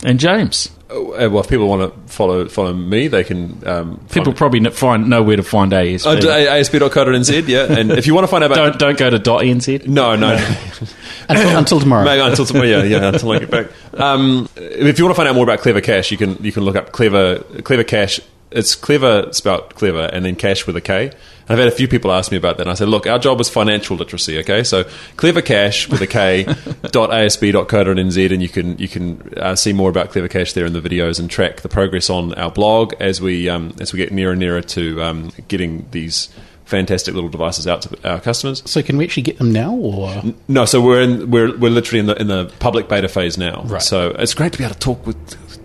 And 0.04 0.20
James, 0.20 0.70
Uh, 0.90 1.28
well, 1.28 1.40
if 1.40 1.48
people 1.48 1.68
want 1.68 1.82
to 1.82 2.12
follow 2.12 2.46
follow 2.48 2.72
me, 2.72 3.08
they 3.08 3.22
can. 3.24 3.60
Um, 3.66 3.98
people 4.10 4.26
find, 4.26 4.36
probably 4.36 4.60
n- 4.60 4.70
find 4.70 5.08
know 5.10 5.22
where 5.22 5.36
to 5.36 5.42
find 5.42 5.72
ASB. 5.72 6.06
uh, 6.06 6.14
d- 6.20 6.26
asb.co.nz, 6.28 7.48
yeah. 7.48 7.66
And 7.78 7.90
if 7.92 8.06
you 8.06 8.14
want 8.14 8.24
to 8.24 8.28
find 8.28 8.42
out 8.44 8.52
about. 8.52 8.78
don't 8.78 8.96
don't 8.96 8.98
go 8.98 9.10
to 9.10 9.18
.nz. 9.18 9.86
no, 9.86 10.14
no. 10.16 10.32
until, 11.28 11.56
until 11.58 11.80
tomorrow. 11.80 12.04
Maybe 12.04 12.20
until 12.22 12.46
tomorrow, 12.46 12.66
yeah, 12.68 12.82
yeah, 12.84 13.08
until 13.08 13.32
I 13.32 13.38
get 13.40 13.50
back. 13.50 13.66
Um, 13.98 14.48
if 14.56 14.98
you 15.00 15.04
want 15.04 15.14
to 15.14 15.16
find 15.16 15.28
out 15.28 15.34
more 15.34 15.42
about 15.42 15.58
Clever 15.58 15.80
Kash, 15.80 16.12
you 16.12 16.16
can 16.16 16.38
you 16.40 16.52
can 16.52 16.62
look 16.62 16.76
up 16.76 16.92
Clever 16.92 17.40
Clever 17.64 17.82
Kash. 17.84 18.20
It's 18.50 18.74
clever 18.74 19.32
spelt 19.32 19.74
clever, 19.74 20.10
and 20.12 20.24
then 20.24 20.36
cash 20.36 20.66
with 20.66 20.76
a 20.76 20.80
K. 20.80 21.06
And 21.06 21.14
I've 21.48 21.58
had 21.58 21.68
a 21.68 21.76
few 21.76 21.88
people 21.88 22.12
ask 22.12 22.30
me 22.30 22.36
about 22.36 22.58
that, 22.58 22.62
and 22.62 22.70
I 22.70 22.74
said, 22.74 22.88
look, 22.88 23.06
our 23.06 23.18
job 23.18 23.40
is 23.40 23.48
financial 23.48 23.96
literacy. 23.96 24.38
Okay, 24.40 24.62
so 24.62 24.84
Clever 25.16 25.42
Kash 25.42 25.88
with 25.88 26.00
a 26.02 26.06
K 26.06 26.44
dot 26.90 27.10
asb.co.nz, 27.10 28.32
and 28.32 28.42
you 28.42 28.48
can 28.48 28.78
you 28.78 28.88
can 28.88 29.32
uh, 29.36 29.54
see 29.54 29.72
more 29.72 29.90
about 29.90 30.10
Clever 30.10 30.28
Kash 30.28 30.52
there 30.52 30.66
in 30.66 30.72
the 30.72 30.80
videos 30.80 31.18
and 31.18 31.30
track 31.30 31.62
the 31.62 31.68
progress 31.68 32.10
on 32.10 32.34
our 32.34 32.50
blog 32.50 32.94
as 33.00 33.20
we 33.20 33.48
um, 33.48 33.74
as 33.80 33.92
we 33.92 33.98
get 33.98 34.12
nearer 34.12 34.32
and 34.32 34.40
nearer 34.40 34.62
to 34.62 35.02
um, 35.02 35.30
getting 35.48 35.86
these 35.90 36.28
fantastic 36.68 37.14
little 37.14 37.30
devices 37.30 37.66
out 37.66 37.82
to 37.82 38.08
our 38.08 38.20
customers. 38.20 38.62
So 38.66 38.82
can 38.82 38.98
we 38.98 39.04
actually 39.04 39.22
get 39.22 39.38
them 39.38 39.50
now, 39.50 39.74
or 39.74 40.22
No, 40.48 40.66
so 40.66 40.80
we're 40.80 41.00
in 41.00 41.30
we're 41.30 41.56
we're 41.56 41.70
literally 41.70 42.00
in 42.00 42.06
the 42.06 42.20
in 42.20 42.28
the 42.28 42.52
public 42.58 42.88
beta 42.88 43.08
phase 43.08 43.38
now. 43.38 43.62
Right. 43.64 43.82
So 43.82 44.10
it's 44.10 44.34
great 44.34 44.52
to 44.52 44.58
be 44.58 44.64
able 44.64 44.74
to 44.74 44.80
talk 44.80 45.06
with 45.06 45.16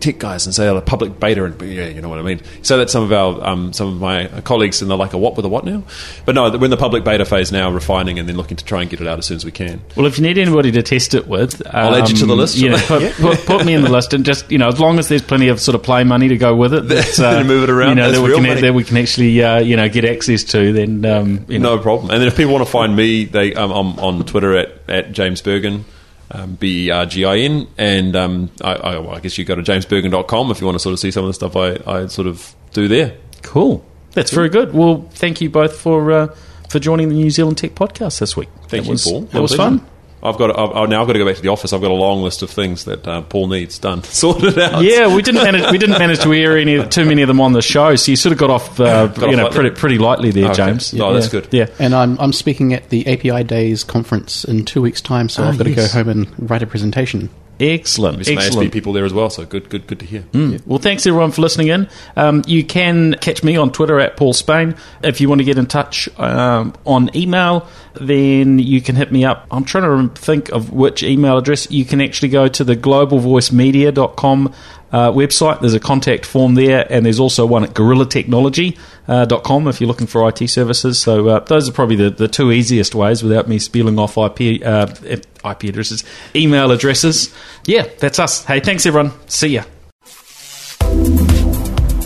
tech 0.04 0.20
guys 0.20 0.46
and 0.46 0.54
say 0.54 0.68
oh, 0.68 0.76
the 0.76 0.82
public 0.82 1.20
beta 1.20 1.46
and 1.46 1.60
yeah, 1.62 1.88
you 1.88 2.02
know 2.02 2.10
what 2.10 2.20
I 2.20 2.22
mean. 2.22 2.42
So 2.62 2.78
that 2.78 2.90
some 2.90 3.04
of 3.04 3.12
our 3.12 3.44
um, 3.48 3.74
some 3.74 3.88
of 3.88 4.00
my 4.00 4.28
colleagues 4.42 4.82
and 4.82 4.92
they're 4.92 4.98
like 4.98 5.14
a 5.14 5.18
what 5.18 5.36
with 5.36 5.46
a 5.46 5.50
what 5.50 5.66
now? 5.66 5.84
But 6.26 6.36
no, 6.36 6.52
we're 6.52 6.66
in 6.66 6.72
the 6.72 6.78
public 6.78 7.04
beta 7.04 7.26
phase 7.26 7.52
now, 7.52 7.72
refining 7.72 8.20
and 8.20 8.28
then 8.28 8.36
looking 8.36 8.58
to 8.58 8.66
try 8.66 8.82
and 8.82 8.90
get 8.90 9.02
it 9.02 9.08
out 9.08 9.18
as 9.18 9.26
soon 9.26 9.38
as 9.38 9.46
we 9.46 9.52
can. 9.52 9.82
Well, 9.96 10.06
if 10.06 10.18
you 10.18 10.24
need 10.24 10.38
anybody 10.38 10.72
to 10.74 10.84
test 10.84 11.14
it 11.14 11.28
with, 11.28 11.62
I'll 11.74 11.96
add 11.96 12.10
you 12.10 12.16
to 12.18 12.26
the 12.26 12.34
um, 12.34 12.40
list. 12.40 12.58
You 12.58 12.72
know, 12.72 12.78
put, 12.86 13.14
put, 13.14 13.46
put 13.46 13.66
me 13.66 13.74
in 13.74 13.82
the 13.82 13.92
list, 13.92 14.14
and 14.14 14.26
just 14.26 14.52
you 14.52 14.58
know, 14.58 14.68
as 14.68 14.80
long 14.80 15.00
as 15.00 15.08
there's 15.08 15.22
plenty 15.22 15.48
of 15.48 15.60
sort 15.60 15.76
of 15.76 15.84
play 15.84 16.04
money 16.04 16.28
to 16.28 16.38
go 16.38 16.56
with 16.56 16.74
it, 16.74 16.88
that's, 16.88 17.20
uh, 17.20 17.40
To 17.40 17.44
move 17.44 17.64
it 17.64 17.70
around, 17.70 17.90
you 17.90 17.96
know, 17.96 18.12
that 18.12 18.22
we 18.22 18.36
can 18.36 18.62
that 18.62 18.74
we 18.74 18.84
can 18.84 18.98
actually 18.98 19.42
uh, 19.42 19.60
you 19.60 19.78
know 19.78 19.88
get 19.88 20.06
access 20.06 20.44
to, 20.46 20.74
then 20.74 20.93
um, 21.06 21.46
you 21.48 21.60
know, 21.60 21.76
No 21.78 21.82
problem. 21.82 22.12
And 22.12 22.20
then 22.22 22.28
if 22.28 22.36
people 22.38 22.54
want 22.54 22.66
to 22.66 22.72
find 22.72 22.96
me, 22.96 23.26
they 23.26 23.54
um, 23.56 23.72
I'm 23.72 24.00
on 24.00 24.24
Twitter 24.26 24.56
at, 24.58 24.72
at 24.90 25.12
James 25.12 25.42
Bergin. 25.42 25.84
Um, 26.32 26.56
B 26.56 26.88
E 26.88 26.90
R 26.90 27.06
G 27.06 27.26
I 27.26 27.38
N, 27.40 27.68
and 27.78 28.16
um, 28.16 28.50
I, 28.60 28.74
I, 28.74 28.98
well, 28.98 29.12
I 29.16 29.20
guess 29.20 29.38
you 29.38 29.46
go 29.46 29.54
to 29.54 29.62
jamesbergin.com 29.62 30.50
if 30.50 30.62
you 30.62 30.66
want 30.66 30.76
to 30.76 30.80
sort 30.80 30.94
of 30.94 31.00
see 31.00 31.12
some 31.12 31.26
of 31.26 31.28
the 31.30 31.34
stuff 31.36 31.56
I, 31.56 31.78
I 31.86 32.08
sort 32.08 32.28
of 32.28 32.56
do 32.72 32.88
there. 32.88 33.16
cool. 33.44 33.86
That's 34.14 34.32
very 34.32 34.50
good. 34.50 34.74
Well, 34.74 35.08
thank 35.12 35.42
you 35.42 35.50
both 35.52 35.76
for 35.80 36.12
uh, 36.12 36.36
for 36.70 36.80
joining 36.80 37.10
the 37.10 37.16
New 37.16 37.30
Zealand 37.30 37.60
Tech 37.60 37.76
Podcast 37.76 38.20
this 38.20 38.36
week. 38.36 38.50
Thank 38.68 38.70
That 38.70 38.84
you, 38.86 38.92
was, 38.94 39.04
Paul. 39.04 39.22
That 39.22 39.42
was 39.42 39.56
pleasure. 39.56 39.78
fun. 39.78 39.88
I've 40.24 40.38
got. 40.38 40.58
I've, 40.58 40.72
I've 40.84 40.90
now 40.90 41.04
got 41.06 41.14
to 41.14 41.20
go 41.20 41.26
back 41.26 41.36
to 41.36 41.42
the 41.42 41.50
office. 41.50 41.74
I've 41.74 41.82
got 41.82 41.92
a 41.92 41.94
long 41.94 42.22
list 42.24 42.42
of 42.44 42.50
things 42.50 42.86
that 42.86 43.06
uh, 43.08 43.22
Paul 43.24 43.48
needs 43.50 43.78
done, 43.78 44.04
sorted 44.06 44.58
out. 44.58 44.82
Yeah, 44.84 45.14
we 45.14 45.22
didn't 45.22 45.44
manage. 45.44 45.70
We 45.72 45.78
didn't 45.78 46.00
manage 46.00 46.20
to 46.22 46.34
air 46.34 46.58
any 46.58 46.88
too 46.88 47.06
many 47.06 47.22
of 47.24 47.28
them 47.28 47.42
on 47.42 47.52
the 47.54 47.62
show, 47.62 47.96
so 47.98 48.12
you 48.12 48.16
sort 48.16 48.32
of 48.34 48.40
got 48.40 48.50
off, 48.50 48.80
uh, 48.80 49.08
Got 49.08 49.18
you 49.18 49.24
off 49.26 49.32
know, 49.36 49.44
lightly. 49.44 49.56
pretty 49.60 49.76
pretty 49.76 49.98
lightly 49.98 50.32
there, 50.32 50.46
Okay. 50.52 50.56
James. 50.66 50.94
Oh, 51.00 51.14
that's 51.14 51.26
Yeah. 51.26 51.32
good. 51.42 51.48
Yeah. 51.52 51.66
and 51.80 51.94
I'm 51.94 52.18
I'm 52.20 52.32
speaking 52.34 52.74
at 52.74 52.90
the 52.90 53.06
API 53.08 53.44
Days 53.44 53.84
conference 53.84 54.46
in 54.46 54.64
two 54.66 54.82
weeks' 54.82 55.02
time, 55.02 55.28
so 55.30 55.44
Ah, 55.44 55.50
I've 55.50 55.58
got 55.58 55.66
to 55.66 55.76
go 55.76 55.88
home 55.88 56.08
and 56.10 56.50
write 56.50 56.64
a 56.64 56.68
presentation. 56.68 57.30
Excellent. 57.60 58.18
There's 58.18 58.28
some 58.28 58.38
Excellent. 58.38 58.74
people 58.74 58.94
there 58.94 59.06
as 59.06 59.14
well, 59.14 59.30
so 59.30 59.46
good, 59.46 59.70
good, 59.70 59.86
good 59.88 60.00
to 60.00 60.06
hear. 60.06 60.24
Well, 60.66 60.80
thanks 60.80 61.06
everyone 61.06 61.32
for 61.32 61.42
listening 61.42 61.68
in. 61.68 61.88
Um, 62.16 62.44
you 62.48 62.64
can 62.64 63.14
catch 63.22 63.44
me 63.44 63.56
on 63.58 63.72
Twitter 63.72 64.00
at 64.00 64.18
Paul 64.18 64.34
Spain. 64.34 64.76
If 65.04 65.22
you 65.22 65.30
want 65.30 65.40
to 65.40 65.46
get 65.46 65.58
in 65.58 65.68
touch 65.68 66.10
um, 66.20 66.74
on 66.86 67.16
email, 67.16 67.68
then 67.94 68.60
you 68.60 68.82
can 68.82 68.96
hit 68.96 69.12
me 69.12 69.24
up. 69.24 69.46
I'm 69.52 69.66
trying 69.66 70.10
to 70.10 70.20
think 70.20 70.50
of 70.50 70.72
which 70.72 71.04
email 71.04 71.38
address. 71.38 71.70
You 71.70 71.86
can 71.86 72.02
actually 72.02 72.30
go 72.30 72.48
to 72.48 72.64
the 72.64 72.76
globalvoicemedia.com 72.76 74.54
uh, 74.94 75.12
website. 75.12 75.60
There's 75.60 75.74
a 75.74 75.80
contact 75.80 76.26
form 76.26 76.56
there, 76.56 76.88
and 76.90 77.06
there's 77.06 77.20
also 77.20 77.46
one 77.46 77.64
at 77.64 77.72
gorillatechnology.com 77.72 79.68
if 79.68 79.82
you're 79.82 79.88
looking 79.88 80.08
for 80.08 80.30
IT 80.30 80.48
services. 80.48 81.02
So 81.02 81.28
uh, 81.28 81.40
those 81.42 81.68
are 81.68 81.74
probably 81.74 81.98
the, 81.98 82.12
the 82.12 82.28
two 82.30 82.52
easiest 82.52 82.96
ways 82.96 83.24
without 83.24 83.50
me 83.50 83.60
spilling 83.60 84.00
off 84.00 84.18
IP, 84.18 84.66
uh, 84.66 84.88
IP 85.04 85.64
addresses, 85.64 86.06
email 86.36 86.72
addresses. 86.72 87.34
Yeah, 87.66 87.88
that's 88.00 88.20
us. 88.20 88.46
Hey, 88.46 88.60
thanks 88.62 88.86
everyone. 88.86 89.12
See 89.28 89.48
ya. 89.50 89.64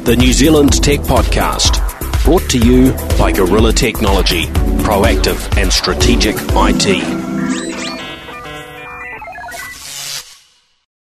The 0.08 0.16
New 0.18 0.32
Zealand 0.32 0.82
Tech 0.82 1.02
Podcast. 1.02 1.84
Brought 2.24 2.50
to 2.50 2.58
you 2.58 2.94
by 3.18 3.32
Gorilla 3.32 3.74
Technology. 3.74 4.46
Proactive 4.84 5.58
and 5.58 5.72
strategic 5.72 6.36
IT. 6.38 7.27